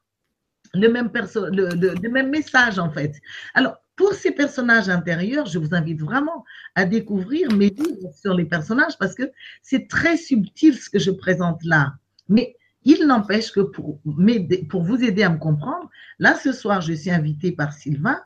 [0.74, 3.14] le même, le même message, en fait.
[3.54, 6.44] Alors, pour ces personnages intérieurs, je vous invite vraiment
[6.76, 11.12] à découvrir mes livres sur les personnages parce que c'est très subtil ce que je
[11.12, 11.94] présente là.
[12.28, 15.90] Mais il n'empêche que pour, vous aider à me comprendre,
[16.20, 18.20] là ce soir, je suis invitée par Sylvain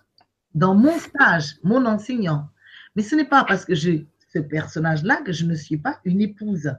[0.53, 2.49] dans mon stage, mon enseignant.
[2.95, 6.21] Mais ce n'est pas parce que j'ai ce personnage-là que je ne suis pas une
[6.21, 6.71] épouse.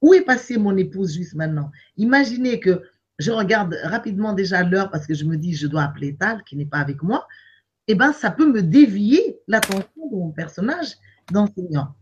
[0.00, 1.70] Où est passée mon épouse juste maintenant?
[1.96, 2.82] Imaginez que
[3.18, 6.56] je regarde rapidement déjà l'heure parce que je me dis je dois appeler Tal qui
[6.56, 7.26] n'est pas avec moi
[7.86, 10.94] eh ben, ça peut me dévier l'attention de mon personnage
[11.30, 11.94] d'enseignant.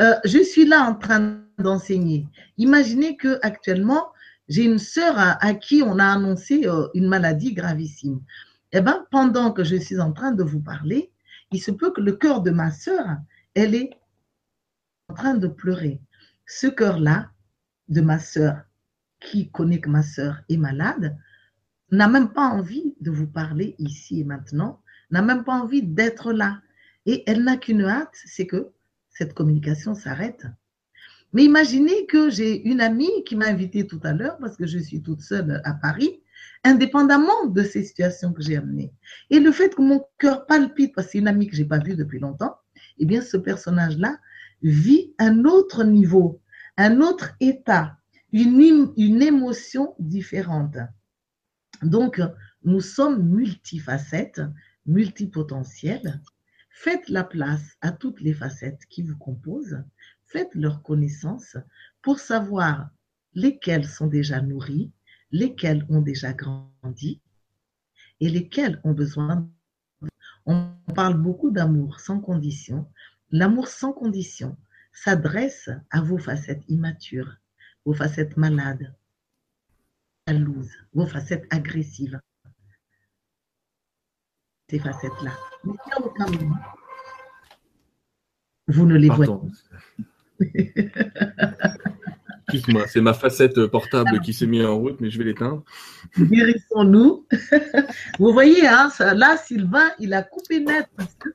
[0.00, 2.26] Euh, je suis là en train d'enseigner.
[2.58, 4.08] Imaginez que actuellement,
[4.48, 8.20] j'ai une sœur à, qui on a annoncé euh, une maladie gravissime.
[8.72, 11.12] Eh ben, pendant que je suis en train de vous parler,
[11.52, 13.06] il se peut que le cœur de ma sœur,
[13.54, 13.90] elle est
[15.08, 16.00] en train de pleurer.
[16.46, 17.30] Ce cœur-là,
[17.88, 18.62] de ma sœur,
[19.20, 21.16] qui connaît que ma sœur est malade,
[21.90, 26.32] n'a même pas envie de vous parler ici et maintenant, n'a même pas envie d'être
[26.32, 26.60] là.
[27.06, 28.72] Et elle n'a qu'une hâte, c'est que
[29.10, 30.46] cette communication s'arrête.
[31.36, 34.78] Mais imaginez que j'ai une amie qui m'a invitée tout à l'heure parce que je
[34.78, 36.22] suis toute seule à Paris,
[36.64, 38.90] indépendamment de ces situations que j'ai amenées.
[39.28, 41.78] Et le fait que mon cœur palpite parce que c'est une amie que j'ai pas
[41.78, 42.56] vue depuis longtemps,
[42.96, 44.18] eh bien, ce personnage-là
[44.62, 46.40] vit un autre niveau,
[46.78, 47.98] un autre état,
[48.32, 50.78] une, une émotion différente.
[51.82, 52.18] Donc,
[52.64, 54.40] nous sommes multifacettes,
[54.86, 56.22] multipotentiels,
[56.70, 59.82] faites la place à toutes les facettes qui vous composent,
[60.26, 61.56] faites leur connaissance
[62.02, 62.90] pour savoir
[63.34, 64.92] lesquelles sont déjà nourries,
[65.30, 67.20] lesquelles ont déjà grandi
[68.20, 69.48] et lesquelles ont besoin.
[70.46, 72.90] On parle beaucoup d'amour sans condition.
[73.30, 74.56] L'amour sans condition
[74.92, 77.36] s'adresse à vos facettes immatures,
[77.84, 78.94] vos facettes malades,
[80.26, 82.20] jalouses, vos facettes agressives
[84.68, 85.32] ces facettes-là.
[85.64, 85.74] Mais
[88.68, 89.40] vous ne les voyez pas.
[92.48, 95.64] Excuse-moi, c'est ma facette portable qui s'est mise en route, mais je vais l'éteindre.
[96.18, 97.26] Guérissons-nous.
[98.18, 101.30] Vous voyez, hein, là, Sylvain, il a coupé net parce que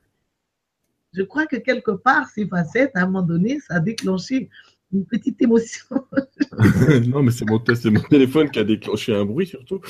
[1.12, 4.48] je crois que quelque part, ces facettes, à un moment donné, ça a déclenché
[4.92, 5.86] une petite émotion.
[7.08, 9.80] non, mais c'est mon, téléphone qui a déclenché un bruit surtout.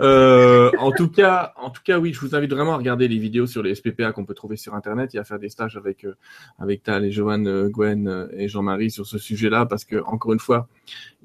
[0.00, 3.18] Euh, en tout cas, en tout cas, oui, je vous invite vraiment à regarder les
[3.18, 6.04] vidéos sur les SPPA qu'on peut trouver sur Internet et à faire des stages avec
[6.04, 6.14] euh,
[6.58, 10.32] avec Tal et Joanne, euh, Gwen euh, et Jean-Marie sur ce sujet-là, parce que encore
[10.32, 10.68] une fois,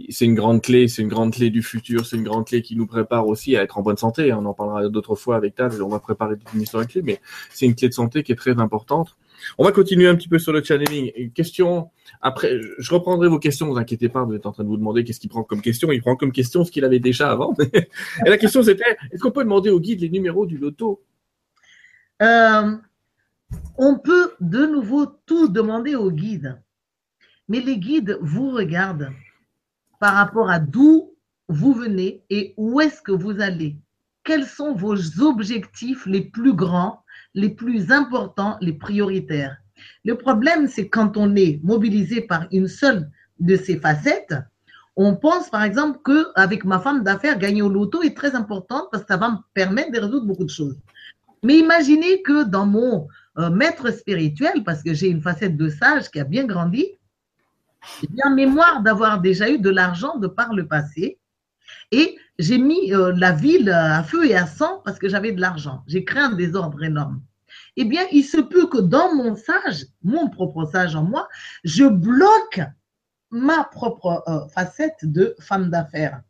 [0.09, 2.75] c'est une grande clé, c'est une grande clé du futur, c'est une grande clé qui
[2.75, 4.31] nous prépare aussi à être en bonne santé.
[4.33, 7.65] On en parlera d'autres fois avec Tal, on va préparer une histoire clé, mais c'est
[7.65, 9.17] une clé de santé qui est très importante.
[9.57, 11.31] On va continuer un petit peu sur le channeling.
[11.33, 11.89] Question,
[12.21, 15.03] après, je reprendrai vos questions, vous inquiétez pas, vous êtes en train de vous demander
[15.03, 15.91] qu'est-ce qu'il prend comme question.
[15.91, 17.55] Il prend comme question ce qu'il avait déjà avant.
[18.25, 21.03] Et la question c'était, est-ce qu'on peut demander au guide les numéros du loto?
[22.21, 22.75] Euh,
[23.77, 26.61] On peut de nouveau tout demander au guide.
[27.47, 29.11] Mais les guides vous regardent
[29.99, 31.15] par rapport à d'où
[31.47, 33.77] vous venez et où est-ce que vous allez.
[34.23, 37.03] Quels sont vos objectifs les plus grands
[37.35, 39.57] les plus importants, les prioritaires.
[40.03, 43.09] Le problème, c'est quand on est mobilisé par une seule
[43.39, 44.33] de ces facettes,
[44.95, 48.87] on pense par exemple que avec ma femme d'affaires, gagner au loto est très important
[48.91, 50.79] parce que ça va me permettre de résoudre beaucoup de choses.
[51.43, 53.07] Mais imaginez que dans mon
[53.37, 56.87] euh, maître spirituel, parce que j'ai une facette de sage qui a bien grandi,
[58.01, 61.19] j'ai bien mémoire d'avoir déjà eu de l'argent de par le passé.
[61.91, 65.41] Et j'ai mis euh, la ville à feu et à sang parce que j'avais de
[65.41, 65.83] l'argent.
[65.87, 67.21] J'ai créé un désordre énorme.
[67.77, 71.27] Eh bien, il se peut que dans mon sage, mon propre sage en moi,
[71.63, 72.61] je bloque
[73.31, 76.21] ma propre euh, facette de femme d'affaires.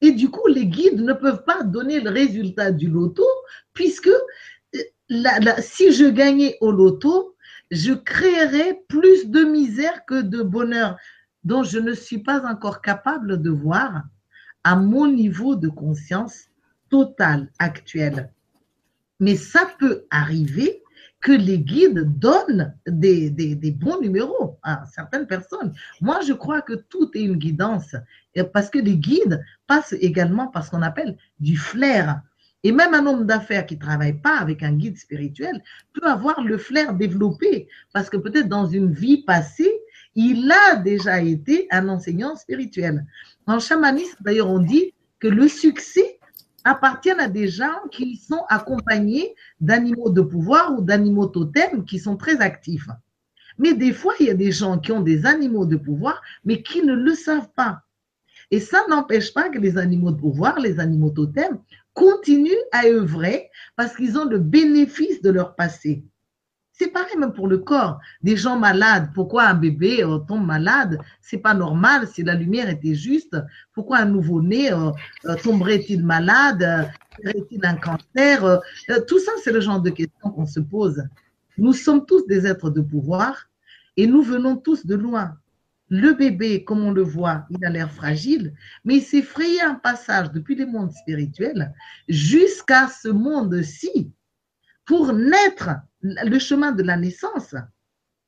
[0.00, 3.26] Et du coup, les guides ne peuvent pas donner le résultat du loto
[3.72, 7.36] puisque euh, si je gagnais au loto,
[7.70, 10.96] je créerais plus de misère que de bonheur
[11.44, 14.02] dont je ne suis pas encore capable de voir
[14.64, 16.48] à mon niveau de conscience
[16.88, 18.32] total actuel.
[19.18, 20.82] Mais ça peut arriver
[21.20, 25.74] que les guides donnent des, des, bons numéros à certaines personnes.
[26.00, 27.94] Moi, je crois que tout est une guidance
[28.52, 32.22] parce que les guides passent également par ce qu'on appelle du flair.
[32.62, 35.62] Et même un homme d'affaires qui ne travaille pas avec un guide spirituel
[35.94, 39.72] peut avoir le flair développé parce que peut-être dans une vie passée,
[40.14, 43.06] il a déjà été un enseignant spirituel.
[43.46, 46.18] En chamanisme, d'ailleurs, on dit que le succès
[46.64, 52.16] appartient à des gens qui sont accompagnés d'animaux de pouvoir ou d'animaux totems qui sont
[52.16, 52.88] très actifs.
[53.58, 56.62] Mais des fois, il y a des gens qui ont des animaux de pouvoir, mais
[56.62, 57.82] qui ne le savent pas.
[58.50, 61.60] Et ça n'empêche pas que les animaux de pouvoir, les animaux totems,
[61.94, 66.04] continuent à œuvrer parce qu'ils ont le bénéfice de leur passé.
[66.80, 68.00] C'est pareil même pour le corps.
[68.22, 70.98] Des gens malades, pourquoi un bébé euh, tombe malade?
[71.20, 72.08] C'est pas normal.
[72.08, 73.36] Si la lumière était juste,
[73.74, 74.90] pourquoi un nouveau-né euh,
[75.26, 76.90] euh, tomberait-il malade?
[77.22, 78.62] Aurait-il un cancer?
[79.06, 81.04] Tout ça, c'est le genre de questions qu'on se pose.
[81.58, 83.50] Nous sommes tous des êtres de pouvoir
[83.98, 85.36] et nous venons tous de loin.
[85.90, 88.54] Le bébé, comme on le voit, il a l'air fragile,
[88.86, 91.74] mais il s'est frayé un passage depuis les mondes spirituels
[92.08, 94.14] jusqu'à ce monde-ci
[94.84, 95.70] pour naître
[96.02, 97.54] le chemin de la naissance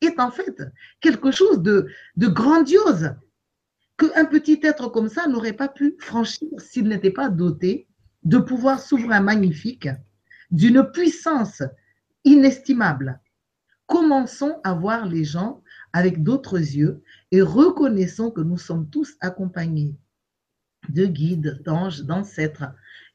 [0.01, 0.63] est en fait
[1.01, 3.15] quelque chose de, de grandiose
[3.97, 7.87] qu'un petit être comme ça n'aurait pas pu franchir s'il n'était pas doté
[8.25, 9.89] de pouvoirs souverains magnifiques,
[10.51, 11.63] d'une puissance
[12.25, 13.21] inestimable.
[13.87, 15.63] Commençons à voir les gens
[15.93, 19.95] avec d'autres yeux et reconnaissons que nous sommes tous accompagnés
[20.89, 22.65] de guides, d'anges, d'ancêtres.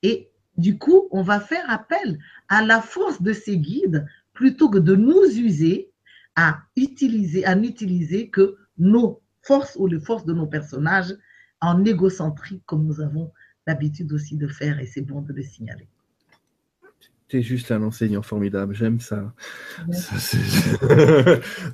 [0.03, 2.19] Et du coup, on va faire appel
[2.49, 5.91] à la force de ces guides plutôt que de nous user
[6.35, 11.15] à utiliser, à n'utiliser que nos forces ou les forces de nos personnages
[11.61, 13.31] en égocentrique comme nous avons
[13.65, 15.87] l'habitude aussi de faire et c'est bon de le signaler.
[17.27, 19.33] Tu es juste un enseignant formidable, j'aime ça.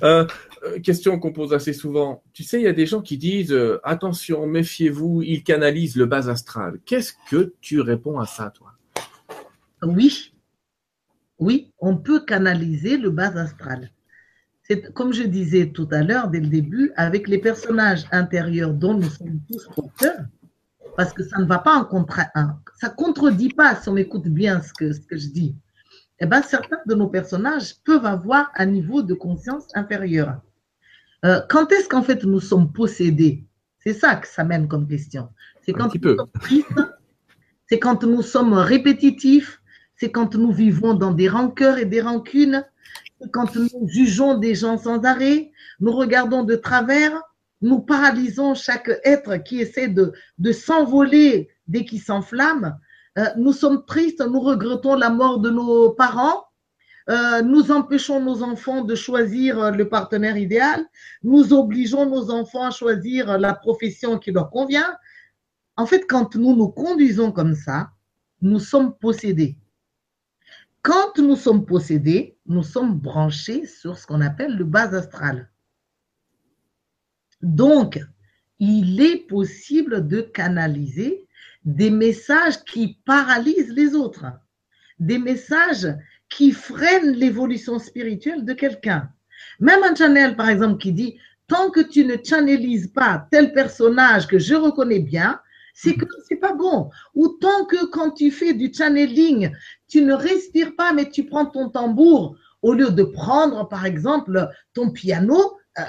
[0.02, 0.26] Euh,
[0.64, 2.22] euh, question qu'on pose assez souvent.
[2.32, 6.06] Tu sais, il y a des gens qui disent euh, attention, méfiez-vous, ils canalisent le
[6.06, 6.80] bas astral.
[6.84, 8.73] Qu'est-ce que tu réponds à ça, toi?
[9.84, 10.34] Oui,
[11.38, 13.90] oui, on peut canaliser le bas astral.
[14.62, 18.94] C'est comme je disais tout à l'heure, dès le début, avec les personnages intérieurs dont
[18.94, 20.24] nous sommes tous porteurs,
[20.96, 24.28] parce que ça ne va pas en contre un, ça contredit pas si on écoute
[24.28, 25.56] bien ce que, ce que je dis.
[26.20, 30.40] Eh ben, certains de nos personnages peuvent avoir un niveau de conscience inférieur.
[31.24, 33.44] Euh, quand est-ce qu'en fait nous sommes possédés?
[33.80, 35.28] C'est ça que ça mène comme question.
[35.62, 36.80] C'est quand nous sommes tristes,
[37.68, 39.60] c'est quand nous sommes répétitifs,
[39.96, 42.64] c'est quand nous vivons dans des rancœurs et des rancunes,
[43.32, 47.12] quand nous jugeons des gens sans arrêt, nous regardons de travers,
[47.62, 52.78] nous paralysons chaque être qui essaie de, de s'envoler dès qu'il s'enflamme.
[53.18, 56.44] Euh, nous sommes tristes, nous regrettons la mort de nos parents,
[57.08, 60.84] euh, nous empêchons nos enfants de choisir le partenaire idéal,
[61.22, 64.96] nous obligeons nos enfants à choisir la profession qui leur convient.
[65.76, 67.90] En fait, quand nous nous conduisons comme ça,
[68.42, 69.56] nous sommes possédés.
[70.84, 75.48] Quand nous sommes possédés, nous sommes branchés sur ce qu'on appelle le bas astral.
[77.40, 77.98] Donc,
[78.58, 81.26] il est possible de canaliser
[81.64, 84.26] des messages qui paralysent les autres,
[84.98, 85.88] des messages
[86.28, 89.08] qui freinent l'évolution spirituelle de quelqu'un.
[89.60, 94.26] Même un channel, par exemple, qui dit, tant que tu ne channelises pas tel personnage
[94.26, 95.40] que je reconnais bien,
[95.74, 96.88] c'est que c'est pas bon.
[97.14, 99.50] Ou tant que quand tu fais du channeling,
[99.88, 104.48] tu ne respires pas, mais tu prends ton tambour au lieu de prendre, par exemple,
[104.72, 105.82] ton piano, euh,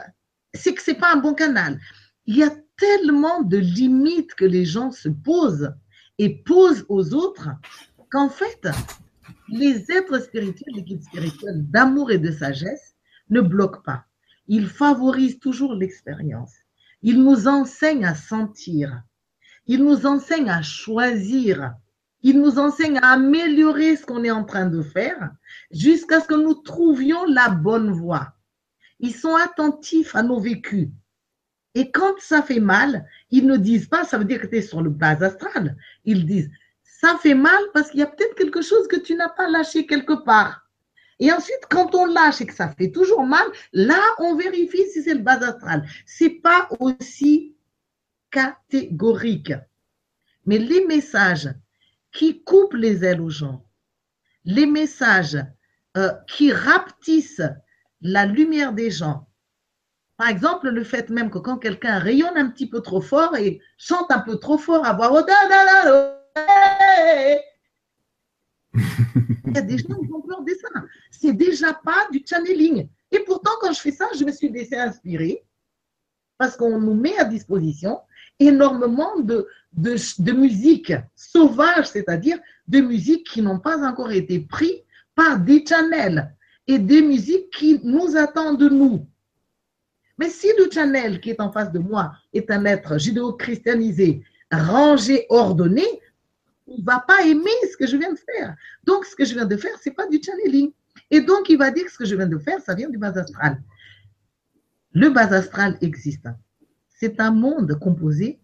[0.53, 1.79] c'est que c'est pas un bon canal.
[2.25, 5.73] Il y a tellement de limites que les gens se posent
[6.17, 7.49] et posent aux autres
[8.09, 8.67] qu'en fait,
[9.47, 12.95] les êtres spirituels, les guides spirituels d'amour et de sagesse
[13.29, 14.05] ne bloquent pas.
[14.47, 16.53] Ils favorisent toujours l'expérience.
[17.01, 19.01] Ils nous enseignent à sentir.
[19.67, 21.73] Il nous enseigne à choisir.
[22.21, 25.31] Il nous enseigne à améliorer ce qu'on est en train de faire
[25.71, 28.33] jusqu'à ce que nous trouvions la bonne voie.
[28.99, 30.89] Ils sont attentifs à nos vécus.
[31.75, 34.61] Et quand ça fait mal, ils ne disent pas, ça veut dire que tu es
[34.61, 35.75] sur le bas astral.
[36.05, 36.49] Ils disent,
[36.83, 39.85] ça fait mal parce qu'il y a peut-être quelque chose que tu n'as pas lâché
[39.85, 40.61] quelque part.
[41.19, 45.03] Et ensuite, quand on lâche et que ça fait toujours mal, là, on vérifie si
[45.03, 45.87] c'est le bas astral.
[46.05, 47.55] C'est pas aussi
[48.35, 49.53] catégorique.
[50.45, 51.49] Mais les messages
[52.11, 53.65] qui coupent les ailes aux gens,
[54.43, 55.37] les messages
[55.97, 57.49] euh, qui rapetissent
[58.01, 59.27] la lumière des gens,
[60.17, 63.61] par exemple, le fait même que quand quelqu'un rayonne un petit peu trop fort et
[63.77, 65.25] chante un peu trop fort à voix
[69.47, 70.81] Il y a des gens qui ont peur de ça.
[71.11, 72.89] C'est déjà pas du channeling.
[73.11, 75.45] Et pourtant, quand je fais ça, je me suis laissé inspirer
[76.37, 77.99] parce qu'on nous met à disposition
[78.39, 82.37] énormément de, de, de musique sauvage, c'est-à-dire
[82.67, 84.81] de musiques qui n'ont pas encore été prises
[85.15, 86.33] par des channels
[86.67, 89.07] et des musiques qui nous attendent de nous.
[90.17, 95.25] Mais si le channel qui est en face de moi est un être judéo-christianisé, rangé,
[95.29, 95.85] ordonné,
[96.67, 98.55] il ne va pas aimer ce que je viens de faire.
[98.83, 100.71] Donc, ce que je viens de faire, ce n'est pas du channeling.
[101.11, 102.97] Et donc, il va dire que ce que je viens de faire, ça vient du
[102.97, 103.61] bas astral.
[104.93, 106.27] Le bas astral existe.
[106.97, 108.39] C'est un monde composé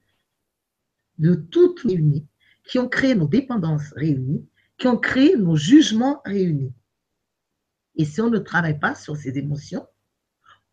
[1.17, 2.27] de toutes réunies,
[2.65, 4.47] qui ont créé nos dépendances réunies,
[4.77, 6.73] qui ont créé nos jugements réunis.
[7.95, 9.87] Et si on ne travaille pas sur ces émotions,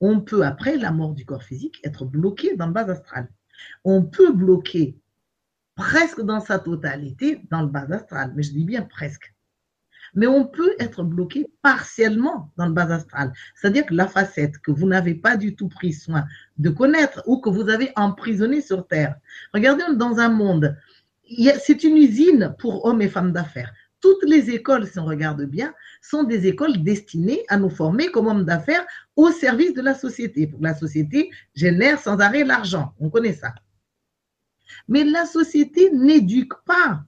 [0.01, 3.29] on peut, après la mort du corps physique, être bloqué dans le bas astral.
[3.85, 4.99] On peut bloquer
[5.75, 9.35] presque dans sa totalité dans le bas astral, mais je dis bien presque.
[10.15, 13.33] Mais on peut être bloqué partiellement dans le bas astral.
[13.55, 16.25] C'est-à-dire que la facette que vous n'avez pas du tout pris soin
[16.59, 19.17] de connaître ou que vous avez emprisonné sur Terre.
[19.53, 20.77] Regardez dans un monde,
[21.61, 23.73] c'est une usine pour hommes et femmes d'affaires.
[24.01, 28.29] Toutes les écoles, si on regarde bien, sont des écoles destinées à nous former comme
[28.29, 28.87] hommes d'affaires
[29.17, 30.53] au service de la société.
[30.61, 32.95] la société génère sans arrêt l'argent.
[33.01, 33.55] On connaît ça.
[34.87, 37.05] Mais la société n'éduque pas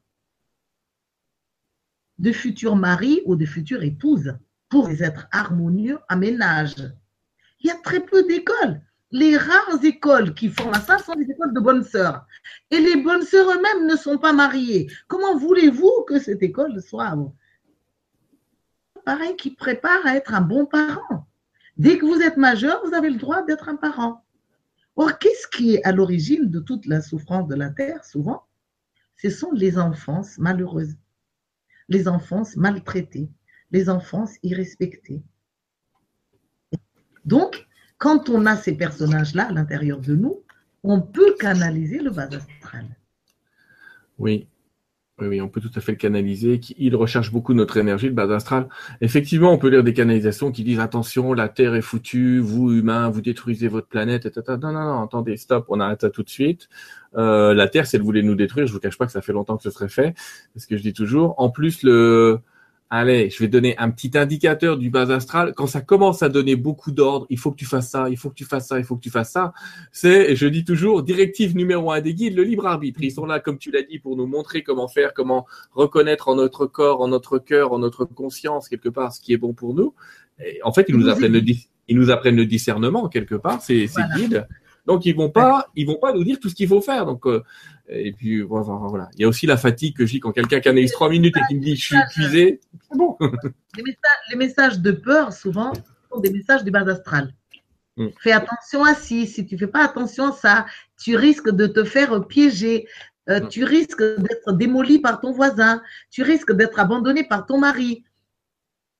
[2.21, 4.35] de futurs maris ou de futures épouses
[4.69, 6.77] pour les êtres harmonieux à ménage.
[7.61, 8.81] Il y a très peu d'écoles.
[9.11, 12.25] Les rares écoles qui font ça sont des écoles de bonnes sœurs.
[12.71, 14.89] Et les bonnes sœurs eux-mêmes ne sont pas mariées.
[15.09, 17.17] Comment voulez-vous que cette école soit
[19.05, 21.27] pareil qui prépare à être un bon parent?
[21.79, 24.23] Dès que vous êtes majeur, vous avez le droit d'être un parent.
[24.95, 28.45] Or, qu'est-ce qui est à l'origine de toute la souffrance de la terre, souvent?
[29.17, 30.97] Ce sont les enfances malheureuses,
[31.91, 33.29] les enfances maltraitées,
[33.71, 35.23] les enfances irrespectées.
[37.27, 37.67] Donc,
[37.99, 40.43] quand on a ces personnages-là à l'intérieur de nous,
[40.83, 42.87] on peut canaliser le bas astral.
[44.19, 44.49] Oui,
[45.29, 46.61] oui, on peut tout à fait le canaliser.
[46.79, 48.69] Il recherche beaucoup notre énergie, le bas astral.
[49.01, 53.09] Effectivement, on peut lire des canalisations qui disent attention, la Terre est foutue, vous humains,
[53.11, 54.57] vous détruisez votre planète, etc.
[54.61, 56.69] Non, non, non, attendez, stop, on arrête ça tout de suite.
[57.17, 59.33] Euh, la Terre, si elle voulait nous détruire, je vous cache pas que ça fait
[59.33, 60.15] longtemps que ce serait fait,
[60.55, 61.35] c'est ce que je dis toujours.
[61.39, 62.41] En plus, le
[62.93, 65.55] Allez, je vais donner un petit indicateur du bas astral.
[65.55, 68.31] Quand ça commence à donner beaucoup d'ordres, il faut que tu fasses ça, il faut
[68.31, 69.53] que tu fasses ça, il faut que tu fasses ça.
[69.93, 72.99] C'est, je dis toujours, directive numéro un des guides, le libre arbitre.
[73.01, 76.35] Ils sont là, comme tu l'as dit, pour nous montrer comment faire, comment reconnaître en
[76.35, 79.73] notre corps, en notre cœur, en notre conscience, quelque part, ce qui est bon pour
[79.73, 79.95] nous.
[80.45, 81.43] Et en fait, ils nous apprennent le,
[81.87, 84.49] ils nous apprennent le discernement, quelque part, ces, ces guides.
[84.87, 87.07] Donc ils vont pas, ils vont pas nous dire tout ce qu'il faut faire.
[87.07, 87.43] Donc euh,
[87.89, 91.09] et puis voilà, il y a aussi la fatigue que j'ai quand quelqu'un canalise trois
[91.09, 92.61] minutes et qui me dit je suis épuisé.
[92.89, 93.17] C'est bon.
[93.77, 95.73] les, messages, de peur souvent
[96.11, 97.35] sont des messages du bas astral.
[97.97, 98.09] Mm.
[98.21, 100.67] Fais attention à ci, si tu fais pas attention à ça,
[101.01, 102.87] tu risques de te faire piéger.
[103.29, 103.49] Euh, mm.
[103.49, 108.05] tu risques d'être démoli par ton voisin, tu risques d'être abandonné par ton mari.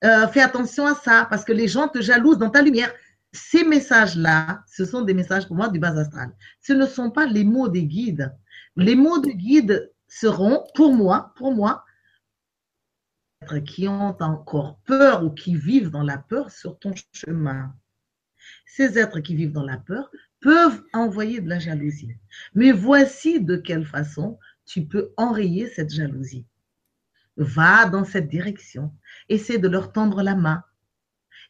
[0.03, 2.93] Euh, fais attention à ça parce que les gens te jalousent dans ta lumière
[3.33, 6.35] ces messages-là, ce sont des messages pour moi du bas astral.
[6.61, 8.35] Ce ne sont pas les mots des guides.
[8.77, 11.85] Les mots des guides seront, pour moi, pour moi,
[13.67, 17.75] qui ont encore peur ou qui vivent dans la peur sur ton chemin.
[18.67, 22.17] Ces êtres qui vivent dans la peur peuvent envoyer de la jalousie.
[22.55, 26.47] Mais voici de quelle façon tu peux enrayer cette jalousie.
[27.37, 28.93] Va dans cette direction.
[29.29, 30.63] Essaie de leur tendre la main.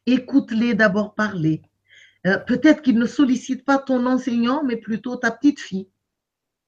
[0.07, 1.62] Écoute-les d'abord parler.
[2.26, 5.88] Euh, peut-être qu'ils ne sollicitent pas ton enseignant, mais plutôt ta petite fille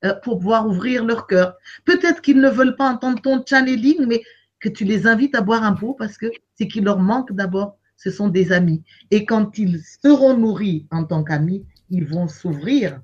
[0.05, 1.55] euh, pour pouvoir ouvrir leur cœur.
[1.85, 4.23] Peut-être qu'ils ne veulent pas entendre ton channeling, mais
[4.61, 6.27] que tu les invites à boire un pot parce que
[6.59, 8.83] ce qui leur manque d'abord, ce sont des amis.
[9.11, 13.01] Et quand ils seront nourris en tant qu'amis, ils vont s'ouvrir.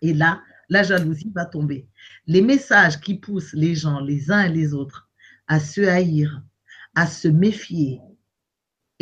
[0.00, 1.86] Et là, la jalousie va tomber.
[2.26, 5.08] Les messages qui poussent les gens, les uns et les autres,
[5.46, 6.42] à se haïr,
[6.94, 8.00] à se méfier,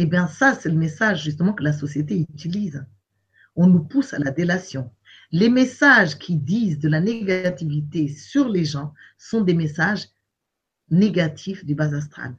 [0.02, 2.86] eh bien, ça, c'est le message justement que la société utilise.
[3.54, 4.90] On nous pousse à la délation.
[5.30, 10.08] Les messages qui disent de la négativité sur les gens sont des messages
[10.88, 12.34] négatifs du bas astral.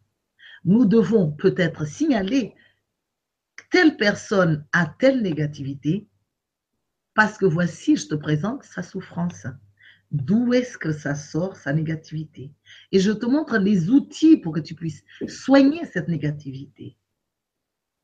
[0.66, 2.56] Nous devons peut-être signaler
[3.70, 6.08] telle personne a telle négativité
[7.14, 9.46] parce que voici, je te présente sa souffrance.
[10.10, 12.52] D'où est-ce que ça sort, sa négativité?
[12.92, 16.98] Et je te montre les outils pour que tu puisses soigner cette négativité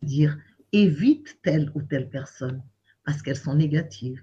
[0.02, 0.38] dire
[0.72, 2.62] évite telle ou telle personne
[3.06, 4.22] parce qu'elles sont négatives,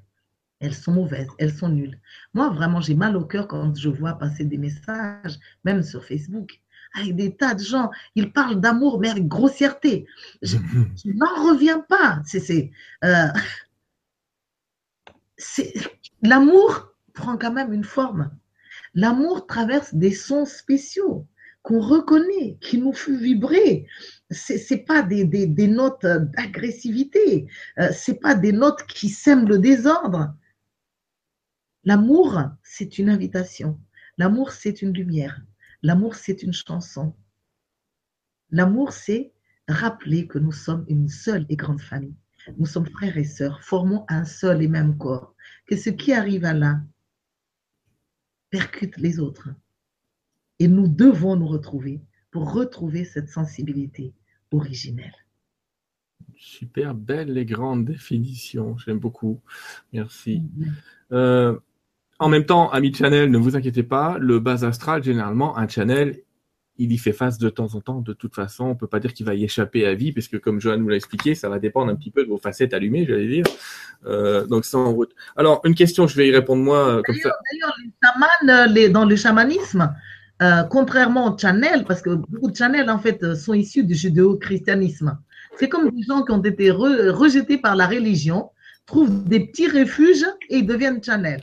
[0.60, 1.98] elles sont mauvaises, elles sont nulles.
[2.34, 6.60] Moi, vraiment, j'ai mal au cœur quand je vois passer des messages, même sur Facebook,
[6.94, 7.90] avec des tas de gens.
[8.14, 10.06] Il parle d'amour, mais avec grossièreté.
[10.42, 10.56] Je,
[11.06, 12.22] n'en reviens pas.
[12.24, 12.70] C'est,
[13.04, 13.28] euh,
[16.22, 18.30] l'amour prend quand même une forme.
[18.94, 21.26] L'amour traverse des sons spéciaux
[21.64, 23.86] qu'on reconnaît, qui nous font vibrer.
[24.30, 25.24] C'est, c'est pas des,
[25.66, 30.34] notes d'agressivité, euh, c'est pas des notes qui sèment le désordre.
[31.84, 33.80] L'amour, c'est une invitation.
[34.18, 35.40] L'amour, c'est une lumière.
[35.82, 37.16] L'amour, c'est une chanson.
[38.50, 39.32] L'amour, c'est
[39.66, 42.16] rappeler que nous sommes une seule et grande famille.
[42.58, 45.34] Nous sommes frères et sœurs, formons un seul et même corps.
[45.66, 46.86] Que ce qui arrive à l'un
[48.50, 49.48] percute les autres.
[50.58, 52.00] Et nous devons nous retrouver
[52.30, 54.12] pour retrouver cette sensibilité
[54.52, 55.14] originelle.
[56.36, 59.40] Super belle et grande définition, j'aime beaucoup.
[59.92, 60.42] Merci.
[60.42, 60.72] Mm-hmm.
[61.12, 61.58] Euh,
[62.18, 66.22] en même temps, ami channel, ne vous inquiétez pas, le bas astral, généralement, un channel,
[66.76, 68.00] il y fait face de temps en temps.
[68.00, 70.36] De toute façon, on peut pas dire qu'il va y échapper à vie, parce que
[70.36, 73.06] comme Johan nous l'a expliqué, ça va dépendre un petit peu de vos facettes allumées,
[73.06, 73.44] j'allais dire.
[74.06, 75.12] Euh, donc c'est en route.
[75.36, 77.32] Alors une question, je vais y répondre moi euh, comme ça.
[77.52, 79.94] D'ailleurs, les chamans, les, dans le chamanisme,
[80.44, 85.18] euh, contrairement au channel, parce que beaucoup de channels en fait sont issus du judéo-christianisme.
[85.58, 88.50] C'est comme des gens qui ont été rejetés par la religion,
[88.86, 91.40] trouvent des petits refuges et ils deviennent channels.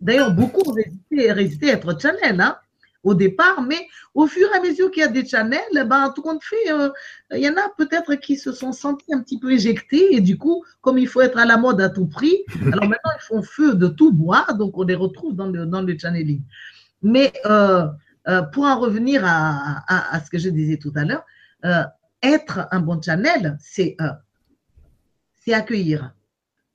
[0.00, 2.56] D'ailleurs, beaucoup ont résisté, à être channel hein,
[3.04, 6.12] au départ, mais au fur et à mesure qu'il y a des channels, eh ben,
[6.14, 6.90] tout compte fait, euh,
[7.32, 10.36] il y en a peut-être qui se sont sentis un petit peu éjectés et du
[10.36, 13.42] coup, comme il faut être à la mode à tout prix, alors maintenant ils font
[13.42, 16.42] feu de tout bois, donc on les retrouve dans le, dans le channeling.
[17.02, 17.86] Mais euh,
[18.28, 21.24] euh, pour en revenir à, ce que je disais tout à l'heure,
[22.22, 23.96] être un bon channel, c'est
[25.50, 26.14] accueillir.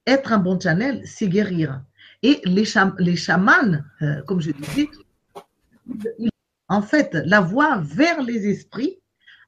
[0.06, 1.82] Être un bon channel, c'est guérir.
[2.24, 2.66] Et les,
[2.98, 4.90] les chamans, euh, comme je disais,
[6.68, 9.00] en fait, la voie vers les esprits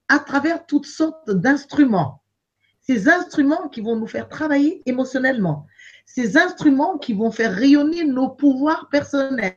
[0.07, 2.21] à travers toutes sortes d'instruments.
[2.81, 5.67] Ces instruments qui vont nous faire travailler émotionnellement.
[6.11, 9.53] Ces instruments qui vont faire rayonner nos pouvoirs personnels.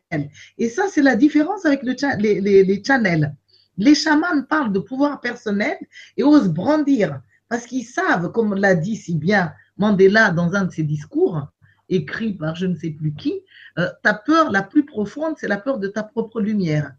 [0.59, 3.35] Et ça, c'est la différence avec le, les, les, les channels.
[3.79, 5.79] Les chamans parlent de pouvoir personnel
[6.19, 10.71] et osent brandir parce qu'ils savent, comme l'a dit si bien Mandela dans un de
[10.71, 11.41] ses discours,
[11.89, 13.41] écrit par je ne sais plus qui,
[13.79, 16.93] euh, ta peur la plus profonde, c'est la peur de ta propre lumière.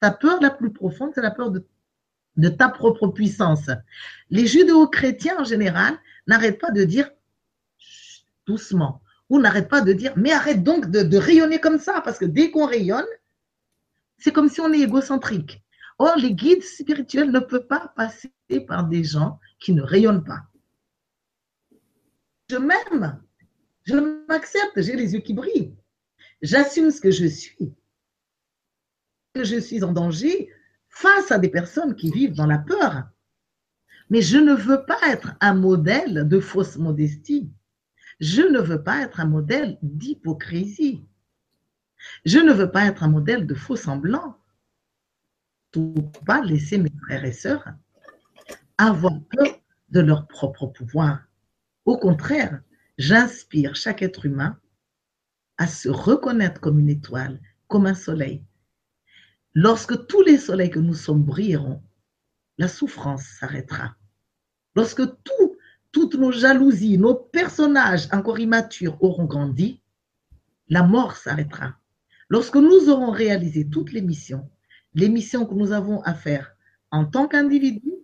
[0.00, 1.64] Ta peur la plus profonde, c'est la peur de,
[2.36, 3.70] de ta propre puissance.
[4.30, 5.94] Les judéo-chrétiens en général
[6.26, 7.08] n'arrêtent pas de dire
[8.46, 12.18] doucement, ou n'arrêtent pas de dire, mais arrête donc de, de rayonner comme ça, parce
[12.18, 13.06] que dès qu'on rayonne,
[14.18, 15.62] c'est comme si on est égocentrique.
[15.98, 18.32] Or, les guides spirituels ne peuvent pas passer
[18.66, 20.42] par des gens qui ne rayonnent pas.
[22.50, 23.22] Je m'aime,
[23.84, 23.96] je
[24.28, 25.74] m'accepte, j'ai les yeux qui brillent.
[26.42, 27.74] J'assume ce que je suis.
[29.34, 30.50] Que je suis en danger
[30.88, 33.04] face à des personnes qui vivent dans la peur.
[34.10, 37.50] Mais je ne veux pas être un modèle de fausse modestie.
[38.22, 41.04] Je ne veux pas être un modèle d'hypocrisie.
[42.24, 44.38] Je ne veux pas être un modèle de faux semblant.
[45.72, 47.68] Tout pas laisser mes frères et sœurs
[48.78, 51.20] avoir peur de leur propre pouvoir.
[51.84, 52.62] Au contraire,
[52.98, 54.60] J'inspire chaque être humain
[55.56, 58.44] à se reconnaître comme une étoile, comme un soleil.
[59.54, 61.82] Lorsque tous les soleils que nous sommes brilleront,
[62.58, 63.96] la souffrance s'arrêtera.
[64.76, 65.51] Lorsque tout,
[65.92, 69.80] toutes nos jalousies, nos personnages encore immatures auront grandi,
[70.68, 71.76] la mort s'arrêtera.
[72.28, 74.48] Lorsque nous aurons réalisé toutes les missions,
[74.94, 76.56] les missions que nous avons à faire
[76.90, 77.94] en tant qu'individus,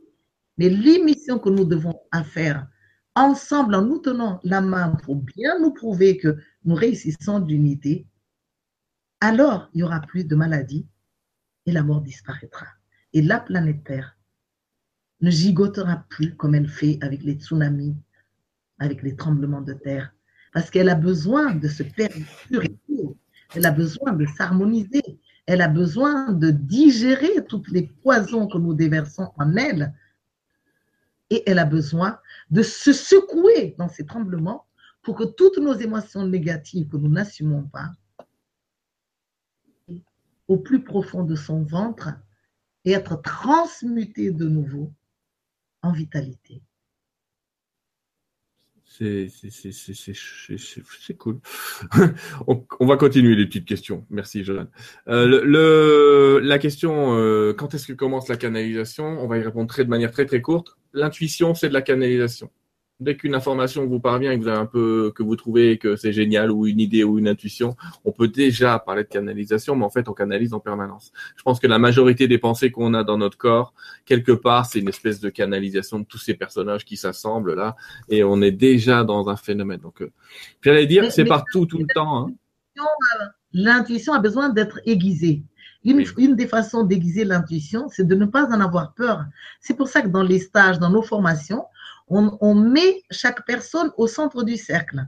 [0.59, 2.67] mais les missions que nous devons à faire
[3.15, 8.07] ensemble, en nous tenant la main pour bien nous prouver que nous réussissons d'unité,
[9.21, 10.87] alors il n'y aura plus de maladie
[11.67, 12.67] et la mort disparaîtra.
[13.15, 14.18] Et la planète Terre
[15.21, 17.97] ne gigotera plus comme elle fait avec les tsunamis,
[18.79, 20.15] avec les tremblements de terre,
[20.53, 23.17] parce qu'elle a besoin de se purifier,
[23.55, 25.03] elle a besoin de s'harmoniser,
[25.47, 29.95] elle a besoin de digérer toutes les poisons que nous déversons en elle,
[31.31, 32.21] et elle a besoin
[32.51, 34.67] de se secouer dans ces tremblements
[35.03, 37.91] pour que toutes nos émotions négatives que nous n'assumons pas,
[40.47, 42.11] au plus profond de son ventre,
[42.85, 44.93] et être transmutées de nouveau
[45.93, 46.63] vitalité.
[48.85, 49.29] C'est
[51.17, 51.39] cool.
[52.49, 54.05] on, va continuer les petites questions.
[54.11, 54.67] Merci, Johan.
[55.07, 59.05] Euh, la question, euh, quand est-ce que commence la canalisation?
[59.23, 62.51] On va y répondre de manière très très courte l'intuition, c'est de la canalisation.
[63.01, 65.95] Dès qu'une information vous parvient et que vous avez un peu, que vous trouvez que
[65.95, 69.85] c'est génial ou une idée ou une intuition, on peut déjà parler de canalisation, mais
[69.85, 71.13] en fait, on canalise en permanence.
[71.37, 73.73] Je pense que la majorité des pensées qu'on a dans notre corps,
[74.05, 77.77] quelque part, c'est une espèce de canalisation de tous ces personnages qui s'assemblent là,
[78.09, 79.81] et on est déjà dans un phénomène.
[79.81, 80.11] Donc, euh,
[80.61, 82.27] j'allais dire, c'est partout, tout le temps.
[82.27, 82.33] Hein.
[83.53, 85.45] L'intuition a besoin d'être aiguisée.
[85.85, 89.25] Une, une, des façons d'aiguiser l'intuition, c'est de ne pas en avoir peur.
[89.61, 91.65] C'est pour ça que dans les stages, dans nos formations,
[92.11, 95.07] on, met chaque personne au centre du cercle.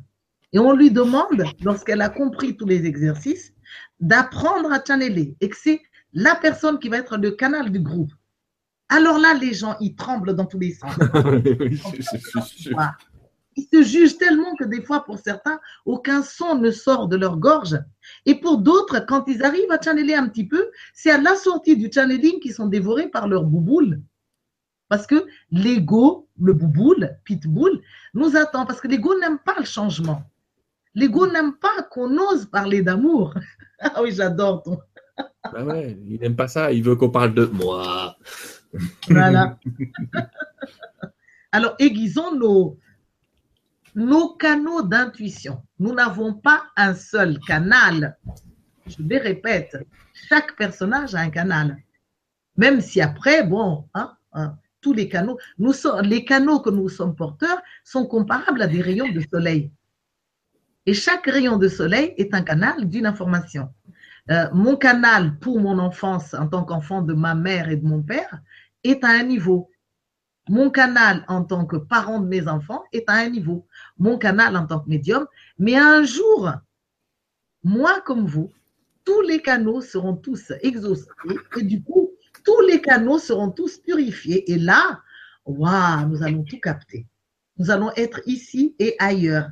[0.52, 3.52] Et on lui demande, lorsqu'elle a compris tous les exercices,
[4.00, 5.36] d'apprendre à channeler.
[5.40, 5.80] Et que c'est
[6.12, 8.12] la personne qui va être le canal du groupe.
[8.88, 10.92] Alors là, les gens, ils tremblent dans tous les sens.
[13.56, 17.36] ils se jugent tellement que des fois, pour certains, aucun son ne sort de leur
[17.36, 17.78] gorge.
[18.26, 21.76] Et pour d'autres, quand ils arrivent à channeler un petit peu, c'est à la sortie
[21.76, 24.02] du channeling qu'ils sont dévorés par leur bouboule.
[24.90, 27.80] Parce que l'ego, le bouboule, pitbull,
[28.12, 28.66] nous attend.
[28.66, 30.24] Parce que l'ego n'aime pas le changement.
[30.96, 33.32] L'ego n'aime pas qu'on ose parler d'amour.
[33.78, 34.80] ah oui, j'adore ton.
[35.52, 36.72] bah ouais, il n'aime pas ça.
[36.72, 38.16] Il veut qu'on parle de moi.
[39.08, 39.56] voilà.
[41.52, 42.76] Alors, aiguisons nos,
[43.94, 45.62] nos canaux d'intuition.
[45.78, 48.18] Nous n'avons pas un seul canal.
[48.86, 49.76] Je les répète,
[50.28, 51.76] chaque personnage a un canal.
[52.56, 55.38] Même si après, bon, hein, hein tous les canaux,
[56.02, 59.70] les canaux que nous sommes porteurs sont comparables à des rayons de soleil.
[60.86, 63.68] Et chaque rayon de soleil est un canal d'une information.
[64.30, 68.02] Euh, mon canal pour mon enfance en tant qu'enfant de ma mère et de mon
[68.02, 68.40] père
[68.84, 69.70] est à un niveau.
[70.48, 73.66] Mon canal en tant que parent de mes enfants est à un niveau.
[73.98, 75.26] Mon canal en tant que médium.
[75.58, 76.52] Mais un jour,
[77.62, 78.50] moi comme vous,
[79.04, 81.10] tous les canaux seront tous exhaustés
[81.56, 81.99] et du coup,
[82.44, 84.50] tous les canaux seront tous purifiés.
[84.50, 85.00] Et là,
[85.44, 87.06] waouh, nous allons tout capter.
[87.58, 89.50] Nous allons être ici et ailleurs.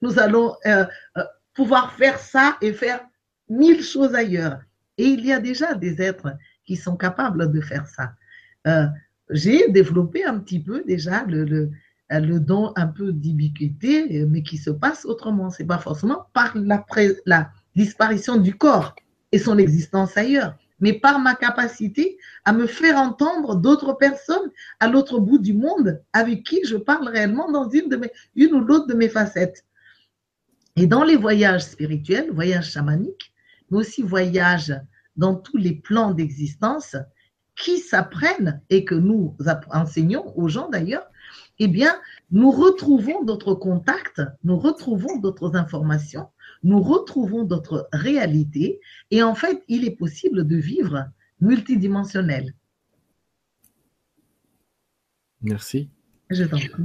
[0.00, 0.84] Nous allons euh,
[1.18, 1.22] euh,
[1.54, 3.00] pouvoir faire ça et faire
[3.48, 4.60] mille choses ailleurs.
[4.98, 6.32] Et il y a déjà des êtres
[6.64, 8.12] qui sont capables de faire ça.
[8.66, 8.86] Euh,
[9.30, 11.70] j'ai développé un petit peu déjà le,
[12.40, 15.50] don un peu d'ubiquité, mais qui se passe autrement.
[15.50, 18.94] C'est pas forcément par la disparition du corps
[19.30, 24.50] et son existence ailleurs mais par ma capacité à me faire entendre d'autres personnes
[24.80, 27.84] à l'autre bout du monde avec qui je parle réellement dans une,
[28.36, 29.64] ou l'autre de mes facettes.
[30.76, 33.32] Et dans les voyages spirituels, voyages chamaniques,
[33.70, 34.74] mais aussi voyages
[35.16, 36.96] dans tous les plans d'existence
[37.54, 39.36] qui s'apprennent et que nous
[39.70, 41.06] enseignons aux gens d'ailleurs,
[41.60, 41.94] eh bien,
[42.32, 46.28] nous retrouvons d'autres contacts, nous retrouvons d'autres informations
[46.62, 48.80] nous retrouvons notre réalité
[49.10, 51.06] et en fait, il est possible de vivre
[51.40, 52.54] multidimensionnel.
[55.42, 55.88] Merci.
[56.30, 56.84] Je t'en prie.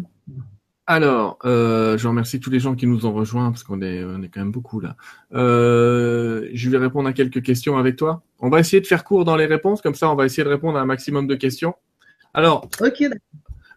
[0.90, 4.24] Alors, euh, je remercie tous les gens qui nous ont rejoints parce qu'on est, on
[4.24, 4.96] est quand même beaucoup là.
[5.34, 8.24] Euh, je vais répondre à quelques questions avec toi.
[8.40, 10.50] On va essayer de faire court dans les réponses, comme ça on va essayer de
[10.50, 11.76] répondre à un maximum de questions.
[12.34, 12.70] Alors,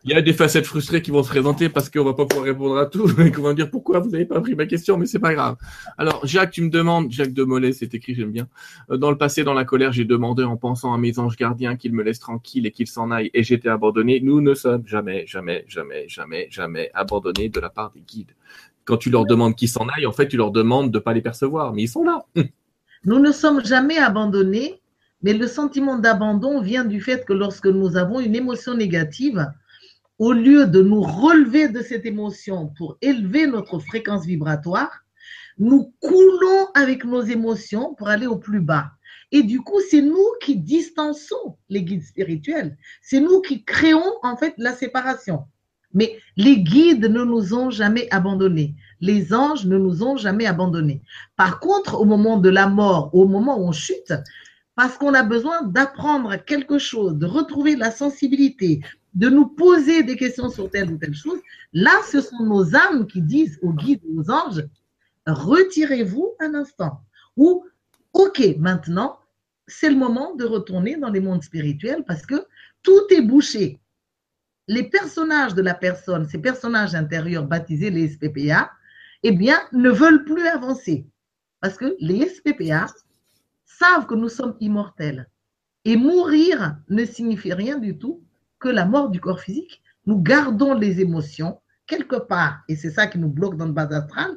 [0.05, 2.47] il y a des facettes frustrées qui vont se présenter parce qu'on va pas pouvoir
[2.47, 4.97] répondre à tout et qu'on va me dire pourquoi vous n'avez pas pris ma question,
[4.97, 5.57] mais c'est pas grave.
[5.99, 8.49] Alors, Jacques, tu me demandes, Jacques de Mollet, c'est écrit, j'aime bien.
[8.91, 11.77] Euh, dans le passé, dans la colère, j'ai demandé en pensant à mes anges gardiens
[11.77, 14.21] qu'ils me laissent tranquille et qu'ils s'en aillent et j'étais abandonné.
[14.21, 18.35] Nous ne sommes jamais, jamais, jamais, jamais, jamais abandonnés de la part des guides.
[18.87, 21.21] Quand tu leur demandes qu'ils s'en aillent, en fait, tu leur demandes de pas les
[21.21, 22.25] percevoir, mais ils sont là.
[23.05, 24.81] Nous ne sommes jamais abandonnés,
[25.23, 29.51] mais le sentiment d'abandon vient du fait que lorsque nous avons une émotion négative,
[30.21, 35.01] au lieu de nous relever de cette émotion pour élever notre fréquence vibratoire,
[35.59, 38.91] nous coulons avec nos émotions pour aller au plus bas.
[39.33, 42.77] Et du coup, c'est nous qui distançons les guides spirituels.
[43.01, 45.45] C'est nous qui créons en fait la séparation.
[45.95, 48.75] Mais les guides ne nous ont jamais abandonnés.
[49.01, 51.01] Les anges ne nous ont jamais abandonnés.
[51.37, 54.13] Par contre, au moment de la mort, au moment où on chute,
[54.81, 58.81] parce qu'on a besoin d'apprendre quelque chose, de retrouver la sensibilité,
[59.13, 61.39] de nous poser des questions sur telle ou telle chose,
[61.75, 64.67] là, ce sont nos âmes qui disent aux guides, aux anges,
[65.27, 67.03] retirez-vous un instant.
[67.37, 67.67] Ou,
[68.15, 69.19] OK, maintenant,
[69.67, 72.47] c'est le moment de retourner dans les mondes spirituels parce que
[72.83, 73.79] tout est bouché.
[74.67, 78.71] Les personnages de la personne, ces personnages intérieurs baptisés les SPPA,
[79.25, 81.05] eh bien, ne veulent plus avancer.
[81.61, 82.87] Parce que les SPPA
[83.81, 85.29] savent que nous sommes immortels.
[85.85, 88.23] Et mourir ne signifie rien du tout
[88.59, 93.07] que la mort du corps physique, nous gardons les émotions quelque part, et c'est ça
[93.07, 94.37] qui nous bloque dans le bas astral,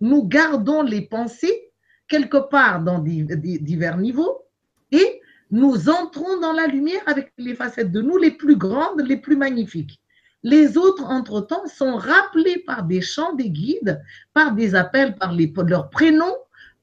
[0.00, 1.70] nous gardons les pensées
[2.08, 4.44] quelque part dans divers niveaux,
[4.92, 9.16] et nous entrons dans la lumière avec les facettes de nous les plus grandes, les
[9.16, 10.00] plus magnifiques.
[10.42, 14.00] Les autres, entre-temps, sont rappelés par des chants des guides,
[14.32, 16.36] par des appels par les, leurs prénoms,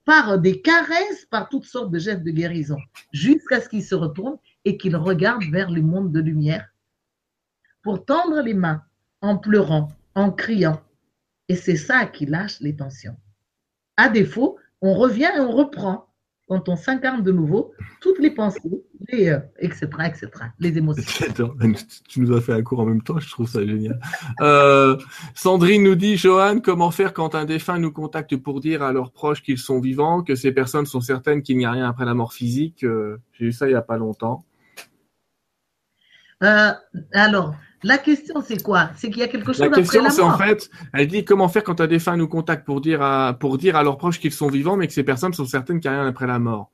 [0.05, 2.77] par des caresses, par toutes sortes de gestes de guérison,
[3.11, 6.67] jusqu'à ce qu'ils se retournent et qu'ils regardent vers le monde de lumière
[7.81, 8.83] pour tendre les mains
[9.21, 10.81] en pleurant, en criant.
[11.49, 13.17] Et c'est ça qui lâche les tensions.
[13.97, 16.12] À défaut, on revient et on reprend
[16.53, 18.61] quand on s'incarne de nouveau, toutes les pensées,
[19.09, 21.03] les, euh, etc., etc., les émotions.
[22.07, 23.99] tu nous as fait un cours en même temps, je trouve ça génial.
[24.41, 24.95] Euh,
[25.33, 29.11] Sandrine nous dit, Johan, comment faire quand un défunt nous contacte pour dire à leurs
[29.11, 32.13] proches qu'ils sont vivants, que ces personnes sont certaines qu'il n'y a rien après la
[32.13, 34.45] mort physique euh, J'ai eu ça il n'y a pas longtemps.
[36.39, 38.89] alors, la question, c'est quoi?
[38.95, 41.49] C'est qu'il y a quelque chose après la question, c'est en fait, elle dit comment
[41.49, 44.31] faire quand un défunt nous contacte pour dire à, pour dire à leurs proches qu'ils
[44.31, 46.71] sont vivants, mais que ces personnes sont certaines qu'il n'y a rien après la mort.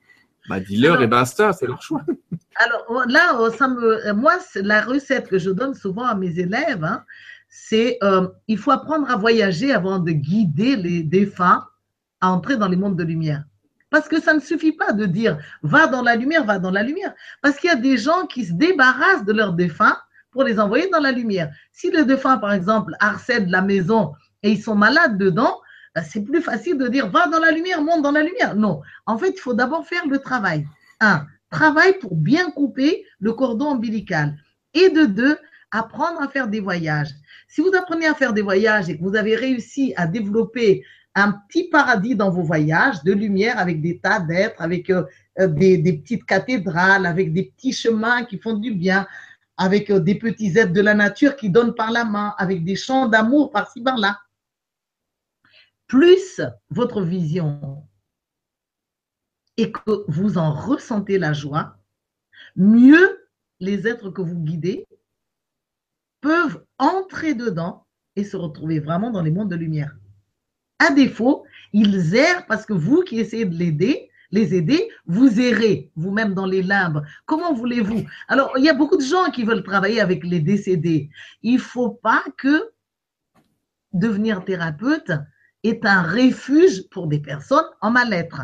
[0.48, 2.02] Bah, dis-leur et basta, c'est leur choix.
[2.56, 6.16] Alors oh, là, oh, ça me, euh, moi, la recette que je donne souvent à
[6.16, 7.04] mes élèves, hein,
[7.48, 11.66] c'est euh, il faut apprendre à voyager avant de guider les défunts
[12.22, 13.44] à entrer dans les mondes de lumière.
[13.90, 16.84] Parce que ça ne suffit pas de dire va dans la lumière, va dans la
[16.84, 17.14] lumière.
[17.42, 19.98] Parce qu'il y a des gens qui se débarrassent de leurs défunts
[20.44, 21.52] les envoyer dans la lumière.
[21.72, 24.14] Si le défunt, par exemple, harcèle la maison
[24.44, 25.60] et ils sont malades dedans,
[25.98, 28.56] euh, c'est plus facile de dire va dans la lumière, monte dans la lumière.
[28.56, 28.82] Non.
[29.06, 30.66] En fait, il faut d'abord faire le travail.
[31.00, 34.36] Un, travail pour bien couper le cordon ombilical.
[34.74, 35.38] Et de deux,
[35.72, 37.10] apprendre à faire des voyages.
[37.48, 40.84] Si vous apprenez à faire des voyages et que vous avez réussi à développer
[41.16, 45.04] un petit paradis dans vos voyages, de lumière avec des tas d'êtres, avec euh,
[45.40, 49.08] euh, des, petites cathédrales, avec des petits chemins qui font du bien,
[49.60, 52.78] avec euh, des petits êtres de la nature qui donnent par la main, avec des
[52.78, 54.20] chants d'amour par-ci par-là.
[55.86, 57.84] Plus votre vision
[59.58, 61.78] et que vous en ressentez la joie,
[62.56, 63.28] mieux
[63.60, 64.88] les êtres que vous guidez
[66.22, 69.98] peuvent entrer dedans et se retrouver vraiment dans les mondes de lumière.
[70.80, 75.92] À défaut, ils errent parce que vous qui essayez de l'aider, les aider, vous errez
[75.96, 77.04] vous-même dans les limbes.
[77.26, 78.04] Comment voulez-vous?
[78.28, 81.10] Alors, il y a beaucoup de gens qui veulent travailler avec les décédés.
[81.42, 82.70] Il ne faut pas que
[83.94, 85.12] devenir thérapeute
[85.64, 88.42] est un refuge pour des personnes en mal-être.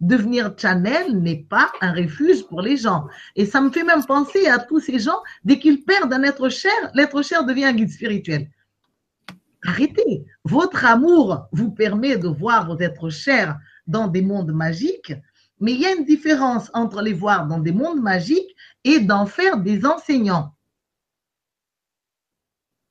[0.00, 3.06] Devenir channel n'est pas un refuge pour les gens.
[3.36, 6.48] Et ça me fait même penser à tous ces gens, dès qu'ils perdent un être
[6.48, 8.50] cher, l'être cher devient un guide spirituel.
[9.66, 10.26] Arrêtez.
[10.44, 13.56] Votre amour vous permet de voir vos êtres chers
[13.86, 15.12] dans des mondes magiques,
[15.60, 18.54] mais il y a une différence entre les voir dans des mondes magiques
[18.84, 20.54] et d'en faire des enseignants.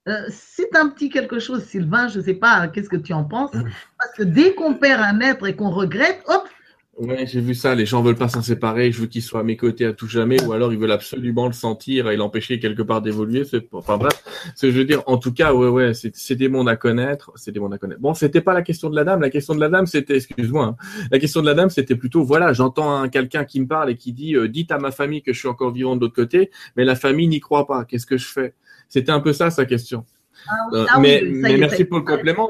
[0.10, 3.24] Euh, c'est un petit quelque chose, Sylvain, je ne sais pas, qu'est-ce que tu en
[3.24, 3.52] penses?
[3.52, 6.48] Parce que dès qu'on perd un être et qu'on regrette, hop,
[6.96, 7.74] Ouais, j'ai vu ça.
[7.74, 8.92] Les gens veulent pas s'en séparer.
[8.92, 11.48] Je veux qu'il soit à mes côtés à tout jamais, ou alors ils veulent absolument
[11.48, 13.44] le sentir et l'empêcher quelque part d'évoluer.
[13.72, 14.24] Enfin bref,
[14.56, 15.02] ce que je veux dire.
[15.08, 17.32] En tout cas, ouais, ouais, c'est des mondes à connaître.
[17.36, 18.00] C'est des mondes à connaître.
[18.00, 19.22] Bon, c'était pas la question de la dame.
[19.22, 21.08] La question de la dame, c'était, excuse-moi, hein.
[21.12, 24.14] la question de la dame, c'était plutôt, voilà, j'entends quelqu'un qui me parle et qui
[24.14, 26.86] dit, euh, dites à ma famille que je suis encore vivant de l'autre côté, mais
[26.86, 27.86] la famille n'y croit pas.
[27.86, 28.54] Qu'est-ce que je fais?
[28.88, 30.06] C'était un peu ça sa question.
[30.48, 32.48] Ah euh, ah mais, merci pour le complément.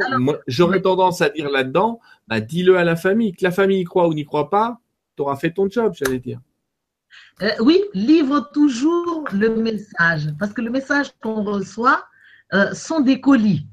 [0.48, 3.34] J'aurais tendance à dire là-dedans, bah, dis-le à la famille.
[3.34, 4.80] Que la famille y croit ou n'y croit pas,
[5.16, 6.40] tu auras fait ton job, j'allais dire.
[7.42, 12.06] Euh, oui, livre toujours le message, parce que le message qu'on reçoit
[12.54, 13.68] euh, sont des colis.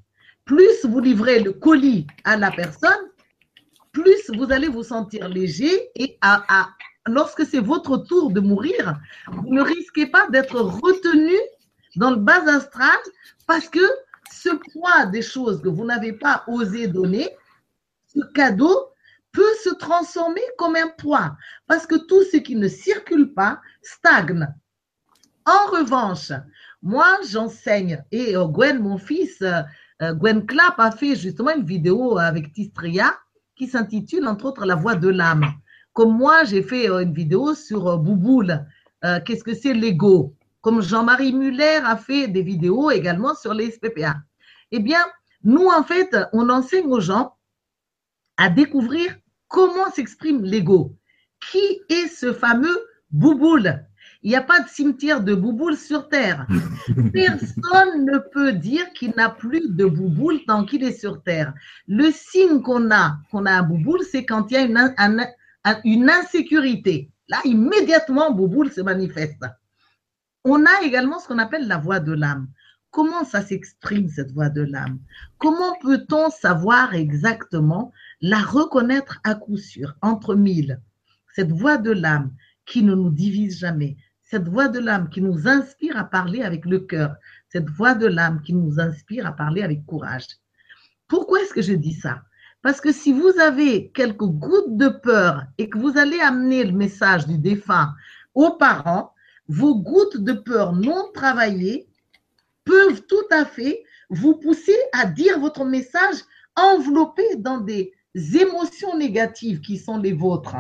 [0.45, 3.11] Plus vous livrez le colis à la personne,
[3.93, 6.19] plus vous allez vous sentir léger et
[7.07, 8.99] lorsque c'est votre tour de mourir,
[9.29, 11.37] vous ne risquez pas d'être retenu
[11.97, 12.99] dans le bas astral
[13.47, 13.81] parce que
[14.32, 17.28] ce poids des choses que vous n'avez pas osé donner,
[18.07, 18.90] ce cadeau
[19.32, 21.36] peut se transformer comme un poids
[21.66, 24.48] parce que tout ce qui ne circule pas stagne.
[25.47, 26.32] En revanche,
[26.82, 29.62] moi, j'enseigne et euh, Gwen, mon fils, euh,
[30.02, 33.19] euh, Gwen Clapp a fait justement une vidéo avec Tistria
[33.57, 35.47] qui s'intitule entre autres La voix de l'âme.
[35.93, 38.65] Comme moi, j'ai fait une vidéo sur Bouboule.
[39.24, 40.36] Qu'est-ce que c'est l'ego?
[40.61, 44.16] Comme Jean-Marie Muller a fait des vidéos également sur les SPPA.
[44.73, 45.01] Eh bien,
[45.43, 47.35] nous, en fait, on enseigne aux gens
[48.37, 49.16] à découvrir
[49.49, 50.97] comment s'exprime l'ego.
[51.51, 52.78] Qui est ce fameux
[53.11, 53.85] bouboule?
[54.23, 56.47] Il n'y a pas de cimetière de bouboule sur Terre.
[57.12, 61.55] Personne ne peut dire qu'il n'a plus de bouboule tant qu'il est sur Terre.
[61.89, 65.27] Le signe qu'on a, qu'on a un bouboule, c'est quand il y a une,
[65.85, 67.11] une insécurité.
[67.28, 69.43] Là, immédiatement, bouboule se manifeste.
[70.45, 72.49] On a également ce qu'on appelle la voix de l'âme.
[72.91, 74.99] Comment ça s'exprime, cette voix de l'âme?
[75.39, 80.81] Comment peut-on savoir exactement la reconnaître à coup sûr, entre mille?
[81.35, 82.33] Cette voix de l'âme
[82.65, 86.65] qui ne nous divise jamais, cette voix de l'âme qui nous inspire à parler avec
[86.65, 87.17] le cœur.
[87.51, 90.27] cette voix de l'âme qui nous inspire à parler avec courage.
[91.09, 92.23] Pourquoi est-ce que je dis ça?
[92.62, 96.73] Parce que si vous avez quelques gouttes de peur et que vous allez amener le
[96.73, 97.95] message du défunt
[98.35, 99.12] aux parents,
[99.51, 101.89] vos gouttes de peur non travaillées
[102.64, 106.18] peuvent tout à fait vous pousser à dire votre message
[106.55, 110.56] enveloppé dans des émotions négatives qui sont les vôtres.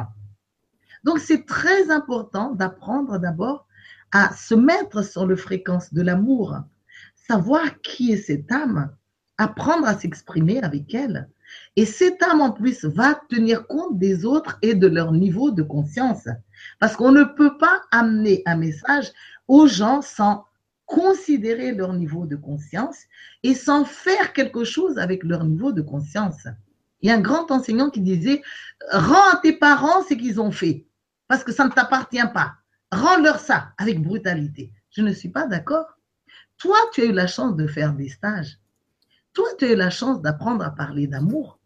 [1.04, 3.68] Donc, c'est très important d'apprendre d'abord
[4.10, 6.56] à se mettre sur le fréquence de l'amour,
[7.14, 8.92] savoir qui est cette âme,
[9.38, 11.28] apprendre à s'exprimer avec elle.
[11.76, 15.62] Et cette âme, en plus, va tenir compte des autres et de leur niveau de
[15.62, 16.26] conscience.
[16.78, 19.12] Parce qu'on ne peut pas amener un message
[19.48, 20.46] aux gens sans
[20.86, 22.98] considérer leur niveau de conscience
[23.44, 26.48] et sans faire quelque chose avec leur niveau de conscience.
[27.00, 28.42] Il y a un grand enseignant qui disait,
[28.90, 30.84] rends à tes parents ce qu'ils ont fait,
[31.28, 32.54] parce que ça ne t'appartient pas.
[32.90, 34.72] Rends-leur ça avec brutalité.
[34.90, 35.96] Je ne suis pas d'accord.
[36.58, 38.58] Toi, tu as eu la chance de faire des stages.
[39.32, 41.59] Toi, tu as eu la chance d'apprendre à parler d'amour.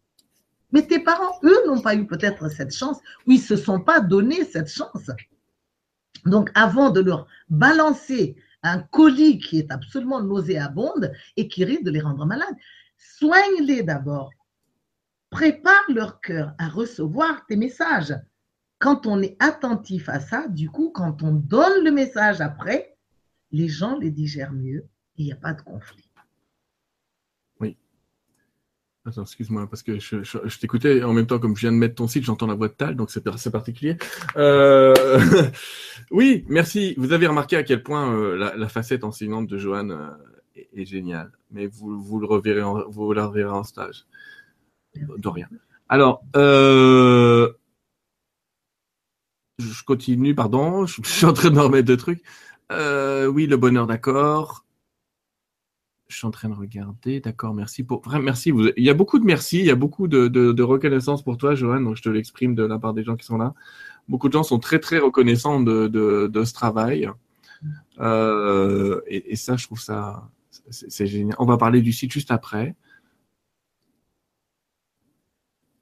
[0.74, 2.98] Mais tes parents, eux, n'ont pas eu peut-être cette chance
[3.28, 5.08] ou ils ne se sont pas donné cette chance.
[6.26, 8.34] Donc, avant de leur balancer
[8.64, 12.56] un colis qui est absolument nauséabonde et qui risque de les rendre malades,
[12.98, 14.32] soigne-les d'abord.
[15.30, 18.14] Prépare leur cœur à recevoir tes messages.
[18.80, 22.96] Quand on est attentif à ça, du coup, quand on donne le message après,
[23.52, 24.88] les gens les digèrent mieux
[25.18, 26.03] et il n'y a pas de conflit.
[29.06, 31.96] Attends, excuse-moi, parce que je, je, t'écoutais en même temps, comme je viens de mettre
[31.96, 33.98] ton site, j'entends la voix de Tal, donc c'est particulier.
[34.38, 34.94] Euh...
[36.10, 36.94] oui, merci.
[36.96, 40.08] Vous avez remarqué à quel point euh, la, facette enseignante de Johan euh,
[40.56, 44.06] est, est, géniale, mais vous, vous le reverrez, en, vous la reverrez en stage.
[44.94, 45.48] De rien.
[45.90, 47.52] Alors, euh...
[49.58, 52.22] je continue, pardon, je, je, suis en train de me remettre de trucs.
[52.70, 54.64] Oui, le bonheur, d'accord.
[56.14, 57.18] Je suis en train de regarder.
[57.18, 58.00] D'accord, merci pour.
[58.22, 58.52] Merci.
[58.76, 59.58] Il y a beaucoup de merci.
[59.58, 61.80] Il y a beaucoup de, reconnaissance pour toi, Johan.
[61.80, 63.52] Donc, je te l'exprime de la part des gens qui sont là.
[64.08, 67.10] Beaucoup de gens sont très, très reconnaissants de, ce travail.
[67.98, 70.28] Euh, et, et, ça, je trouve ça,
[70.70, 71.34] c'est génial.
[71.40, 72.76] On va parler du site juste après.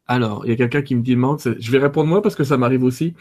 [0.09, 2.57] Alors, il y a quelqu'un qui me demande, je vais répondre moi parce que ça
[2.59, 3.15] m'arrive aussi.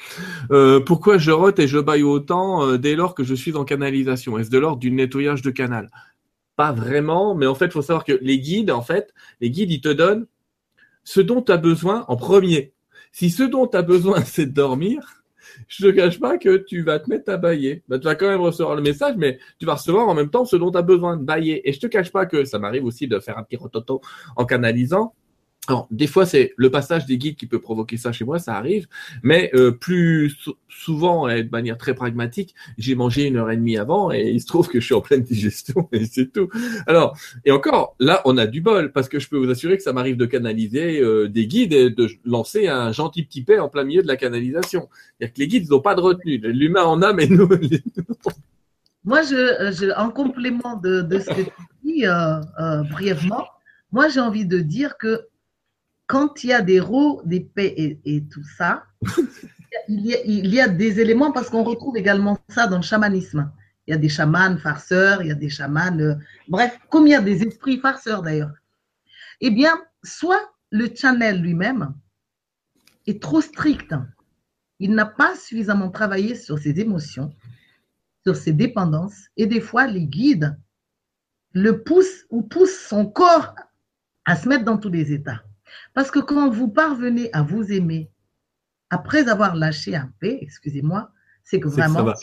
[0.52, 3.64] Euh, pourquoi je rote et je baille autant euh, dès lors que je suis en
[3.66, 4.38] canalisation?
[4.38, 5.90] Est-ce de l'ordre du nettoyage de canal?
[6.62, 9.72] Pas vraiment, mais en fait, il faut savoir que les guides, en fait, les guides,
[9.72, 10.28] ils te donnent
[11.04, 12.76] ce dont tu as besoin en premier.
[13.12, 15.24] Si ce dont tu as besoin, c'est de dormir,
[15.68, 17.82] je te cache pas que tu vas te mettre à bailler.
[17.88, 20.46] Bah, tu vas quand même recevoir le message, mais tu vas recevoir en même temps
[20.46, 21.68] ce dont tu as besoin de bailler.
[21.68, 24.00] Et je te cache pas que ça m'arrive aussi de faire un petit rototo
[24.36, 25.16] en canalisant.
[25.68, 28.56] Alors, des fois, c'est le passage des guides qui peut provoquer ça chez moi, ça
[28.56, 28.88] arrive,
[29.22, 30.36] mais euh, plus
[30.70, 34.42] souvent et de manière très pragmatique, j'ai mangé une heure et demie avant et il
[34.42, 36.50] se trouve que je suis en pleine digestion et c'est tout.
[36.88, 37.16] Alors,
[37.46, 39.94] et encore, là, on a du bol parce que je peux vous assurer que ça
[39.94, 43.84] m'arrive de canaliser euh, des guides et de lancer un gentil petit paix en plein
[43.84, 44.90] milieu de la canalisation.
[45.20, 46.40] C'est-à-dire que les guides n'ont pas de retenue.
[46.40, 47.48] L'humain en a, mais nous.
[49.04, 51.52] moi, je, je, en complément de, de ce que tu
[51.84, 53.46] dis euh, euh, brièvement,
[53.92, 55.28] moi, j'ai envie de dire que
[56.12, 57.74] quand il y a des roues, des paix
[58.04, 58.84] et, tout ça,
[59.88, 62.84] il, y a, il y, a, des éléments parce qu'on retrouve également ça dans le
[62.84, 63.50] chamanisme.
[63.88, 66.16] Il y a des chamans farceurs, il y a des chamans, euh,
[66.50, 68.52] bref, comme il y a des esprits farceurs d'ailleurs.
[69.40, 71.94] Eh bien, soit le channel lui-même
[73.08, 73.96] est trop strict,
[74.80, 77.34] il n'a pas suffisamment travaillé sur ses émotions,
[78.26, 80.60] sur ses dépendances, et des fois les guides
[81.54, 83.56] le poussent ou poussent son corps
[84.26, 85.42] à se mettre dans tous les états.
[85.94, 88.10] Parce que quand vous parvenez à vous aimer,
[88.90, 91.12] après avoir lâché un peu, excusez-moi,
[91.44, 92.14] c'est que vraiment,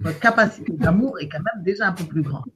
[0.00, 2.50] votre capacité d'amour est quand même déjà un peu plus grande.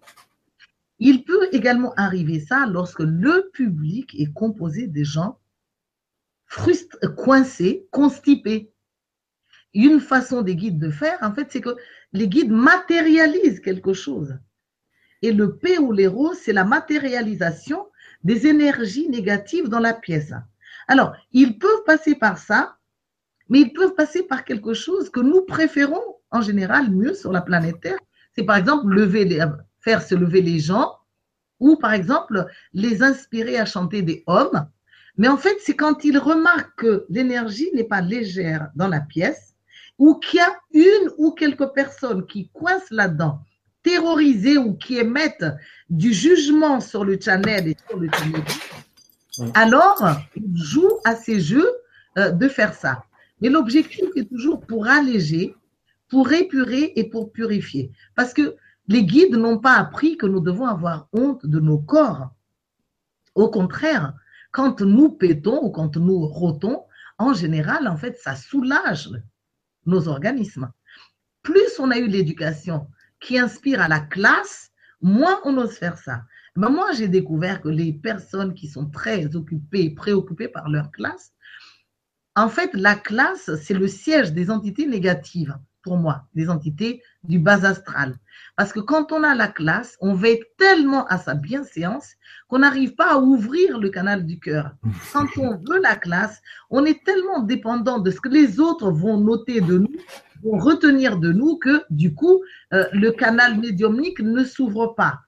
[0.98, 5.38] Il peut également arriver ça lorsque le public est composé de gens
[6.46, 8.72] frustrés, coincés, constipés.
[9.74, 11.76] Une façon des guides de faire, en fait, c'est que
[12.12, 14.38] les guides matérialisent quelque chose.
[15.22, 17.86] Et le P ou l'héros, c'est la matérialisation
[18.24, 20.32] des énergies négatives dans la pièce.
[20.88, 22.76] Alors, ils peuvent passer par ça,
[23.48, 27.42] mais ils peuvent passer par quelque chose que nous préférons en général mieux sur la
[27.42, 27.98] planète Terre.
[28.34, 29.38] C'est par exemple lever
[29.80, 30.96] faire se lever les gens
[31.60, 34.66] ou par exemple les inspirer à chanter des hommes.
[35.16, 39.54] Mais en fait, c'est quand ils remarquent que l'énergie n'est pas légère dans la pièce
[39.98, 43.40] ou qu'il y a une ou quelques personnes qui coincent là-dedans
[43.82, 45.44] terrorisés ou qui émettent
[45.90, 48.08] du jugement sur le channel et sur le
[49.54, 50.04] alors
[50.36, 51.70] ils jouent à ces jeux
[52.18, 53.04] euh, de faire ça.
[53.40, 55.54] Mais l'objectif est toujours pour alléger,
[56.08, 57.90] pour épurer et pour purifier.
[58.14, 58.56] Parce que
[58.88, 62.30] Les guides n'ont pas appris que nous devons avoir honte de nos corps.
[63.34, 64.12] Au contraire,
[64.50, 66.84] quand nous pétons ou quand nous rotons,
[67.16, 69.08] en général, en fait, ça soulage
[69.86, 70.70] nos organismes.
[71.42, 72.88] Plus on a eu l'éducation
[73.22, 74.70] qui inspire à la classe,
[75.00, 76.24] moins on ose faire ça.
[76.56, 81.32] Mais moi, j'ai découvert que les personnes qui sont très occupées, préoccupées par leur classe,
[82.34, 87.38] en fait, la classe, c'est le siège des entités négatives, pour moi, des entités du
[87.38, 88.16] bas astral.
[88.56, 92.12] Parce que quand on a la classe, on veille tellement à sa bienséance
[92.48, 94.74] qu'on n'arrive pas à ouvrir le canal du cœur.
[95.12, 96.40] Quand on veut la classe,
[96.70, 99.96] on est tellement dépendant de ce que les autres vont noter de nous,
[100.42, 102.42] vont retenir de nous, que du coup,
[102.72, 105.20] euh, le canal médiumnique ne s'ouvre pas.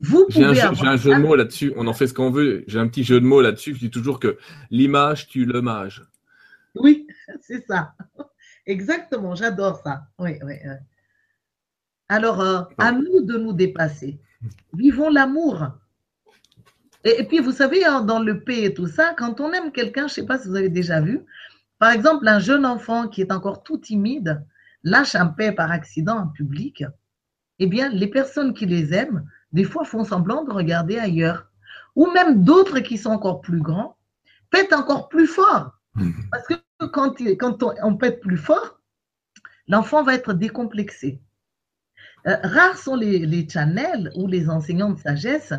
[0.00, 1.74] Vous J'ai un, un, jeu de mots là-dessus.
[1.76, 2.64] On en fait ce qu'on veut.
[2.66, 3.74] J'ai un petit jeu de mots là-dessus.
[3.74, 4.38] Je dis toujours que
[4.70, 6.02] l'image tue le mage.
[6.74, 7.06] Oui,
[7.42, 7.94] c'est ça.
[8.64, 9.34] Exactement.
[9.34, 10.04] J'adore ça.
[10.18, 10.54] Oui, oui.
[10.64, 10.70] oui.
[12.08, 14.18] Alors, euh, à nous de nous dépasser.
[14.72, 15.68] Vivons l'amour.
[17.04, 20.02] Et, puis, vous savez, hein, dans le paix et tout ça, quand on aime quelqu'un,
[20.02, 21.20] je ne sais pas si vous avez déjà vu,
[21.80, 24.46] par exemple, un jeune enfant qui est encore tout timide
[24.84, 26.84] lâche un paix par accident en public,
[27.58, 31.50] eh bien, les personnes qui les aiment, des fois, font semblant de regarder ailleurs.
[31.96, 33.96] Ou même d'autres qui sont encore plus grands,
[34.50, 35.72] pètent encore plus fort.
[36.30, 36.54] Parce que
[36.92, 38.80] quand, quand on, on pète plus fort,
[39.66, 41.20] l'enfant va être décomplexé.
[42.26, 45.54] Euh, rares sont les, channels ou les enseignants de sagesse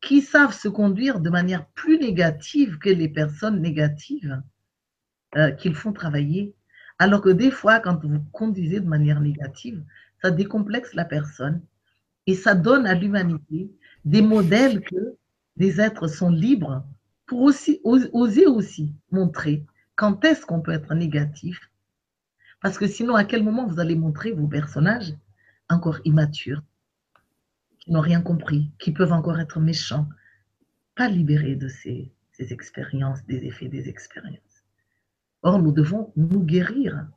[0.00, 4.40] qui savent se conduire de manière plus négative que les personnes négatives
[5.36, 6.54] euh, qu'ils font travailler.
[6.98, 9.82] Alors que des fois, quand vous conduisez de manière négative,
[10.20, 11.62] ça décomplexe la personne
[12.26, 13.70] et ça donne à l'humanité
[14.04, 15.16] des modèles que
[15.56, 16.84] les êtres sont libres
[17.26, 21.70] pour aussi, oser aussi montrer quand est-ce qu'on peut être négatif.
[22.60, 25.14] Parce que sinon, à quel moment vous allez montrer vos personnages
[25.68, 26.62] encore immatures,
[27.78, 30.08] qui n'ont rien compris, qui peuvent encore être méchants,
[30.96, 34.49] pas libérés de ces expériences, des effets des expériences.
[35.42, 37.08] Or, nous devons nous guérir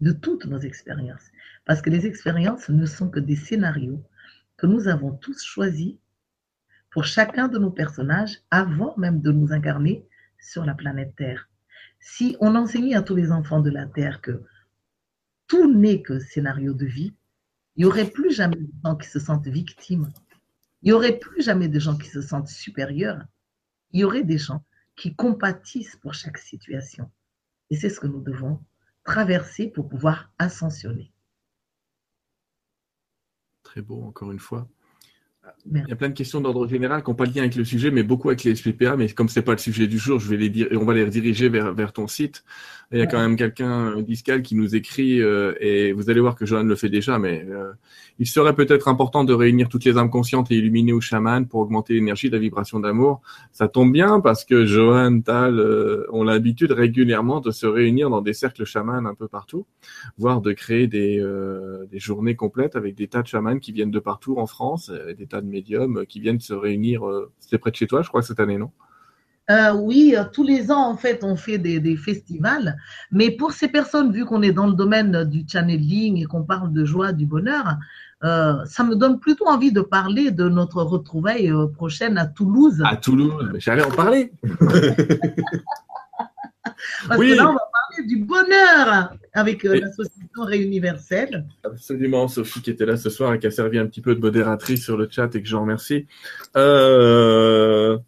[0.00, 1.30] de toutes nos expériences,
[1.64, 4.02] parce que les expériences ne sont que des scénarios
[4.56, 5.94] que nous avons tous choisis
[6.90, 10.06] pour chacun de nos personnages avant même de nous incarner
[10.38, 11.48] sur la planète Terre.
[12.00, 14.42] Si on enseignait à tous les enfants de la Terre que
[15.46, 17.14] tout n'est que scénario de vie,
[17.76, 20.12] il n'y aurait plus jamais de gens qui se sentent victimes.
[20.82, 23.24] Il n'y aurait plus jamais de gens qui se sentent supérieurs.
[23.92, 24.64] Il y aurait des gens
[24.96, 27.10] qui compatissent pour chaque situation.
[27.70, 28.60] Et c'est ce que nous devons
[29.04, 31.12] traverser pour pouvoir ascensionner.
[33.62, 34.68] Très beau, encore une fois.
[35.70, 37.64] Il y a plein de questions d'ordre général qui n'ont pas de lien avec le
[37.64, 38.96] sujet, mais beaucoup avec les SPPA.
[38.96, 40.94] Mais comme ce n'est pas le sujet du jour, je vais les dire, on va
[40.94, 42.44] les rediriger vers, vers ton site.
[42.92, 46.34] il y a quand même quelqu'un discal qui nous écrit, euh, et vous allez voir
[46.34, 47.72] que Johan le fait déjà, mais euh,
[48.18, 51.60] il serait peut-être important de réunir toutes les âmes conscientes et illuminées au chaman pour
[51.60, 53.22] augmenter l'énergie la vibration d'amour.
[53.52, 58.20] Ça tombe bien parce que Johan, Tal euh, ont l'habitude régulièrement de se réunir dans
[58.20, 59.66] des cercles chamans un peu partout,
[60.18, 63.90] voire de créer des, euh, des journées complètes avec des tas de chamans qui viennent
[63.90, 67.06] de partout en France, des tas de médiums qui viennent se réunir.
[67.06, 68.70] Euh, C'était près de chez toi, je crois, cette année, non?
[69.50, 72.76] Euh, oui, tous les ans, en fait, on fait des, des festivals.
[73.10, 76.72] Mais pour ces personnes, vu qu'on est dans le domaine du channeling et qu'on parle
[76.72, 77.64] de joie, du bonheur,
[78.22, 82.82] euh, ça me donne plutôt envie de parler de notre retrouvaille euh, prochaine à Toulouse.
[82.84, 84.32] À Toulouse, j'allais en parler.
[87.08, 91.46] Parce que là, on va parler du bonheur avec euh, l'association Réuniverselle.
[91.64, 94.20] Absolument, Sophie qui était là ce soir et qui a servi un petit peu de
[94.20, 96.06] modératrice sur le chat et que j'en remercie.
[96.56, 97.98] Euh,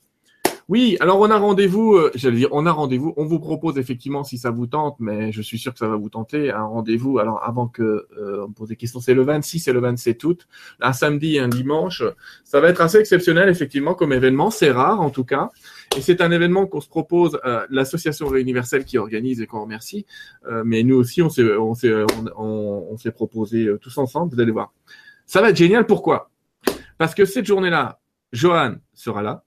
[0.69, 3.13] oui, alors on a rendez-vous, euh, j'allais dire, on a rendez-vous.
[3.17, 5.97] On vous propose effectivement, si ça vous tente, mais je suis sûr que ça va
[5.97, 7.19] vous tenter, un rendez-vous.
[7.19, 10.25] Alors avant que euh, on me pose des questions, c'est le 26 et le 27
[10.25, 10.47] août,
[10.81, 12.03] un samedi et un dimanche.
[12.45, 14.51] Ça va être assez exceptionnel effectivement comme événement.
[14.51, 15.51] C'est rare en tout cas.
[15.97, 20.07] Et c'est un événement qu'on se propose, euh, l'association Réuniverselle qui organise et qu'on remercie.
[20.47, 21.93] Euh, mais nous aussi, on s'est, on s'est,
[22.37, 24.35] on, on s'est proposé tous ensemble.
[24.35, 24.73] Vous allez voir.
[25.27, 25.87] Ça va être génial.
[25.87, 26.31] Pourquoi?
[26.99, 28.01] Parce que cette journée-là,
[28.33, 29.45] Johan sera là.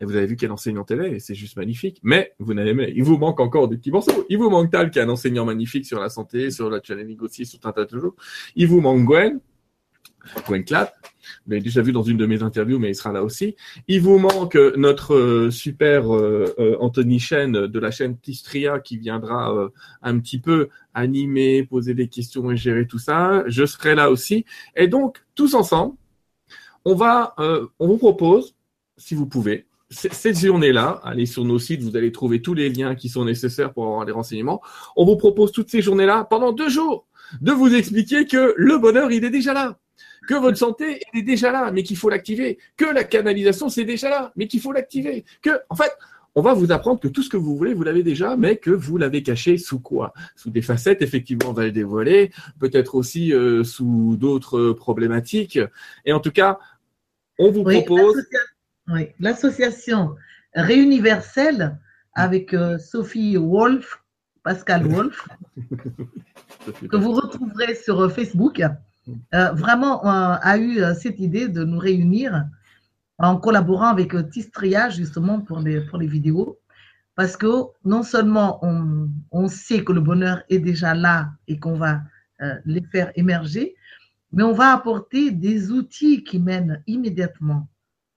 [0.00, 2.00] Et vous avez vu quel enseignant elle est, et c'est juste magnifique.
[2.02, 4.26] Mais vous n'avez mais il vous manque encore des petits morceaux.
[4.28, 7.18] Il vous manque Tal, qui est un enseignant magnifique sur la santé, sur la channeling
[7.20, 8.12] aussi, sur un tas de choses.
[8.56, 9.40] Il vous manque Gwen,
[10.46, 10.94] Gwen Clapp.
[11.44, 13.56] Vous l'avez déjà vu dans une de mes interviews, mais il sera là aussi.
[13.88, 18.96] Il vous manque notre euh, super euh, euh, Anthony Chen de la chaîne Tistria qui
[18.96, 19.70] viendra
[20.02, 23.44] un petit peu animer, poser des questions et gérer tout ça.
[23.46, 24.44] Je serai là aussi.
[24.74, 25.94] Et donc, tous ensemble,
[26.84, 27.34] on va,
[27.78, 28.54] on vous propose,
[28.96, 32.94] si vous pouvez, cette journée-là, allez sur nos sites, vous allez trouver tous les liens
[32.94, 34.60] qui sont nécessaires pour avoir les renseignements.
[34.96, 37.06] On vous propose toutes ces journées-là pendant deux jours
[37.40, 39.78] de vous expliquer que le bonheur, il est déjà là
[40.26, 44.10] que votre santé est déjà là, mais qu'il faut l'activer, que la canalisation c'est déjà
[44.10, 45.92] là, mais qu'il faut l'activer, que en fait
[46.36, 48.70] on va vous apprendre que tout ce que vous voulez, vous l'avez déjà, mais que
[48.70, 50.12] vous l'avez caché sous quoi?
[50.36, 52.30] Sous des facettes, effectivement, on va le dévoiler,
[52.60, 55.58] peut-être aussi euh, sous d'autres problématiques.
[56.04, 56.58] Et en tout cas,
[57.38, 58.22] on vous propose.
[58.88, 60.14] Oui, l'association
[60.54, 61.78] Réuniverselle
[62.12, 64.02] avec euh, Sophie Wolf,
[64.42, 65.26] Pascal Wolf,
[66.90, 68.62] que vous retrouverez sur Facebook,
[69.34, 72.46] euh, vraiment a eu cette idée de nous réunir
[73.18, 76.58] en collaborant avec euh, Tistria justement pour les, pour les vidéos.
[77.14, 77.46] Parce que
[77.84, 82.02] non seulement on, on sait que le bonheur est déjà là et qu'on va
[82.42, 83.74] euh, les faire émerger,
[84.32, 87.68] mais on va apporter des outils qui mènent immédiatement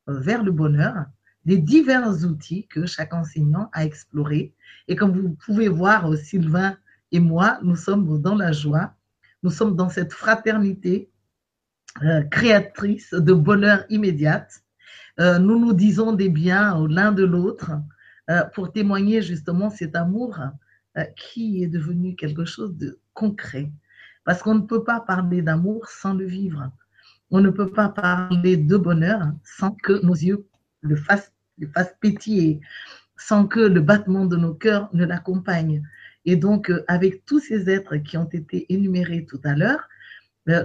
[0.09, 1.05] euh, vers le bonheur,
[1.45, 4.53] des divers outils que chaque enseignant a explorés.
[4.89, 6.75] Et comme vous pouvez voir, Sylvain
[7.13, 8.93] et moi, nous sommes dans la joie,
[9.43, 11.09] nous sommes dans cette fraternité
[12.29, 14.63] créatrice de bonheur immédiate
[15.19, 17.71] euh, nous nous disons des biens l'un de l'autre
[18.29, 20.39] euh, pour témoigner justement cet amour
[20.97, 23.69] euh, qui est devenu quelque chose de concret.
[24.23, 26.71] Parce qu'on ne peut pas parler d'amour sans le vivre.
[27.31, 30.45] On ne peut pas parler de bonheur sans que nos yeux
[30.81, 32.61] le fassent, le fassent pétiller,
[33.17, 35.83] sans que le battement de nos cœurs ne l'accompagne.
[36.29, 39.87] Et donc, avec tous ces êtres qui ont été énumérés tout à l'heure,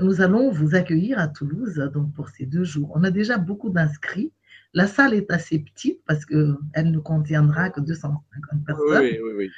[0.03, 2.91] nous allons vous accueillir à Toulouse donc pour ces deux jours.
[2.95, 4.33] On a déjà beaucoup d'inscrits
[4.75, 9.03] la salle est assez petite parce qu'elle ne contiendra que 250 personnes.
[9.03, 9.51] Oui, oui, oui.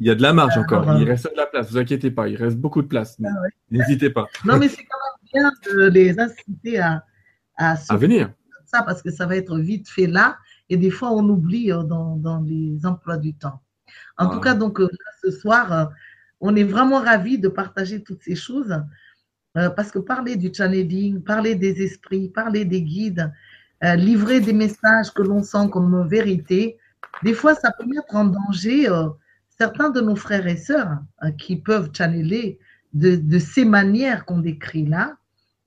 [0.00, 0.84] Il y a de la marge encore.
[1.00, 1.68] il reste de la place.
[1.68, 2.28] Ne vous inquiétez pas.
[2.28, 3.16] Il reste beaucoup de place.
[3.24, 3.28] Ah
[3.70, 4.26] n'hésitez pas.
[4.44, 7.04] Non, mais c'est quand même bien de les inciter à,
[7.56, 8.32] à, venir.
[8.66, 10.36] Ça parce que ça va être vite fait là.
[10.68, 13.60] Et des fois, on oublie euh, dans, les emplois du temps.
[14.18, 14.88] En tout cas, donc, euh,
[15.22, 15.84] ce soir, euh,
[16.40, 18.74] on est vraiment ravis de partager toutes ces choses.
[19.54, 23.32] parce que parler du channeling, parler des esprits, parler des guides,
[23.82, 26.76] euh, livrer des messages que l'on sent comme vérité,
[27.22, 29.08] des fois, ça peut mettre en danger euh,
[29.48, 30.98] certains de nos frères et sœurs
[31.38, 32.58] qui peuvent channeler
[32.92, 35.16] de, ces manières qu'on décrit là,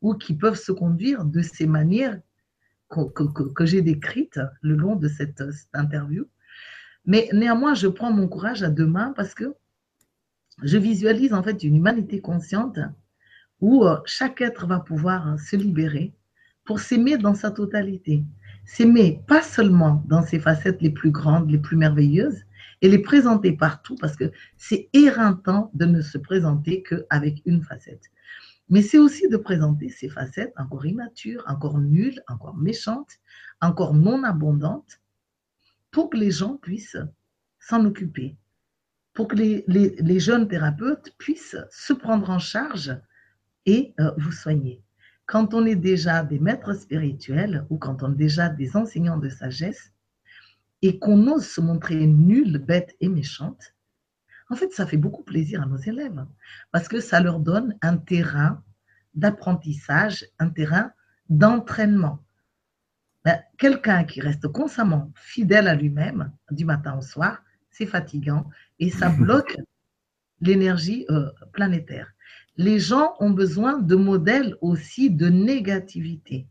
[0.03, 2.19] ou qui peuvent se conduire de ces manières
[2.89, 5.43] que, j'ai décrites le long de cette,
[5.73, 6.27] interview.
[7.05, 9.53] Mais néanmoins, je prends mon courage à deux mains parce que
[10.61, 12.79] je visualise en fait une humanité consciente
[13.59, 16.13] où euh, chaque être va pouvoir se libérer
[16.65, 18.23] pour s'aimer dans sa totalité.
[18.65, 22.45] S'aimer pas seulement dans ses facettes les plus grandes, les plus merveilleuses,
[22.83, 28.11] et les présenter partout parce que c'est éreintant de ne se présenter qu'avec une facette.
[28.69, 33.19] Mais c'est aussi de présenter ces facettes encore immatures, encore nulles, encore méchantes,
[33.61, 34.99] encore non abondantes,
[35.93, 36.97] pour que les gens puissent
[37.59, 38.35] s'en occuper,
[39.13, 42.99] pour que les, jeunes thérapeutes puissent se prendre en charge
[43.65, 44.83] et euh, vous soigner
[45.25, 49.29] quand on est déjà des maîtres spirituels ou quand on est déjà des enseignants de
[49.29, 49.91] sagesse
[50.81, 53.73] et qu'on ose se montrer nul, bête et méchante,
[54.49, 56.25] en fait, ça fait beaucoup plaisir à nos élèves
[56.71, 58.63] parce que ça leur donne un terrain
[59.15, 60.91] d'apprentissage, un terrain
[61.29, 62.19] d'entraînement.
[63.25, 67.41] Ben, quelqu'un qui reste constamment fidèle à lui-même du matin au soir,
[67.71, 69.57] c'est fatigant et ça bloque
[70.41, 72.13] l'énergie euh, planétaire
[72.57, 76.47] les gens ont besoin de modèles aussi de négativité.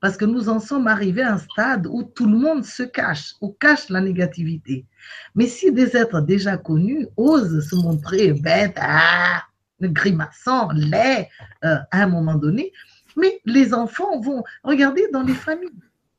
[0.00, 3.34] Parce que nous en sommes arrivés à un stade où tout le monde se cache,
[3.40, 4.86] ou cache la négativité.
[5.34, 9.42] Mais si des êtres déjà connus osent se montrer bêtes, ah,
[9.82, 11.28] grimaçants, laids,
[11.64, 12.72] euh, à un moment donné,
[13.16, 15.68] mais les enfants vont, regarder dans les familles,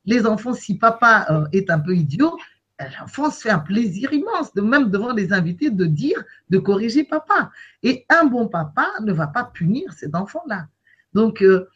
[0.04, 2.36] les enfants, si papa euh, est un peu idiot,
[3.00, 7.04] l'enfant se fait un plaisir immense, de même devant les invités, de dire, de corriger
[7.04, 7.50] papa.
[7.82, 10.68] Et un bon papa ne va pas punir cet enfant-là.
[11.14, 11.68] Donc, euh,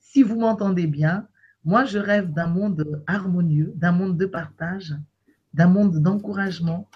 [0.00, 1.26] si vous m'entendez bien,
[1.64, 4.94] moi, je rêve d'un monde harmonieux, d'un monde de partage,
[5.54, 6.88] d'un monde d'encouragement,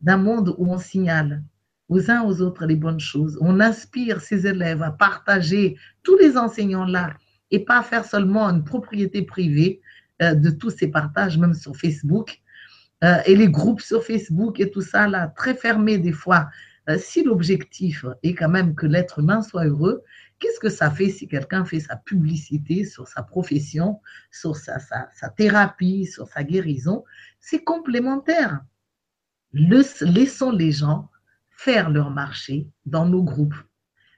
[0.00, 1.42] d'un monde où on signale
[1.88, 3.38] aux uns aux autres les bonnes choses.
[3.40, 7.14] On inspire ses élèves à partager tous les enseignants-là
[7.50, 9.81] et pas faire seulement une propriété privée euh,
[10.22, 12.42] de tous ces partages, même sur Facebook,
[13.02, 16.48] euh, et les groupes sur Facebook et tout ça, là, très fermés des fois.
[16.88, 20.02] Euh, si l'objectif est quand même que l'être humain soit heureux,
[20.38, 24.00] qu'est-ce que ça fait si quelqu'un fait sa publicité sur sa profession,
[24.30, 27.04] sur sa, sa, thérapie, sur sa guérison?
[27.40, 28.60] C'est complémentaire.
[29.52, 31.08] laissons les gens
[31.50, 33.54] faire leur marché dans nos groupes.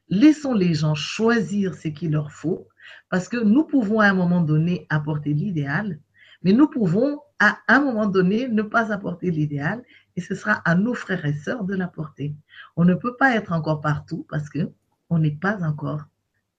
[0.09, 2.69] Laissons les gens choisir ce qu'il leur faut,
[3.11, 5.98] parce que nous pouvons à un moment donné apporter l'idéal,
[6.43, 9.82] mais nous pouvons à un moment donné ne pas apporter l'idéal
[10.16, 12.35] et ce sera à nos frères et sœurs de l'apporter.
[12.77, 14.70] On ne peut pas être encore partout parce que
[15.11, 16.05] on n'est pas encore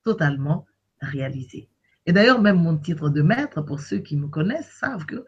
[0.03, 0.65] totalement
[1.01, 1.69] réalisé.
[2.05, 5.25] Et d'ailleurs, même mon titre de maître, pour ceux qui me connaissent, savent que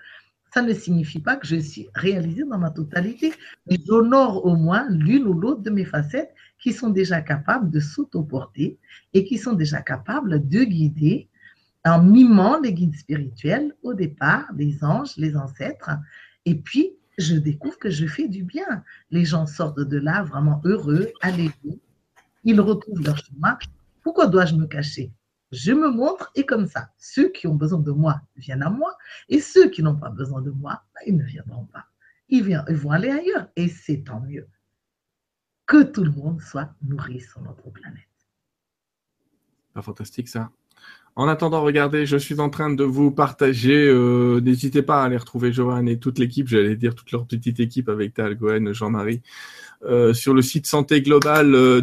[0.53, 3.33] ça ne signifie pas que je suis réalisée dans ma totalité,
[3.67, 8.77] j'honore au moins l'une ou l'autre de mes facettes qui sont déjà capables de s'autoporter
[9.13, 11.29] et qui sont déjà capables de guider
[11.85, 15.91] en mimant les guides spirituels au départ, les anges, les ancêtres.
[16.45, 18.83] Et puis, je découvre que je fais du bien.
[19.11, 21.79] Les gens sortent de là vraiment heureux, allez-vous.
[22.43, 23.57] Ils retrouvent leur chemin.
[24.01, 25.11] Pourquoi dois-je me cacher?
[25.51, 28.97] Je me montre et comme ça, ceux qui ont besoin de moi viennent à moi
[29.29, 31.85] et ceux qui n'ont pas besoin de moi, ben, ils ne viendront pas.
[32.29, 34.47] Ils vont aller ailleurs et c'est tant mieux.
[35.67, 38.07] Que tout le monde soit nourri sur notre planète.
[39.73, 40.49] Pas fantastique ça?
[41.17, 43.87] En attendant, regardez, je suis en train de vous partager.
[43.87, 47.59] Euh, n'hésitez pas à aller retrouver Johan et toute l'équipe, j'allais dire toute leur petite
[47.59, 49.23] équipe avec Tal, Goen, Jean-Marie,
[49.83, 51.81] euh, sur le site Santé Global, euh.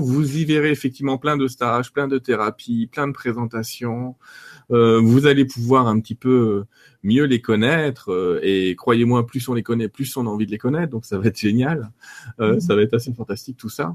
[0.00, 4.16] Vous y verrez effectivement plein de stages, plein de thérapies, plein de présentations.
[4.68, 6.64] vous allez pouvoir un petit peu
[7.04, 8.40] mieux les connaître.
[8.42, 10.90] et croyez-moi, plus on les connaît, plus on a envie de les connaître.
[10.90, 11.92] Donc ça va être génial.
[12.40, 13.94] Ça va être assez fantastique tout ça.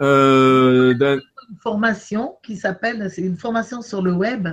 [0.00, 0.94] Euh,
[1.50, 4.48] une formation qui s'appelle, c'est une formation sur le web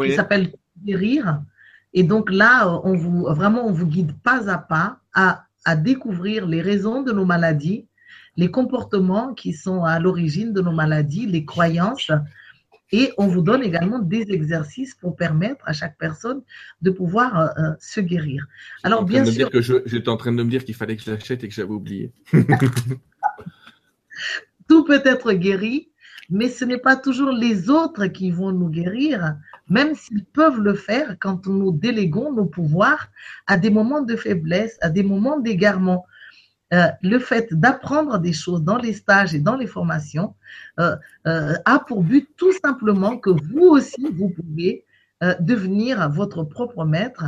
[0.00, 0.52] qui s'appelle
[0.84, 1.42] Guérir.
[1.92, 6.46] Et donc là, on vous, vraiment, on vous guide pas à pas à, à découvrir
[6.46, 7.86] les raisons de nos maladies,
[8.36, 12.10] les comportements qui sont à l'origine de nos maladies, les croyances.
[12.92, 16.42] Et on vous donne également des exercices pour permettre à chaque personne
[16.82, 18.48] de pouvoir euh, euh, se guérir.
[18.82, 19.34] Alors, bien sûr.
[19.34, 21.54] Dire que j'étais en train de me dire qu'il fallait que je l'achète et que
[21.54, 22.12] j'avais oublié.
[24.68, 25.89] Tout peut être guéri,
[26.30, 29.36] mais ce n'est pas toujours les autres qui vont nous guérir,
[29.68, 33.08] même s'ils peuvent le faire quand nous déléguons nos pouvoirs
[33.48, 36.06] à des moments de faiblesse, à des moments d'égarement.
[36.72, 40.36] Euh, le fait d'apprendre des choses dans les stages et dans les formations
[40.78, 40.94] euh,
[41.26, 44.84] euh, a pour but tout simplement que vous aussi, vous pouvez
[45.40, 47.24] devenir votre propre maître,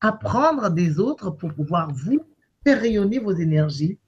[0.00, 2.20] apprendre des autres pour pouvoir vous
[2.62, 3.98] faire rayonner vos énergies,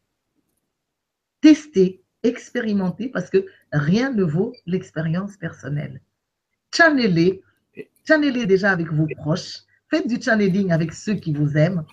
[1.41, 6.01] tester, expérimenter parce que rien ne vaut l'expérience personnelle.
[6.75, 7.43] Channelez,
[8.07, 11.85] channelez déjà avec vos proches, faites du channeling avec ceux qui vous aiment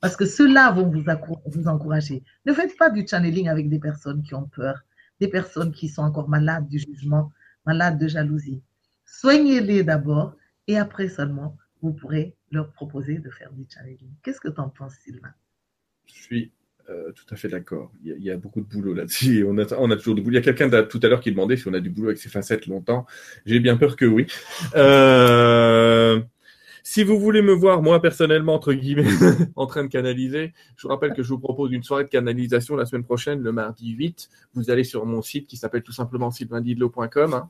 [0.00, 1.04] parce que ceux-là vont vous,
[1.46, 2.22] vous encourager.
[2.46, 4.80] Ne faites pas du channeling avec des personnes qui ont peur,
[5.20, 7.30] des personnes qui sont encore malades du jugement,
[7.66, 8.62] malades de jalousie.
[9.04, 10.36] Soignez-les d'abord
[10.66, 14.12] et après seulement, vous pourrez leur proposer de faire du channeling.
[14.22, 15.34] Qu'est-ce que tu en penses, Sylvain?
[16.06, 16.52] Je suis
[16.90, 17.92] euh, tout à fait d'accord.
[18.04, 19.44] Il, y, a beaucoup de boulot là-dessus.
[19.48, 20.32] On a, on a toujours du boulot.
[20.32, 22.18] Il y a quelqu'un tout à l'heure qui demandait si on a du boulot avec
[22.18, 23.06] ses facettes longtemps.
[23.46, 24.26] J'ai bien peur que oui.
[24.74, 26.20] Euh,
[26.82, 29.06] si vous voulez me voir, moi personnellement, entre guillemets,
[29.56, 32.76] en train de canaliser, je vous rappelle que je vous propose une soirée de canalisation
[32.76, 34.28] la semaine prochaine, le mardi 8.
[34.54, 37.34] Vous allez sur mon site qui s'appelle tout simplement sylvaindidelo.com.
[37.34, 37.48] Hein.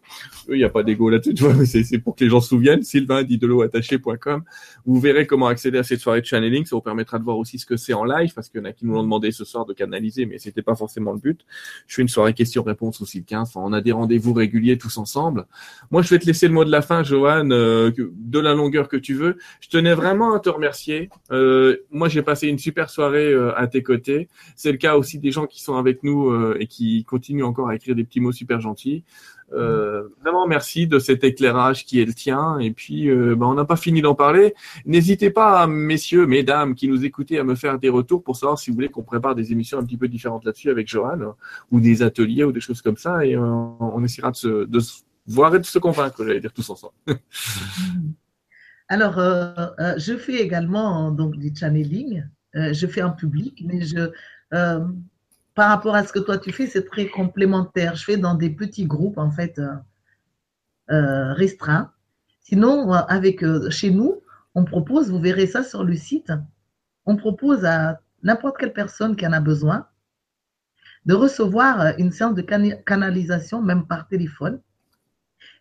[0.48, 2.48] Il n'y a pas d'ego là-dessus, tu vois, mais c'est pour que les gens se
[2.48, 4.42] souviennent, sylvaindideloattaché.com.
[4.84, 6.64] Vous verrez comment accéder à cette soirée de channeling.
[6.64, 8.66] Ça vous permettra de voir aussi ce que c'est en live, parce qu'il y en
[8.66, 11.44] a qui nous l'ont demandé ce soir de canaliser, mais c'était pas forcément le but.
[11.86, 13.52] Je fais une soirée questions-réponses aussi le 15.
[13.56, 15.46] on a des rendez-vous réguliers tous ensemble.
[15.90, 18.88] Moi, je vais te laisser le mot de la fin, Johan, euh, de la longueur
[18.88, 19.19] que tu veux
[19.60, 21.10] je tenais vraiment à te remercier.
[21.30, 24.28] Euh, moi, j'ai passé une super soirée euh, à tes côtés.
[24.56, 27.68] C'est le cas aussi des gens qui sont avec nous euh, et qui continuent encore
[27.68, 29.04] à écrire des petits mots super gentils.
[29.52, 32.58] vraiment merci de cet éclairage qui est le tien.
[32.60, 34.54] Et puis, ben, on n'a pas fini d'en parler.
[34.86, 38.70] N'hésitez pas, messieurs, mesdames, qui nous écoutez, à me faire des retours pour savoir si
[38.70, 41.34] vous voulez qu'on prépare des émissions un petit peu différentes là-dessus avec Johan,
[41.72, 43.26] ou des ateliers ou des choses comme ça.
[43.26, 46.68] Et on essaiera de se, de se voir et de se convaincre, j'allais dire tous
[46.70, 46.94] ensemble.
[48.90, 52.24] Alors, euh, euh, je fais également donc du channeling.
[52.56, 54.10] Euh, je fais en public, mais je,
[55.54, 57.94] par rapport à ce que toi tu fais, c'est très complémentaire.
[57.94, 59.60] Je fais dans des petits groupes en fait
[60.88, 61.92] restreints.
[62.40, 64.22] Sinon, avec chez nous,
[64.56, 66.32] on propose, vous verrez ça sur le site,
[67.06, 69.86] on propose à n'importe quelle personne qui en a besoin
[71.06, 74.60] de recevoir une séance de canalisation, même par téléphone,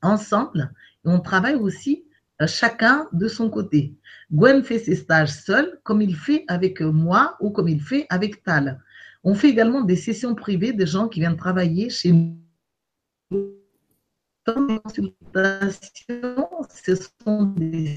[0.01, 0.73] ensemble
[1.05, 2.03] et on travaille aussi
[2.47, 3.95] chacun de son côté.
[4.31, 8.43] Gwen fait ses stages seul, comme il fait avec moi ou comme il fait avec
[8.43, 8.81] Tal.
[9.23, 12.37] On fait également des sessions privées de gens qui viennent travailler chez nous.
[14.45, 14.53] Ce
[17.23, 17.95] sont des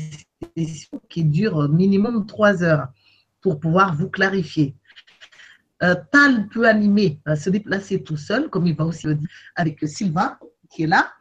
[0.56, 2.88] sessions qui durent minimum trois heures
[3.40, 4.76] pour pouvoir vous clarifier.
[5.82, 9.28] Euh, Tal peut animer, euh, se déplacer tout seul, comme il va aussi le dire,
[9.56, 10.38] avec Sylvain
[10.70, 11.12] qui est là.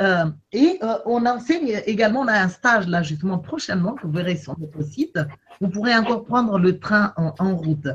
[0.00, 4.58] Euh, et on enseigne également, on a un stage là justement prochainement vous verrez sur
[4.58, 5.18] notre site.
[5.60, 7.88] Vous pourrez encore prendre le train en route.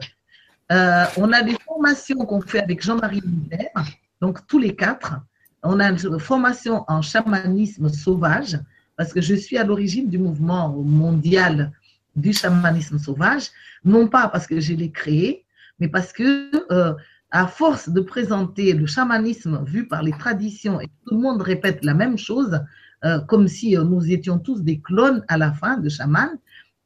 [0.72, 3.86] Euh, on a des formations qu'on fait avec Jean-Marie Hubert,
[4.22, 5.16] donc tous les quatre.
[5.64, 8.60] On a une formation en chamanisme sauvage,
[8.98, 11.72] parce que je suis à l'origine du mouvement mondial
[12.16, 13.50] du chamanisme sauvage,
[13.84, 15.46] non pas parce que je l'ai créé,
[15.80, 16.94] mais parce que euh,
[17.36, 21.84] à force de présenter le chamanisme vu par les traditions et tout le monde répète
[21.84, 22.62] la même chose,
[23.04, 26.32] euh, comme si nous étions tous des clones à la fin de chamans,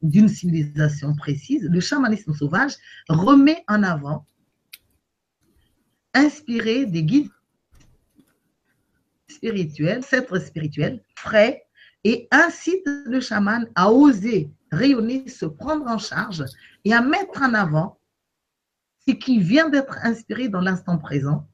[0.01, 2.73] d'une civilisation précise, le chamanisme sauvage
[3.09, 4.25] remet en avant,
[6.15, 7.29] inspiré des guides
[9.27, 11.63] spirituels, êtres spirituels, frais,
[12.03, 16.43] et incite le chaman à oser rayonner, se prendre en charge
[16.85, 17.98] et à mettre en avant
[19.17, 21.47] qui vient d'être inspiré dans l'instant présent,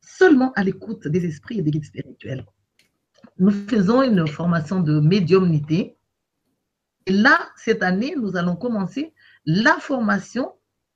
[0.00, 2.46] seulement à l'écoute des esprits et des guides spirituels.
[3.38, 5.96] Nous faisons une formation de médiumnité
[7.06, 9.12] et là, cette année, nous allons commencer
[9.44, 10.52] la formation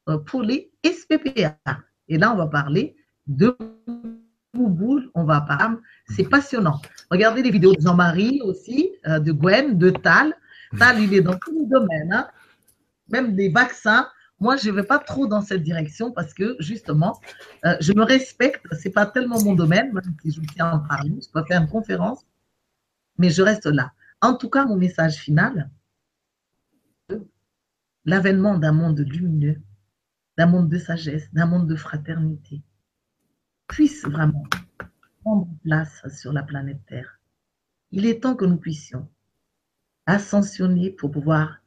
[0.09, 1.57] euh, pour les SPPA.
[2.09, 3.57] Et là, on va parler de
[4.55, 5.77] Bouboule, on va parler,
[6.09, 6.81] c'est passionnant.
[7.11, 10.35] Regardez les vidéos de Jean-Marie aussi, euh, de Gwen, de Tal.
[10.79, 12.29] Tal, il est dans tous les domaines, hein.
[13.09, 14.09] même des vaccins.
[14.39, 17.21] Moi, je ne vais pas trop dans cette direction parce que justement,
[17.65, 18.67] euh, je me respecte.
[18.75, 21.19] Ce n'est pas tellement mon domaine, même si je tiens à en parler.
[21.23, 22.25] Je peux faire une conférence,
[23.19, 23.93] mais je reste là.
[24.21, 25.71] En tout cas, mon message final,
[28.05, 29.61] l'avènement d'un monde lumineux,
[30.37, 32.63] d'un monde de sagesse, d'un monde de fraternité,
[33.69, 34.45] puisse vraiment
[35.23, 37.19] prendre place sur la planète Terre.
[37.91, 39.09] Il est temps que nous puissions
[40.07, 41.59] ascensionner pour pouvoir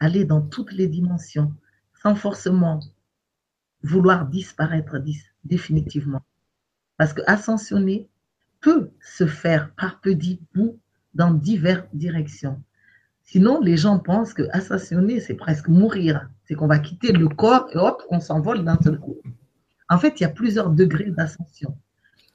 [0.00, 1.54] aller dans toutes les dimensions
[2.06, 2.78] sans forcément
[3.82, 4.96] vouloir disparaître
[5.42, 6.22] définitivement.
[6.98, 8.08] Parce que ascensionner
[8.60, 10.78] peut se faire par petits bouts
[11.14, 12.62] dans diverses directions.
[13.24, 16.30] Sinon, les gens pensent que assassiner, c'est presque mourir.
[16.44, 19.16] C'est qu'on va quitter le corps et hop, on s'envole d'un seul coup.
[19.88, 21.76] En fait, il y a plusieurs degrés d'ascension.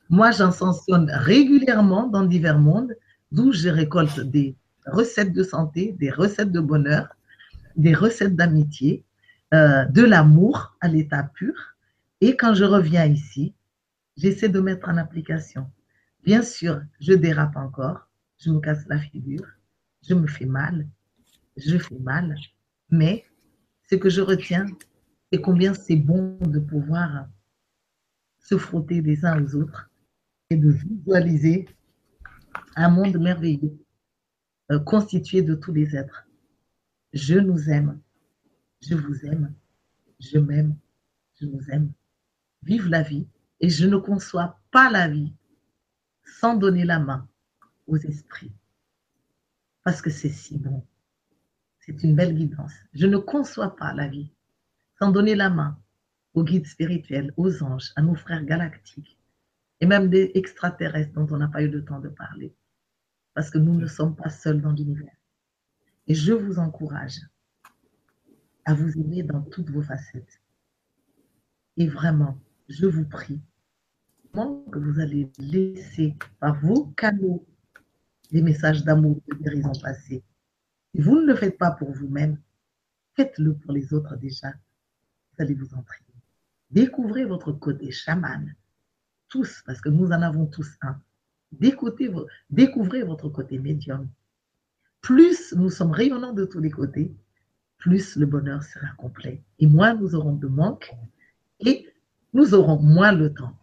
[0.10, 2.94] Moi, j'ascensionne régulièrement dans divers mondes,
[3.32, 4.54] d'où je récolte des
[4.86, 7.08] recettes de santé, des recettes de bonheur,
[7.78, 9.06] des recettes d'amitié,
[9.54, 11.76] euh, de l'amour à l'état pur.
[12.22, 13.54] Et quand je reviens ici,
[14.16, 15.70] j'essaie de mettre en application.
[16.24, 18.08] Bien sûr, je dérape encore,
[18.38, 19.46] je me casse la figure,
[20.08, 20.88] je me fais mal,
[21.58, 22.36] je fais mal,
[22.90, 23.26] mais
[23.90, 24.68] ce que je retiens,
[25.32, 27.28] c'est combien c'est bon de pouvoir
[28.40, 29.90] se frotter les uns aux autres
[30.50, 31.68] et de visualiser
[32.76, 33.78] un monde merveilleux
[34.72, 36.26] euh, constitué de tous les êtres.
[37.14, 38.00] Je nous aime,
[38.82, 39.54] je vous aime,
[40.20, 40.76] je m'aime,
[41.40, 41.92] je nous aime.
[42.64, 43.28] Vive la vie
[43.60, 45.34] et je ne conçois pas la vie
[46.24, 47.28] sans donner la main
[47.88, 48.52] aux esprits
[49.84, 50.86] parce que c'est si bon.
[51.80, 52.74] C'est une belle guidance.
[52.94, 54.32] Je ne conçois pas la vie
[55.00, 55.80] sans donner la main
[56.34, 59.18] aux guides spirituels, aux anges, à nos frères galactiques
[59.80, 62.54] et même des extraterrestres dont on n'a pas eu le temps de parler.
[63.34, 65.16] Parce que nous ne sommes pas seuls dans l'univers.
[66.08, 67.20] Et je vous encourage
[68.66, 70.42] à vous aimer dans toutes vos facettes.
[71.78, 72.38] Et vraiment,
[72.70, 73.42] je vous prie
[74.34, 77.46] que vous allez laisser par vos canaux
[78.32, 80.24] des messages d'amour, de guérison passée.
[80.94, 82.38] Si vous ne le faites pas pour vous-même,
[83.16, 84.52] faites-le pour les autres déjà.
[84.52, 86.08] Vous allez vous entraîner.
[86.70, 88.56] Découvrez votre côté chaman.
[89.28, 91.02] Tous, parce que nous en avons tous un.
[91.52, 94.10] Découvrez votre côté médium.
[95.02, 97.14] plus nous sommes rayonnants de tous les côtés,
[97.82, 99.42] plus le bonheur sera complet.
[99.60, 100.94] Et moins nous aurons de manque
[101.60, 101.88] et
[102.34, 103.58] nous aurons moins le temps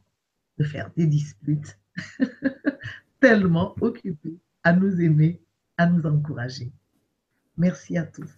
[0.58, 1.78] de faire des disputes,
[3.20, 5.40] tellement occupés à nous aimer,
[5.76, 6.70] à nous encourager.
[7.56, 8.30] Merci à tous.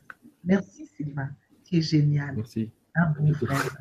[0.44, 1.30] Merci Sylvain,
[1.64, 2.36] tu es génial.
[2.36, 2.70] Merci.
[2.94, 3.76] Un bon frère.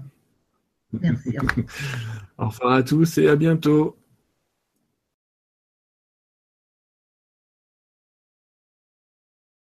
[0.91, 1.41] Merci à
[2.37, 3.97] Au revoir à tous et à bientôt.